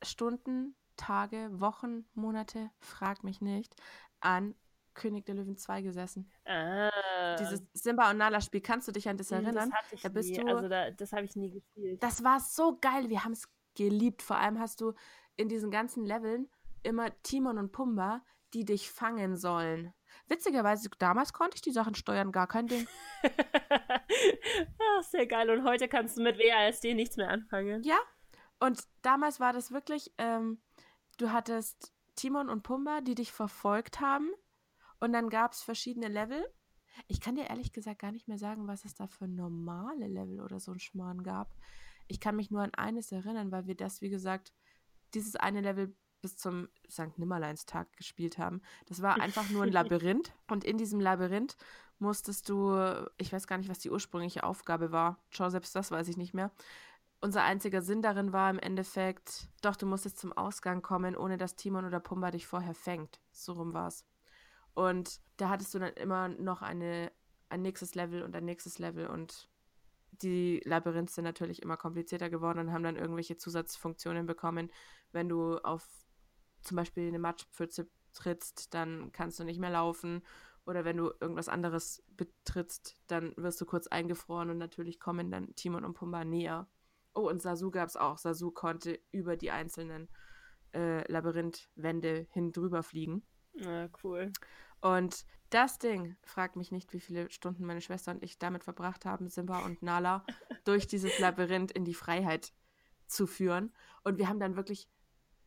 Stunden, 0.03 0.75
Tage, 0.97 1.49
Wochen, 1.59 2.05
Monate, 2.13 2.69
frag 2.79 3.23
mich 3.23 3.41
nicht, 3.41 3.75
an 4.19 4.55
König 4.93 5.25
der 5.25 5.35
Löwen 5.35 5.57
2 5.57 5.81
gesessen. 5.81 6.31
Ah. 6.45 7.35
Dieses 7.39 7.63
Simba 7.73 8.11
und 8.11 8.17
Nala 8.17 8.41
Spiel, 8.41 8.61
kannst 8.61 8.87
du 8.87 8.91
dich 8.91 9.07
an 9.09 9.17
das 9.17 9.29
Hm, 9.31 9.43
erinnern? 9.45 9.69
Das 9.69 9.79
hatte 9.79 9.95
ich 9.95 10.01
Da 10.01 10.09
bist 10.09 10.29
nie. 10.29 10.37
du- 10.37 10.47
Also 10.47 10.67
da, 10.69 10.91
das 10.91 11.11
habe 11.13 11.25
ich 11.25 11.35
nie 11.35 11.51
gespielt. 11.51 12.01
Das 12.03 12.23
war 12.23 12.39
so 12.39 12.77
geil, 12.79 13.09
wir 13.09 13.23
haben 13.23 13.33
es 13.33 13.47
geliebt. 13.75 14.21
Vor 14.21 14.37
allem 14.37 14.59
hast 14.59 14.81
du 14.81 14.93
in 15.35 15.49
diesen 15.49 15.71
ganzen 15.71 16.05
Leveln 16.05 16.49
immer 16.83 17.09
Timon 17.23 17.57
und 17.57 17.71
Pumba, 17.71 18.23
die 18.53 18.65
dich 18.65 18.91
fangen 18.91 19.35
sollen. 19.35 19.93
Witzigerweise, 20.27 20.89
damals 20.99 21.33
konnte 21.33 21.55
ich 21.55 21.61
die 21.61 21.71
Sachen 21.71 21.95
steuern, 21.95 22.31
gar 22.31 22.45
kein 22.47 22.67
Ding. 22.67 22.87
ah, 23.83 25.01
sehr 25.01 25.25
geil. 25.27 25.49
Und 25.49 25.63
heute 25.65 25.87
kannst 25.87 26.17
du 26.17 26.21
mit 26.21 26.37
WASD 26.37 26.93
nichts 26.93 27.17
mehr 27.17 27.29
anfangen. 27.29 27.81
Ja, 27.83 27.97
und 28.59 28.83
damals 29.01 29.39
war 29.39 29.53
das 29.53 29.71
wirklich, 29.71 30.13
ähm, 30.17 30.61
du 31.17 31.31
hattest 31.31 31.93
Timon 32.15 32.49
und 32.49 32.63
Pumba, 32.63 33.01
die 33.01 33.15
dich 33.15 33.31
verfolgt 33.31 33.99
haben. 33.99 34.29
Und 35.03 35.11
dann 35.11 35.29
gab 35.29 35.51
es 35.51 35.61
verschiedene 35.61 36.07
Level. 36.07 36.49
Ich 37.07 37.19
kann 37.19 37.35
dir 37.35 37.49
ehrlich 37.49 37.73
gesagt 37.73 37.99
gar 37.99 38.13
nicht 38.13 38.29
mehr 38.29 38.37
sagen, 38.37 38.69
was 38.69 38.85
es 38.85 38.95
da 38.95 39.05
für 39.05 39.27
normale 39.27 40.07
Level 40.07 40.39
oder 40.39 40.61
so 40.61 40.71
ein 40.71 40.79
Schmarrn 40.79 41.23
gab. 41.23 41.53
Ich 42.07 42.21
kann 42.21 42.37
mich 42.37 42.51
nur 42.51 42.61
an 42.61 42.73
eines 42.73 43.11
erinnern, 43.11 43.51
weil 43.51 43.67
wir 43.67 43.75
das, 43.75 43.99
wie 43.99 44.09
gesagt, 44.09 44.53
dieses 45.13 45.35
eine 45.35 45.59
Level 45.59 45.93
bis 46.21 46.37
zum 46.37 46.69
St. 46.89 47.17
Nimmerleinstag 47.17 47.91
gespielt 47.97 48.37
haben. 48.37 48.61
Das 48.85 49.01
war 49.01 49.19
einfach 49.19 49.49
nur 49.49 49.63
ein 49.63 49.71
Labyrinth. 49.73 50.31
Und 50.47 50.63
in 50.63 50.77
diesem 50.77 51.01
Labyrinth 51.01 51.57
musstest 51.99 52.47
du, 52.47 52.73
ich 53.17 53.33
weiß 53.33 53.45
gar 53.45 53.57
nicht, 53.57 53.69
was 53.69 53.79
die 53.79 53.91
ursprüngliche 53.91 54.45
Aufgabe 54.45 54.93
war. 54.93 55.21
Schau, 55.31 55.49
selbst 55.49 55.75
das 55.75 55.91
weiß 55.91 56.07
ich 56.07 56.15
nicht 56.15 56.33
mehr. 56.33 56.49
Unser 57.19 57.43
einziger 57.43 57.81
Sinn 57.81 58.01
darin 58.01 58.31
war 58.31 58.49
im 58.49 58.59
Endeffekt, 58.59 59.49
doch, 59.61 59.75
du 59.75 59.85
musstest 59.85 60.17
zum 60.17 60.31
Ausgang 60.31 60.81
kommen, 60.81 61.17
ohne 61.17 61.35
dass 61.35 61.57
Timon 61.57 61.83
oder 61.83 61.99
Pumba 61.99 62.31
dich 62.31 62.47
vorher 62.47 62.73
fängt. 62.73 63.19
So 63.33 63.51
rum 63.51 63.73
war's. 63.73 64.05
Und 64.73 65.19
da 65.37 65.49
hattest 65.49 65.73
du 65.73 65.79
dann 65.79 65.93
immer 65.93 66.29
noch 66.29 66.61
eine, 66.61 67.11
ein 67.49 67.61
nächstes 67.61 67.95
Level 67.95 68.23
und 68.23 68.35
ein 68.35 68.45
nächstes 68.45 68.79
Level 68.79 69.07
und 69.07 69.49
die 70.21 70.61
Labyrinths 70.65 71.15
sind 71.15 71.23
natürlich 71.23 71.61
immer 71.61 71.77
komplizierter 71.77 72.29
geworden 72.29 72.59
und 72.59 72.71
haben 72.71 72.83
dann 72.83 72.95
irgendwelche 72.95 73.37
Zusatzfunktionen 73.37 74.25
bekommen. 74.25 74.71
Wenn 75.11 75.27
du 75.27 75.57
auf 75.57 75.87
zum 76.61 76.77
Beispiel 76.77 77.07
eine 77.07 77.19
Matschpfütze 77.19 77.89
trittst, 78.13 78.73
dann 78.73 79.11
kannst 79.11 79.39
du 79.39 79.43
nicht 79.43 79.59
mehr 79.59 79.71
laufen. 79.71 80.23
Oder 80.65 80.85
wenn 80.85 80.97
du 80.97 81.11
irgendwas 81.19 81.49
anderes 81.49 82.03
betrittst, 82.15 82.95
dann 83.07 83.33
wirst 83.35 83.59
du 83.59 83.65
kurz 83.65 83.87
eingefroren 83.87 84.49
und 84.49 84.57
natürlich 84.57 84.99
kommen 84.99 85.29
dann 85.29 85.53
Timon 85.55 85.83
und 85.83 85.93
Pumba 85.93 86.23
näher. 86.23 86.67
Oh, 87.13 87.29
und 87.29 87.41
Sasu 87.41 87.69
gab 87.69 87.89
es 87.89 87.97
auch. 87.97 88.17
Sasu 88.17 88.51
konnte 88.51 88.99
über 89.11 89.35
die 89.35 89.51
einzelnen 89.51 90.09
äh, 90.73 91.09
Labyrinthwände 91.11 92.27
hin 92.31 92.51
drüber 92.51 92.81
fliegen. 92.81 93.23
Ah, 93.61 93.87
cool. 94.03 94.31
Und 94.81 95.25
das 95.49 95.77
Ding, 95.77 96.15
fragt 96.23 96.55
mich 96.55 96.71
nicht, 96.71 96.93
wie 96.93 96.99
viele 96.99 97.29
Stunden 97.29 97.65
meine 97.65 97.81
Schwester 97.81 98.11
und 98.11 98.23
ich 98.23 98.39
damit 98.39 98.63
verbracht 98.63 99.05
haben, 99.05 99.29
Simba 99.29 99.59
und 99.59 99.83
Nala 99.83 100.25
durch 100.65 100.87
dieses 100.87 101.19
Labyrinth 101.19 101.71
in 101.71 101.85
die 101.85 101.93
Freiheit 101.93 102.51
zu 103.07 103.27
führen. 103.27 103.71
Und 104.03 104.17
wir 104.17 104.27
haben 104.27 104.39
dann 104.39 104.55
wirklich, 104.55 104.87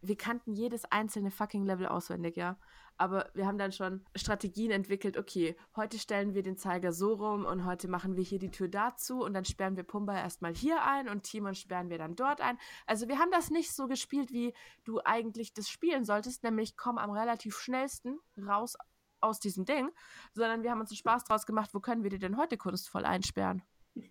wir 0.00 0.16
kannten 0.16 0.52
jedes 0.52 0.85
einzelne 0.87 1.30
fucking 1.30 1.64
Level 1.64 1.87
auswendig, 1.87 2.37
ja. 2.37 2.59
Aber 2.98 3.28
wir 3.35 3.46
haben 3.46 3.59
dann 3.59 3.72
schon 3.72 4.04
Strategien 4.14 4.70
entwickelt, 4.70 5.18
okay, 5.18 5.56
heute 5.74 5.98
stellen 5.98 6.35
wir 6.35 6.42
den 6.42 6.56
Zeiger 6.56 6.92
so 6.92 7.12
rum 7.12 7.44
und 7.44 7.66
heute 7.66 7.88
machen 7.88 8.16
wir 8.16 8.24
hier 8.24 8.38
die 8.38 8.50
Tür 8.50 8.68
dazu 8.68 9.22
und 9.22 9.35
dann 9.35 9.44
sperren 9.44 9.76
wir 9.76 9.82
Pumba 9.82 10.16
erstmal 10.16 10.54
hier 10.54 10.82
ein 10.82 11.09
und 11.09 11.24
Timon 11.24 11.54
sperren 11.54 11.90
wir 11.90 11.98
dann 11.98 12.16
dort 12.16 12.40
ein. 12.40 12.59
Also 12.87 13.09
wir 13.09 13.18
haben 13.18 13.30
das 13.30 13.50
nicht 13.50 13.72
so 13.72 13.87
gespielt, 13.87 14.32
wie 14.32 14.54
du 14.85 15.00
eigentlich 15.04 15.52
das 15.52 15.68
spielen 15.68 16.04
solltest, 16.04 16.42
nämlich 16.42 16.76
komm 16.76 16.96
am 16.96 17.11
relativ 17.11 17.59
schnellsten 17.59 18.18
raus 18.38 18.76
aus 19.20 19.40
diesem 19.40 19.64
Ding, 19.66 19.90
sondern 20.32 20.62
wir 20.62 20.70
haben 20.70 20.80
uns 20.80 20.90
einen 20.90 20.96
Spaß 20.96 21.24
draus 21.24 21.44
gemacht, 21.44 21.74
wo 21.74 21.80
können 21.80 22.02
wir 22.02 22.11
dir 22.11 22.18
denn 22.18 22.38
heute 22.38 22.56
kunstvoll 22.56 23.04
einsperren? 23.04 23.62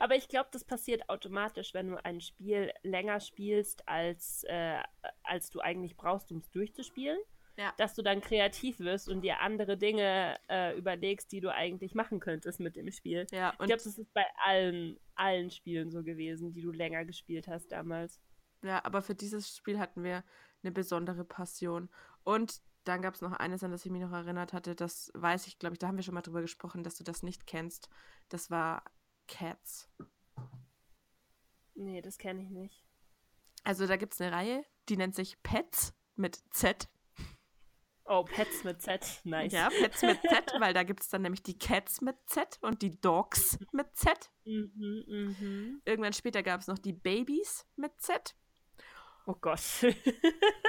Aber 0.00 0.16
ich 0.16 0.28
glaube, 0.28 0.48
das 0.52 0.64
passiert 0.64 1.08
automatisch, 1.08 1.74
wenn 1.74 1.90
du 1.90 2.04
ein 2.04 2.20
Spiel 2.20 2.72
länger 2.82 3.20
spielst, 3.20 3.88
als, 3.88 4.44
äh, 4.44 4.82
als 5.22 5.50
du 5.50 5.60
eigentlich 5.60 5.96
brauchst, 5.96 6.30
um 6.32 6.38
es 6.38 6.50
durchzuspielen. 6.50 7.18
Ja. 7.58 7.74
Dass 7.76 7.94
du 7.94 8.02
dann 8.02 8.22
kreativ 8.22 8.80
wirst 8.80 9.10
und 9.10 9.20
dir 9.20 9.40
andere 9.40 9.76
Dinge 9.76 10.38
äh, 10.48 10.76
überlegst, 10.76 11.30
die 11.32 11.40
du 11.40 11.52
eigentlich 11.52 11.94
machen 11.94 12.18
könntest 12.18 12.60
mit 12.60 12.76
dem 12.76 12.90
Spiel. 12.90 13.26
Ja, 13.30 13.50
ich 13.50 13.58
glaube, 13.58 13.74
das 13.74 13.98
ist 13.98 14.14
bei 14.14 14.24
allen, 14.42 14.98
allen 15.16 15.50
Spielen 15.50 15.90
so 15.90 16.02
gewesen, 16.02 16.54
die 16.54 16.62
du 16.62 16.70
länger 16.70 17.04
gespielt 17.04 17.48
hast 17.48 17.70
damals. 17.70 18.22
Ja, 18.62 18.82
aber 18.84 19.02
für 19.02 19.14
dieses 19.14 19.54
Spiel 19.54 19.78
hatten 19.78 20.02
wir 20.02 20.24
eine 20.62 20.72
besondere 20.72 21.24
Passion. 21.24 21.90
Und 22.24 22.62
dann 22.84 23.02
gab 23.02 23.14
es 23.14 23.20
noch 23.20 23.32
eines, 23.32 23.62
an 23.62 23.70
das 23.70 23.84
ich 23.84 23.92
mich 23.92 24.02
noch 24.02 24.12
erinnert 24.12 24.52
hatte. 24.52 24.74
Das 24.74 25.10
weiß 25.14 25.46
ich, 25.46 25.58
glaube 25.58 25.74
ich, 25.74 25.78
da 25.78 25.88
haben 25.88 25.96
wir 25.96 26.02
schon 26.02 26.14
mal 26.14 26.22
drüber 26.22 26.40
gesprochen, 26.40 26.82
dass 26.82 26.96
du 26.96 27.04
das 27.04 27.22
nicht 27.22 27.46
kennst. 27.46 27.88
Das 28.28 28.50
war 28.50 28.84
Cats. 29.32 29.88
Nee, 31.74 32.02
das 32.02 32.18
kenne 32.18 32.42
ich 32.42 32.50
nicht. 32.50 32.84
Also 33.64 33.86
da 33.86 33.96
gibt 33.96 34.12
es 34.12 34.20
eine 34.20 34.32
Reihe, 34.32 34.64
die 34.88 34.96
nennt 34.98 35.14
sich 35.14 35.42
Pets 35.42 35.94
mit 36.16 36.42
Z. 36.50 36.88
Oh, 38.04 38.24
Pets 38.24 38.62
mit 38.64 38.82
Z. 38.82 39.20
Nice. 39.24 39.52
Ja, 39.52 39.70
Pets 39.70 40.02
mit 40.02 40.20
Z, 40.20 40.52
weil 40.60 40.74
da 40.74 40.82
gibt 40.82 41.00
es 41.00 41.08
dann 41.08 41.22
nämlich 41.22 41.42
die 41.42 41.58
Cats 41.58 42.02
mit 42.02 42.16
Z 42.26 42.58
und 42.60 42.82
die 42.82 43.00
Dogs 43.00 43.58
mit 43.72 43.96
Z. 43.96 44.30
Mhm, 44.44 45.04
mhm. 45.06 45.82
Irgendwann 45.86 46.12
später 46.12 46.42
gab 46.42 46.60
es 46.60 46.66
noch 46.66 46.78
die 46.78 46.92
Babys 46.92 47.66
mit 47.76 47.98
Z. 48.00 48.34
Oh 49.24 49.36
Gott. 49.40 49.62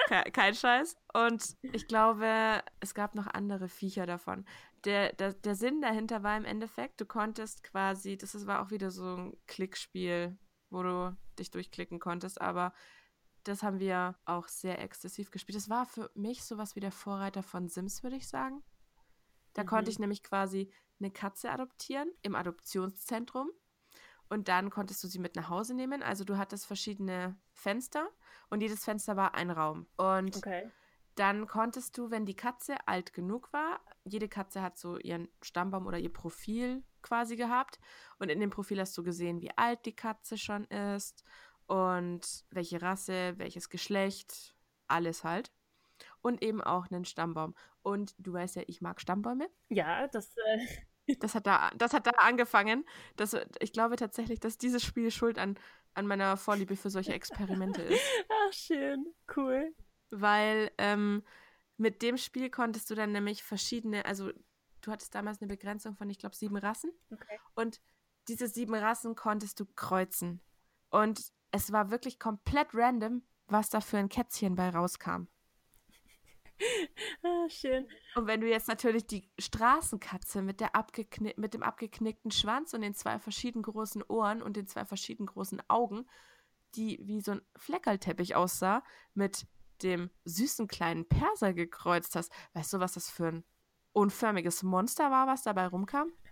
Ke 0.07 0.23
kein 0.31 0.53
Scheiß. 0.53 0.95
Und 1.13 1.57
ich 1.63 1.87
glaube, 1.87 2.63
es 2.79 2.93
gab 2.93 3.15
noch 3.15 3.27
andere 3.27 3.67
Viecher 3.67 4.05
davon. 4.05 4.45
Der, 4.85 5.13
der, 5.13 5.33
der 5.33 5.55
Sinn 5.55 5.81
dahinter 5.81 6.23
war 6.23 6.35
im 6.35 6.45
Endeffekt, 6.45 6.99
du 6.99 7.05
konntest 7.05 7.63
quasi, 7.63 8.17
das 8.17 8.45
war 8.47 8.61
auch 8.61 8.71
wieder 8.71 8.91
so 8.91 9.15
ein 9.15 9.37
Klickspiel, 9.47 10.37
wo 10.69 10.83
du 10.83 11.17
dich 11.39 11.51
durchklicken 11.51 11.99
konntest, 11.99 12.41
aber 12.41 12.73
das 13.43 13.63
haben 13.63 13.79
wir 13.79 14.15
auch 14.25 14.47
sehr 14.47 14.81
exzessiv 14.81 15.31
gespielt. 15.31 15.57
Das 15.57 15.69
war 15.69 15.85
für 15.85 16.11
mich 16.15 16.43
sowas 16.43 16.75
wie 16.75 16.79
der 16.79 16.91
Vorreiter 16.91 17.43
von 17.43 17.67
Sims, 17.67 18.03
würde 18.03 18.15
ich 18.15 18.27
sagen. 18.27 18.63
Da 19.53 19.63
Mhm. 19.63 19.67
konnte 19.67 19.91
ich 19.91 19.99
nämlich 19.99 20.23
quasi 20.23 20.71
eine 20.99 21.11
Katze 21.11 21.51
adoptieren 21.51 22.11
im 22.21 22.35
Adoptionszentrum. 22.35 23.49
Und 24.29 24.47
dann 24.47 24.69
konntest 24.69 25.03
du 25.03 25.07
sie 25.07 25.19
mit 25.19 25.35
nach 25.35 25.49
Hause 25.49 25.73
nehmen. 25.75 26.01
Also 26.01 26.23
du 26.23 26.37
hattest 26.37 26.65
verschiedene 26.65 27.37
Fenster 27.51 28.09
und 28.49 28.61
jedes 28.61 28.83
Fenster 28.83 29.15
war 29.15 29.35
ein 29.35 29.51
Raum. 29.51 29.87
Und 29.97 30.37
Okay. 30.37 30.71
dann 31.15 31.45
konntest 31.47 31.97
du, 31.97 32.09
wenn 32.09 32.25
die 32.25 32.35
Katze 32.35 32.87
alt 32.87 33.13
genug 33.13 33.51
war, 33.53 33.79
jede 34.05 34.27
Katze 34.27 34.61
hat 34.61 34.77
so 34.77 34.97
ihren 34.97 35.29
Stammbaum 35.41 35.87
oder 35.87 35.97
ihr 35.97 36.11
Profil 36.11 36.83
quasi 37.01 37.35
gehabt. 37.35 37.79
Und 38.19 38.29
in 38.29 38.39
dem 38.39 38.49
Profil 38.49 38.79
hast 38.79 38.97
du 38.97 39.03
gesehen, 39.03 39.41
wie 39.41 39.55
alt 39.57 39.85
die 39.85 39.95
Katze 39.95 40.37
schon 40.37 40.65
ist 40.65 41.23
und 41.67 42.45
welche 42.49 42.81
Rasse, 42.81 43.33
welches 43.37 43.69
Geschlecht, 43.69 44.55
alles 44.87 45.23
halt. 45.23 45.51
Und 46.21 46.41
eben 46.41 46.61
auch 46.61 46.89
einen 46.91 47.05
Stammbaum. 47.05 47.55
Und 47.81 48.15
du 48.17 48.33
weißt 48.33 48.55
ja, 48.57 48.63
ich 48.67 48.81
mag 48.81 48.99
Stammbäume. 49.01 49.49
Ja, 49.69 50.07
das. 50.07 50.35
Äh, 50.37 50.59
Das 51.19 51.35
hat 51.35 51.45
da, 51.45 51.69
das 51.75 51.91
hat 51.91 52.07
da 52.07 52.11
angefangen. 52.11 52.85
Das, 53.17 53.35
ich 53.59 53.73
glaube 53.73 53.97
tatsächlich, 53.97 54.39
dass 54.39 54.57
dieses 54.57 54.83
Spiel 54.83 55.11
schuld 55.11 55.37
an, 55.37 55.59
an 55.95 56.07
meiner 56.07 56.37
Vorliebe 56.37 56.77
für 56.77 56.89
solche 56.89 57.13
Experimente 57.13 57.81
ist. 57.81 58.01
ach, 58.29 58.53
schön. 58.53 59.13
Cool. 59.35 59.75
Weil 60.11 60.71
ähm, 60.77 61.23
mit 61.77 62.01
dem 62.01 62.17
Spiel 62.17 62.49
konntest 62.49 62.89
du 62.89 62.95
dann 62.95 63.11
nämlich 63.11 63.43
verschiedene, 63.43 64.05
also 64.05 64.31
du 64.81 64.91
hattest 64.91 65.15
damals 65.15 65.41
eine 65.41 65.47
Begrenzung 65.47 65.95
von, 65.95 66.09
ich 66.09 66.19
glaube, 66.19 66.35
sieben 66.35 66.57
Rassen. 66.57 66.91
Okay. 67.11 67.39
Und 67.55 67.81
diese 68.27 68.47
sieben 68.47 68.75
Rassen 68.75 69.15
konntest 69.15 69.59
du 69.59 69.65
kreuzen. 69.65 70.41
Und 70.89 71.31
es 71.51 71.71
war 71.71 71.91
wirklich 71.91 72.19
komplett 72.19 72.69
random, 72.73 73.23
was 73.47 73.69
da 73.69 73.81
für 73.81 73.97
ein 73.97 74.09
Kätzchen 74.09 74.55
bei 74.55 74.69
rauskam. 74.69 75.27
Ah, 77.23 77.49
schön. 77.49 77.87
Und 78.15 78.27
wenn 78.27 78.39
du 78.39 78.47
jetzt 78.47 78.67
natürlich 78.67 79.05
die 79.07 79.29
Straßenkatze 79.39 80.41
mit, 80.41 80.61
der 80.61 80.71
mit 81.35 81.53
dem 81.53 81.63
abgeknickten 81.63 82.31
Schwanz 82.31 82.73
und 82.73 82.81
den 82.81 82.93
zwei 82.93 83.19
verschieden 83.19 83.63
großen 83.63 84.03
Ohren 84.03 84.41
und 84.41 84.55
den 84.55 84.67
zwei 84.67 84.85
verschieden 84.85 85.25
großen 85.25 85.61
Augen, 85.67 86.05
die 86.75 86.99
wie 87.01 87.21
so 87.21 87.31
ein 87.31 87.41
Fleckerlteppich 87.57 88.35
aussah, 88.35 88.83
mit 89.13 89.45
dem 89.83 90.09
süßen 90.25 90.67
kleinen 90.67 91.07
Perser 91.07 91.53
gekreuzt 91.53 92.15
hast, 92.15 92.31
weißt 92.53 92.73
du, 92.73 92.79
was 92.79 92.93
das 92.93 93.09
für 93.09 93.27
ein 93.27 93.43
unförmiges 93.91 94.63
Monster 94.63 95.11
war, 95.11 95.27
was 95.27 95.43
dabei 95.43 95.67
rumkam? 95.67 96.11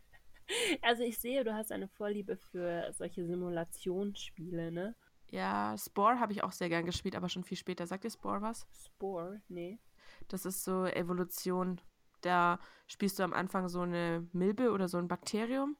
Also 0.81 1.03
ich 1.03 1.17
sehe, 1.17 1.45
du 1.45 1.53
hast 1.53 1.71
eine 1.71 1.87
Vorliebe 1.87 2.35
für 2.35 2.91
solche 2.91 3.25
Simulationsspiele, 3.25 4.69
ne? 4.69 4.95
Ja, 5.29 5.77
Spore 5.77 6.19
habe 6.19 6.33
ich 6.33 6.43
auch 6.43 6.51
sehr 6.51 6.67
gern 6.67 6.85
gespielt, 6.85 7.15
aber 7.15 7.29
schon 7.29 7.45
viel 7.45 7.55
später. 7.55 7.87
Sagt 7.87 8.03
dir 8.03 8.09
Spore 8.09 8.41
was? 8.41 8.67
Spore, 8.85 9.41
nee. 9.47 9.79
Das 10.27 10.45
ist 10.45 10.65
so 10.65 10.83
Evolution. 10.85 11.79
Da 12.19 12.59
spielst 12.87 13.17
du 13.17 13.23
am 13.23 13.31
Anfang 13.31 13.69
so 13.69 13.79
eine 13.81 14.27
Milbe 14.33 14.71
oder 14.71 14.89
so 14.89 14.97
ein 14.97 15.07
Bakterium 15.07 15.77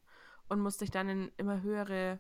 und 0.48 0.62
musst 0.62 0.80
dich 0.80 0.90
dann 0.90 1.10
in 1.10 1.32
immer 1.36 1.62
höhere 1.62 2.20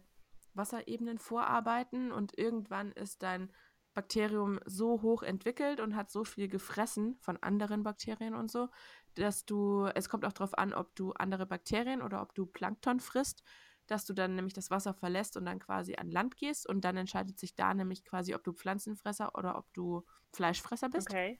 Wasserebenen 0.53 1.19
vorarbeiten 1.19 2.11
und 2.11 2.37
irgendwann 2.37 2.91
ist 2.91 3.23
dein 3.23 3.51
Bakterium 3.93 4.59
so 4.65 5.01
hoch 5.01 5.23
entwickelt 5.23 5.79
und 5.79 5.95
hat 5.95 6.09
so 6.09 6.23
viel 6.23 6.47
gefressen 6.47 7.17
von 7.19 7.37
anderen 7.37 7.83
Bakterien 7.83 8.35
und 8.35 8.49
so, 8.49 8.69
dass 9.15 9.45
du, 9.45 9.85
es 9.95 10.07
kommt 10.07 10.25
auch 10.25 10.33
darauf 10.33 10.57
an, 10.57 10.73
ob 10.73 10.95
du 10.95 11.11
andere 11.13 11.45
Bakterien 11.45 12.01
oder 12.01 12.21
ob 12.21 12.33
du 12.33 12.45
Plankton 12.45 12.99
frisst, 12.99 13.43
dass 13.87 14.05
du 14.05 14.13
dann 14.13 14.35
nämlich 14.35 14.53
das 14.53 14.71
Wasser 14.71 14.93
verlässt 14.93 15.35
und 15.35 15.45
dann 15.45 15.59
quasi 15.59 15.95
an 15.95 16.09
Land 16.09 16.37
gehst 16.37 16.67
und 16.67 16.85
dann 16.85 16.95
entscheidet 16.95 17.37
sich 17.37 17.55
da 17.55 17.73
nämlich 17.73 18.05
quasi, 18.05 18.33
ob 18.33 18.43
du 18.43 18.53
Pflanzenfresser 18.53 19.35
oder 19.37 19.57
ob 19.57 19.73
du 19.73 20.05
Fleischfresser 20.31 20.89
bist. 20.89 21.09
Okay. 21.09 21.39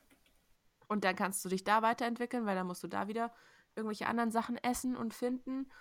Und 0.89 1.05
dann 1.05 1.15
kannst 1.15 1.45
du 1.45 1.49
dich 1.49 1.63
da 1.63 1.81
weiterentwickeln, 1.81 2.45
weil 2.45 2.55
dann 2.55 2.67
musst 2.67 2.83
du 2.83 2.89
da 2.89 3.07
wieder 3.07 3.33
irgendwelche 3.75 4.07
anderen 4.07 4.31
Sachen 4.31 4.57
essen 4.57 4.97
und 4.97 5.13
finden. 5.13 5.71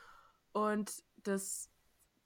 Und 0.52 1.02
das 1.16 1.68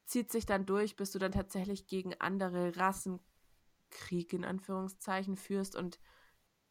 zieht 0.04 0.30
sich 0.30 0.44
dann 0.44 0.66
durch, 0.66 0.96
bis 0.96 1.10
du 1.10 1.18
dann 1.18 1.32
tatsächlich 1.32 1.86
gegen 1.86 2.12
andere 2.20 2.76
Rassen 2.76 3.20
Krieg 3.94 4.34
in 4.34 4.44
Anführungszeichen 4.44 5.36
führst. 5.36 5.74
Und 5.74 5.98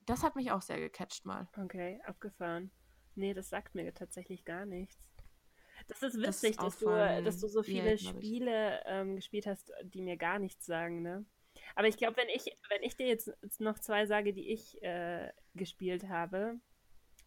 das 0.05 0.21
hat 0.21 0.35
mich 0.35 0.51
auch 0.51 0.61
sehr 0.61 0.79
gecatcht 0.79 1.25
mal. 1.25 1.49
Okay, 1.57 1.99
abgefahren. 2.05 2.71
Nee, 3.15 3.33
das 3.33 3.49
sagt 3.49 3.73
mir 3.73 3.93
tatsächlich 3.93 4.45
gar 4.45 4.65
nichts. 4.65 5.09
Das 5.87 6.03
ist 6.03 6.17
witzig, 6.17 6.57
das 6.57 6.77
dass, 6.77 6.79
du, 6.79 6.85
dass 6.87 7.39
du 7.39 7.47
so 7.47 7.63
viele 7.63 7.89
yeah, 7.89 7.97
Spiele 7.97 8.83
ähm, 8.85 9.15
gespielt 9.15 9.47
hast, 9.47 9.71
die 9.83 10.01
mir 10.01 10.17
gar 10.17 10.39
nichts 10.39 10.65
sagen, 10.65 11.01
ne? 11.01 11.25
Aber 11.75 11.87
ich 11.87 11.97
glaube, 11.97 12.17
wenn 12.17 12.29
ich, 12.29 12.45
wenn 12.69 12.83
ich 12.83 12.95
dir 12.95 13.07
jetzt, 13.07 13.31
jetzt 13.41 13.59
noch 13.59 13.79
zwei 13.79 14.05
sage, 14.05 14.33
die 14.33 14.51
ich 14.51 14.81
äh, 14.81 15.31
gespielt 15.55 16.09
habe, 16.09 16.59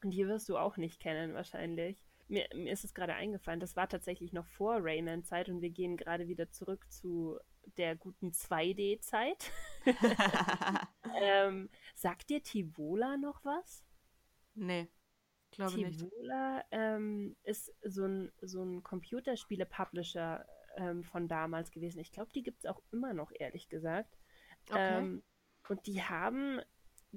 die 0.02 0.26
wirst 0.26 0.48
du 0.48 0.56
auch 0.56 0.76
nicht 0.76 1.00
kennen 1.00 1.34
wahrscheinlich. 1.34 1.98
Mir, 2.28 2.48
mir 2.54 2.72
ist 2.72 2.84
es 2.84 2.94
gerade 2.94 3.14
eingefallen, 3.14 3.60
das 3.60 3.76
war 3.76 3.88
tatsächlich 3.88 4.32
noch 4.32 4.46
vor 4.46 4.78
Rayman-Zeit 4.80 5.48
und 5.48 5.60
wir 5.60 5.70
gehen 5.70 5.96
gerade 5.96 6.28
wieder 6.28 6.50
zurück 6.50 6.90
zu 6.90 7.38
der 7.76 7.96
guten 7.96 8.30
2D-Zeit. 8.30 9.50
ähm, 11.20 11.68
sagt 11.94 12.30
dir 12.30 12.42
Tivola 12.42 13.16
noch 13.16 13.44
was? 13.44 13.84
Nee, 14.54 14.88
glaube 15.56 15.76
nicht. 15.76 15.98
Tivola 15.98 16.64
ähm, 16.70 17.36
ist 17.42 17.74
so 17.82 18.04
ein, 18.06 18.32
so 18.40 18.62
ein 18.62 18.82
Computerspiele-Publisher 18.82 20.46
ähm, 20.76 21.02
von 21.02 21.28
damals 21.28 21.70
gewesen. 21.70 21.98
Ich 22.00 22.12
glaube, 22.12 22.30
die 22.34 22.42
gibt 22.42 22.60
es 22.60 22.66
auch 22.66 22.80
immer 22.92 23.14
noch, 23.14 23.32
ehrlich 23.34 23.68
gesagt. 23.68 24.16
Okay. 24.70 24.98
Ähm, 24.98 25.22
und 25.68 25.86
die 25.86 26.02
haben 26.02 26.60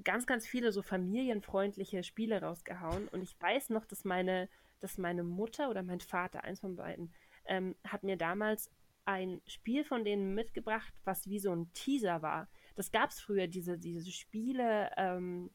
ganz, 0.02 0.26
ganz 0.26 0.46
viele 0.46 0.72
so 0.72 0.82
familienfreundliche 0.82 2.02
Spiele 2.02 2.40
rausgehauen. 2.40 3.08
Und 3.08 3.22
ich 3.22 3.40
weiß 3.40 3.70
noch, 3.70 3.84
dass 3.84 4.04
meine, 4.04 4.48
dass 4.80 4.98
meine 4.98 5.22
Mutter 5.22 5.70
oder 5.70 5.82
mein 5.82 6.00
Vater, 6.00 6.42
eins 6.42 6.60
von 6.60 6.76
beiden, 6.76 7.12
ähm, 7.44 7.76
hat 7.86 8.02
mir 8.02 8.16
damals 8.16 8.70
ein 9.04 9.40
Spiel 9.46 9.84
von 9.84 10.04
denen 10.04 10.34
mitgebracht, 10.34 10.92
was 11.04 11.28
wie 11.28 11.38
so 11.38 11.52
ein 11.52 11.72
Teaser 11.72 12.22
war. 12.22 12.48
Das 12.76 12.92
gab 12.92 13.10
es 13.10 13.20
früher, 13.20 13.46
diese, 13.46 13.78
diese 13.78 14.10
Spiele, 14.10 14.90
ähm, 14.96 15.50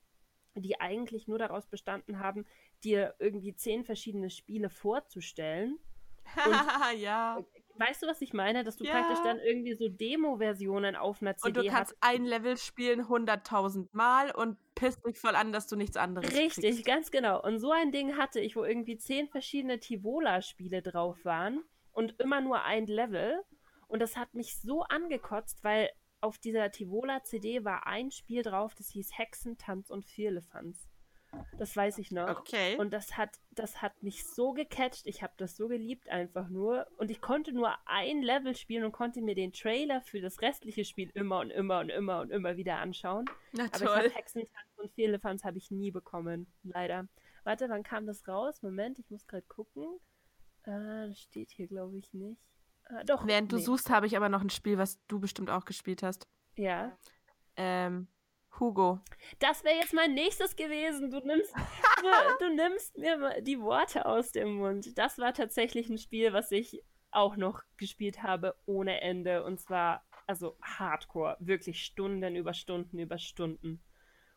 die 0.55 0.79
eigentlich 0.79 1.27
nur 1.27 1.37
daraus 1.37 1.67
bestanden 1.67 2.19
haben, 2.19 2.45
dir 2.83 3.15
irgendwie 3.19 3.55
zehn 3.55 3.83
verschiedene 3.83 4.29
Spiele 4.29 4.69
vorzustellen. 4.69 5.77
ja. 6.97 7.43
Weißt 7.77 8.01
du, 8.01 8.07
was 8.07 8.21
ich 8.21 8.33
meine? 8.33 8.63
Dass 8.63 8.77
du 8.77 8.85
ja. 8.85 8.91
praktisch 8.93 9.19
dann 9.23 9.37
irgendwie 9.39 9.73
so 9.73 9.89
Demo-Versionen 9.89 10.95
auf 10.95 11.21
einer 11.21 11.35
CD 11.35 11.49
hast. 11.49 11.57
Und 11.57 11.65
du 11.65 11.69
kannst 11.69 11.91
hast. 11.91 11.97
ein 12.01 12.25
Level 12.25 12.57
spielen 12.57 13.01
100.000 13.01 13.89
Mal 13.91 14.31
und 14.31 14.57
pisst 14.75 15.05
dich 15.05 15.19
voll 15.19 15.35
an, 15.35 15.51
dass 15.51 15.67
du 15.67 15.75
nichts 15.75 15.97
anderes 15.97 16.33
Richtig, 16.33 16.63
kriegst. 16.63 16.85
ganz 16.85 17.11
genau. 17.11 17.41
Und 17.41 17.59
so 17.59 17.71
ein 17.71 17.91
Ding 17.91 18.17
hatte 18.17 18.39
ich, 18.39 18.55
wo 18.55 18.63
irgendwie 18.63 18.97
zehn 18.97 19.27
verschiedene 19.27 19.79
Tivola-Spiele 19.79 20.81
drauf 20.81 21.23
waren 21.25 21.63
und 21.95 22.19
immer 22.19 22.41
nur 22.41 22.63
ein 22.63 22.85
Level. 22.85 23.41
Und 23.87 24.01
das 24.01 24.17
hat 24.17 24.33
mich 24.33 24.59
so 24.59 24.83
angekotzt, 24.83 25.63
weil 25.63 25.89
auf 26.21 26.37
dieser 26.37 26.71
Tivola 26.71 27.23
CD 27.23 27.63
war 27.63 27.87
ein 27.87 28.11
Spiel 28.11 28.41
drauf, 28.41 28.73
das 28.75 28.89
hieß 28.89 29.17
Hexen, 29.17 29.57
Tanz 29.57 29.89
und 29.89 30.05
Vierlefanz. 30.05 30.89
Das 31.57 31.75
weiß 31.75 31.97
ich 31.97 32.11
noch. 32.11 32.39
Okay. 32.39 32.77
Und 32.77 32.93
das 32.93 33.17
hat, 33.17 33.29
das 33.51 33.81
hat 33.81 34.01
mich 34.01 34.25
so 34.25 34.53
gecatcht. 34.53 35.05
Ich 35.05 35.21
habe 35.21 35.33
das 35.37 35.57
so 35.57 35.67
geliebt 35.67 36.09
einfach 36.09 36.47
nur. 36.47 36.87
Und 36.97 37.11
ich 37.11 37.19
konnte 37.19 37.51
nur 37.51 37.75
ein 37.85 38.21
Level 38.21 38.55
spielen 38.55 38.85
und 38.85 38.93
konnte 38.93 39.21
mir 39.21 39.35
den 39.35 39.51
Trailer 39.51 40.01
für 40.01 40.21
das 40.21 40.41
restliche 40.41 40.85
Spiel 40.85 41.11
immer 41.13 41.39
und 41.39 41.49
immer 41.49 41.79
und 41.79 41.89
immer 41.89 42.21
und 42.21 42.31
immer 42.31 42.55
wieder 42.55 42.77
anschauen. 42.77 43.25
Na 43.51 43.65
Aber 43.65 43.85
toll. 43.85 44.05
ich 44.07 44.15
Hexentanz 44.15 44.77
und 44.77 44.93
Vierlefanz 44.93 45.43
habe 45.43 45.57
ich 45.57 45.71
nie 45.71 45.91
bekommen. 45.91 46.47
Leider. 46.63 47.07
Warte, 47.43 47.69
wann 47.69 47.83
kam 47.83 48.05
das 48.05 48.27
raus? 48.27 48.61
Moment, 48.61 48.97
ich 48.99 49.09
muss 49.09 49.27
gerade 49.27 49.45
gucken. 49.47 49.99
Äh, 50.65 51.07
das 51.07 51.19
steht 51.19 51.51
hier, 51.51 51.67
glaube 51.67 51.97
ich, 51.97 52.13
nicht. 52.13 52.41
Äh, 52.89 53.05
doch. 53.05 53.25
Während 53.25 53.51
nee. 53.51 53.57
du 53.57 53.63
suchst, 53.63 53.89
habe 53.89 54.07
ich 54.07 54.15
aber 54.17 54.29
noch 54.29 54.41
ein 54.41 54.49
Spiel, 54.49 54.77
was 54.77 54.99
du 55.07 55.19
bestimmt 55.19 55.49
auch 55.49 55.65
gespielt 55.65 56.03
hast. 56.03 56.27
Ja. 56.55 56.97
Ähm, 57.57 58.07
Hugo. 58.59 58.99
Das 59.39 59.63
wäre 59.63 59.75
jetzt 59.75 59.93
mein 59.93 60.13
nächstes 60.13 60.55
gewesen. 60.55 61.11
Du 61.11 61.19
nimmst, 61.19 61.53
du, 62.01 62.45
du, 62.45 62.55
nimmst 62.55 62.97
mir 62.97 63.41
die 63.41 63.59
Worte 63.59 64.05
aus 64.05 64.31
dem 64.31 64.55
Mund. 64.55 64.97
Das 64.97 65.17
war 65.17 65.33
tatsächlich 65.33 65.89
ein 65.89 65.97
Spiel, 65.97 66.33
was 66.33 66.51
ich 66.51 66.81
auch 67.11 67.35
noch 67.37 67.63
gespielt 67.77 68.23
habe 68.23 68.55
ohne 68.65 69.01
Ende. 69.01 69.43
Und 69.43 69.59
zwar, 69.59 70.05
also 70.27 70.57
Hardcore. 70.61 71.37
Wirklich 71.39 71.83
Stunden 71.83 72.35
über 72.35 72.53
Stunden 72.53 72.99
über 72.99 73.17
Stunden. 73.17 73.81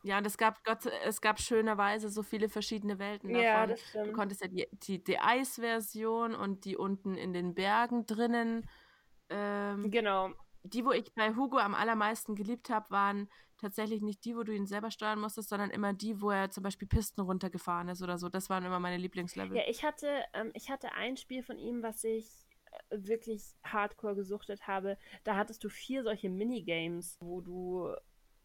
Ja, 0.03 0.17
und 0.17 0.25
es 0.25 0.37
gab 0.37 0.63
Gott, 0.63 0.85
es 1.05 1.19
gab 1.19 1.39
schönerweise 1.39 2.09
so 2.09 2.23
viele 2.23 2.47
verschiedene 2.47 2.99
Welten 2.99 3.29
davon. 3.29 3.43
Ja, 3.43 3.67
das 3.67 3.81
stimmt. 3.81 4.07
Du 4.07 4.11
konntest 4.13 4.41
ja 4.41 4.47
die, 4.47 4.67
die, 4.71 5.03
die 5.03 5.19
Eisversion 5.19 6.35
und 6.35 6.65
die 6.65 6.77
unten 6.77 7.15
in 7.15 7.33
den 7.33 7.53
Bergen 7.53 8.05
drinnen. 8.05 8.69
Ähm, 9.29 9.91
genau. 9.91 10.29
Die, 10.63 10.85
wo 10.85 10.91
ich 10.91 11.13
bei 11.13 11.35
Hugo 11.35 11.57
am 11.57 11.75
allermeisten 11.75 12.35
geliebt 12.35 12.69
habe, 12.69 12.89
waren 12.91 13.29
tatsächlich 13.57 14.01
nicht 14.01 14.23
die, 14.23 14.35
wo 14.35 14.43
du 14.43 14.53
ihn 14.53 14.67
selber 14.67 14.89
steuern 14.89 15.19
musstest, 15.19 15.49
sondern 15.49 15.69
immer 15.69 15.93
die, 15.93 16.21
wo 16.21 16.31
er 16.31 16.49
zum 16.49 16.63
Beispiel 16.63 16.87
Pisten 16.87 17.21
runtergefahren 17.21 17.89
ist 17.89 18.01
oder 18.01 18.17
so. 18.17 18.29
Das 18.29 18.49
waren 18.49 18.65
immer 18.65 18.79
meine 18.79 18.97
Lieblingslevel. 18.97 19.57
Ja, 19.57 19.63
ich 19.67 19.83
hatte, 19.83 20.23
ähm, 20.33 20.51
ich 20.53 20.69
hatte 20.69 20.93
ein 20.93 21.17
Spiel 21.17 21.43
von 21.43 21.57
ihm, 21.59 21.83
was 21.83 22.03
ich 22.03 22.47
äh, 22.89 22.97
wirklich 22.97 23.43
hardcore 23.63 24.15
gesuchtet 24.15 24.67
habe. 24.67 24.97
Da 25.25 25.35
hattest 25.35 25.63
du 25.63 25.69
vier 25.69 26.03
solche 26.03 26.29
Minigames, 26.29 27.17
wo 27.19 27.41
du 27.41 27.93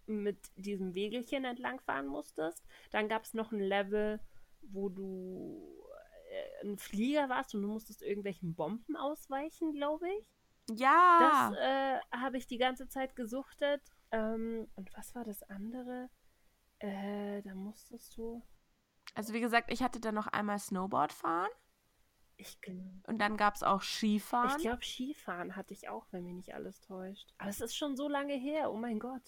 mit 0.07 0.39
diesem 0.57 0.95
Wegelchen 0.95 1.45
entlangfahren 1.45 2.07
musstest. 2.07 2.65
Dann 2.91 3.09
gab 3.09 3.25
es 3.25 3.35
noch 3.35 3.53
ein 3.53 3.61
Level, 3.61 4.21
wo 4.63 4.89
du 4.89 5.83
äh, 6.31 6.67
ein 6.67 6.79
Flieger 6.79 7.29
warst 7.29 7.55
und 7.55 7.63
du 7.63 7.69
musstest 7.69 8.03
irgendwelchen 8.03 8.55
Bomben 8.55 8.97
ausweichen, 8.97 9.73
glaube 9.73 10.09
ich. 10.09 10.79
Ja. 10.79 11.51
Das 11.51 11.59
äh, 11.59 12.01
habe 12.17 12.39
ich 12.39 12.47
die 12.47 12.59
ganze 12.59 12.89
Zeit 12.89 13.17
gesuchtet. 13.17 13.83
Ähm, 14.11 14.69
und 14.77 14.95
was 14.97 15.15
war 15.15 15.25
das 15.25 15.43
andere? 15.45 16.09
Äh, 16.79 17.43
da 17.43 17.55
musstest 17.55 18.17
du. 18.17 18.43
Also 19.15 19.33
wie 19.33 19.41
gesagt, 19.41 19.71
ich 19.73 19.83
hatte 19.83 20.01
dann 20.01 20.15
noch 20.15 20.27
einmal 20.29 20.59
Snowboard 20.59 21.13
fahren. 21.13 21.51
Ich, 22.37 22.59
und 23.07 23.19
dann 23.19 23.37
gab 23.37 23.55
es 23.55 23.63
auch 23.63 23.81
Skifahren. 23.81 24.57
Ich 24.57 24.63
glaube, 24.63 24.85
Skifahren 24.85 25.55
hatte 25.55 25.73
ich 25.73 25.89
auch, 25.89 26.07
wenn 26.11 26.25
mich 26.25 26.35
nicht 26.35 26.55
alles 26.55 26.81
täuscht. 26.81 27.33
Aber 27.39 27.49
es 27.49 27.61
ist 27.61 27.77
schon 27.77 27.97
so 27.97 28.09
lange 28.09 28.35
her. 28.35 28.73
Oh 28.73 28.77
mein 28.77 28.99
Gott. 28.99 29.23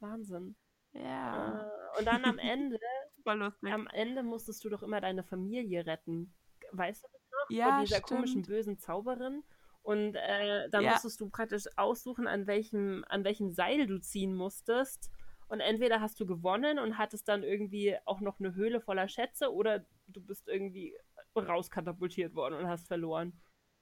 Wahnsinn. 0.00 0.56
Ja. 0.92 1.60
Äh, 1.62 1.98
und 1.98 2.06
dann 2.06 2.24
am 2.24 2.38
Ende, 2.38 2.78
am 3.62 3.86
Ende 3.92 4.22
musstest 4.22 4.64
du 4.64 4.68
doch 4.68 4.82
immer 4.82 5.00
deine 5.00 5.22
Familie 5.22 5.86
retten. 5.86 6.34
Weißt 6.72 7.02
du 7.04 7.08
das 7.12 7.22
noch? 7.30 7.50
Ja, 7.56 7.70
Von 7.72 7.80
dieser 7.84 7.96
stimmt. 7.96 8.08
komischen 8.08 8.42
bösen 8.42 8.78
Zauberin. 8.78 9.42
Und 9.82 10.14
äh, 10.14 10.68
dann 10.70 10.84
Ja. 10.84 10.92
musstest 10.92 11.20
du 11.20 11.28
praktisch 11.30 11.64
aussuchen, 11.76 12.26
an 12.26 12.46
welchem, 12.46 13.04
an 13.08 13.24
welchem 13.24 13.50
Seil 13.50 13.86
du 13.86 13.98
ziehen 14.00 14.34
musstest. 14.34 15.10
Und 15.48 15.60
entweder 15.60 16.00
hast 16.00 16.20
du 16.20 16.26
gewonnen 16.26 16.78
und 16.78 16.96
hattest 16.98 17.28
dann 17.28 17.42
irgendwie 17.42 17.96
auch 18.04 18.20
noch 18.20 18.38
eine 18.38 18.54
Höhle 18.54 18.80
voller 18.80 19.08
Schätze 19.08 19.52
oder 19.52 19.84
du 20.06 20.20
bist 20.20 20.46
irgendwie 20.48 20.96
rauskatapultiert 21.34 22.34
worden 22.34 22.54
und 22.54 22.68
hast 22.68 22.86
verloren. 22.88 23.32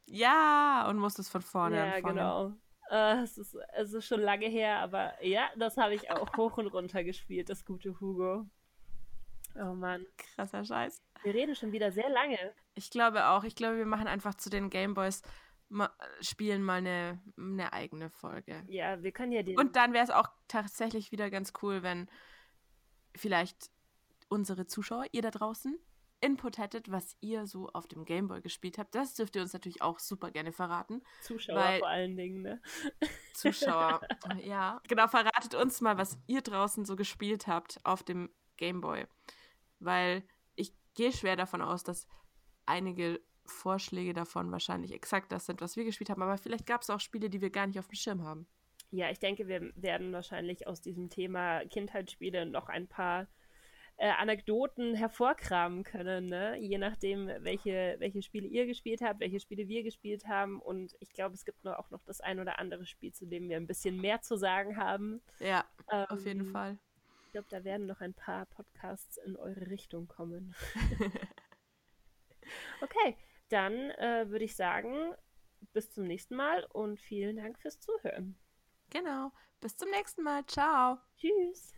Ja, 0.06 0.86
und 0.88 0.98
musstest 0.98 1.30
von 1.30 1.42
vorne 1.42 1.76
Ja, 1.76 1.84
anfangen. 1.96 2.16
genau. 2.16 2.52
Äh, 2.90 3.22
es, 3.22 3.38
ist, 3.38 3.56
es 3.74 3.92
ist 3.92 4.06
schon 4.06 4.20
lange 4.20 4.46
her, 4.46 4.78
aber 4.78 5.12
ja, 5.24 5.48
das 5.56 5.76
habe 5.76 5.94
ich 5.94 6.10
auch 6.10 6.36
hoch 6.36 6.56
und 6.58 6.68
runter 6.68 7.04
gespielt, 7.04 7.48
das 7.48 7.64
gute 7.64 8.00
Hugo. 8.00 8.46
Oh 9.54 9.74
Mann. 9.74 10.06
Krasser 10.16 10.64
Scheiß. 10.64 11.02
Wir 11.22 11.34
reden 11.34 11.54
schon 11.54 11.72
wieder 11.72 11.90
sehr 11.90 12.08
lange. 12.08 12.38
Ich 12.74 12.90
glaube 12.90 13.26
auch. 13.26 13.44
Ich 13.44 13.56
glaube, 13.56 13.78
wir 13.78 13.86
machen 13.86 14.06
einfach 14.06 14.34
zu 14.34 14.50
den 14.50 14.70
Gameboys 14.70 15.22
ma 15.68 15.90
spielen 16.20 16.62
mal 16.62 16.78
eine, 16.78 17.20
eine 17.36 17.72
eigene 17.72 18.10
Folge. 18.10 18.64
Ja, 18.68 19.02
wir 19.02 19.12
können 19.12 19.32
ja 19.32 19.42
den. 19.42 19.58
Und 19.58 19.76
dann 19.76 19.92
wäre 19.92 20.04
es 20.04 20.10
auch 20.10 20.28
tatsächlich 20.48 21.12
wieder 21.12 21.30
ganz 21.30 21.52
cool, 21.62 21.82
wenn 21.82 22.08
vielleicht 23.14 23.70
unsere 24.28 24.66
Zuschauer, 24.66 25.06
ihr 25.12 25.22
da 25.22 25.30
draußen, 25.30 25.78
Input 26.20 26.58
hättet, 26.58 26.90
was 26.90 27.16
ihr 27.20 27.46
so 27.46 27.68
auf 27.68 27.86
dem 27.86 28.04
Gameboy 28.04 28.40
gespielt 28.40 28.78
habt. 28.78 28.94
Das 28.94 29.14
dürft 29.14 29.36
ihr 29.36 29.42
uns 29.42 29.52
natürlich 29.52 29.82
auch 29.82 29.98
super 29.98 30.30
gerne 30.30 30.52
verraten. 30.52 31.02
Zuschauer 31.22 31.78
vor 31.78 31.88
allen 31.88 32.16
Dingen, 32.16 32.42
ne? 32.42 32.60
Zuschauer, 33.34 34.00
ja. 34.42 34.80
Genau, 34.88 35.06
verratet 35.06 35.54
uns 35.54 35.80
mal, 35.80 35.96
was 35.96 36.18
ihr 36.26 36.42
draußen 36.42 36.84
so 36.84 36.96
gespielt 36.96 37.46
habt 37.46 37.78
auf 37.84 38.02
dem 38.02 38.30
Gameboy. 38.56 39.06
Weil 39.78 40.24
ich 40.56 40.72
gehe 40.94 41.12
schwer 41.12 41.36
davon 41.36 41.62
aus, 41.62 41.84
dass 41.84 42.08
einige 42.66 43.20
Vorschläge 43.46 44.12
davon 44.12 44.50
wahrscheinlich 44.50 44.92
exakt 44.92 45.30
das 45.30 45.46
sind, 45.46 45.60
was 45.60 45.76
wir 45.76 45.84
gespielt 45.84 46.10
haben. 46.10 46.22
Aber 46.22 46.36
vielleicht 46.36 46.66
gab 46.66 46.82
es 46.82 46.90
auch 46.90 47.00
Spiele, 47.00 47.30
die 47.30 47.40
wir 47.40 47.50
gar 47.50 47.66
nicht 47.66 47.78
auf 47.78 47.88
dem 47.88 47.94
Schirm 47.94 48.24
haben. 48.24 48.46
ja, 48.90 49.10
ich 49.10 49.18
denke, 49.18 49.48
wir 49.48 49.72
werden 49.76 50.12
wahrscheinlich 50.12 50.66
aus 50.66 50.80
diesem 50.80 51.10
Thema 51.10 51.64
Kindheitsspiele 51.66 52.46
noch 52.46 52.68
ein 52.68 52.88
paar 52.88 53.28
äh, 53.98 54.10
Anekdoten 54.10 54.94
hervorkramen 54.94 55.82
können, 55.82 56.28
ne? 56.28 56.56
je 56.56 56.78
nachdem, 56.78 57.26
welche, 57.40 57.96
welche 57.98 58.22
Spiele 58.22 58.46
ihr 58.46 58.64
gespielt 58.64 59.00
habt, 59.02 59.18
welche 59.18 59.40
Spiele 59.40 59.66
wir 59.66 59.82
gespielt 59.82 60.26
haben. 60.26 60.60
Und 60.60 60.96
ich 61.00 61.12
glaube, 61.12 61.34
es 61.34 61.44
gibt 61.44 61.64
nur 61.64 61.78
auch 61.78 61.90
noch 61.90 62.04
das 62.04 62.20
ein 62.20 62.38
oder 62.38 62.60
andere 62.60 62.86
Spiel, 62.86 63.12
zu 63.12 63.26
dem 63.26 63.48
wir 63.48 63.56
ein 63.56 63.66
bisschen 63.66 64.00
mehr 64.00 64.22
zu 64.22 64.36
sagen 64.36 64.76
haben. 64.76 65.20
Ja, 65.40 65.64
ähm, 65.90 66.06
auf 66.08 66.24
jeden 66.24 66.46
Fall. 66.46 66.78
Ich 67.26 67.32
glaube, 67.32 67.48
da 67.50 67.64
werden 67.64 67.86
noch 67.86 68.00
ein 68.00 68.14
paar 68.14 68.46
Podcasts 68.46 69.18
in 69.18 69.36
eure 69.36 69.68
Richtung 69.68 70.06
kommen. 70.06 70.54
okay, 72.80 73.16
dann 73.48 73.74
äh, 73.74 74.30
würde 74.30 74.44
ich 74.44 74.54
sagen, 74.54 75.12
bis 75.72 75.90
zum 75.90 76.04
nächsten 76.04 76.36
Mal 76.36 76.64
und 76.72 77.00
vielen 77.00 77.36
Dank 77.36 77.58
fürs 77.58 77.80
Zuhören. 77.80 78.38
Genau. 78.90 79.32
Bis 79.60 79.76
zum 79.76 79.90
nächsten 79.90 80.22
Mal. 80.22 80.46
Ciao. 80.46 80.98
Tschüss. 81.16 81.74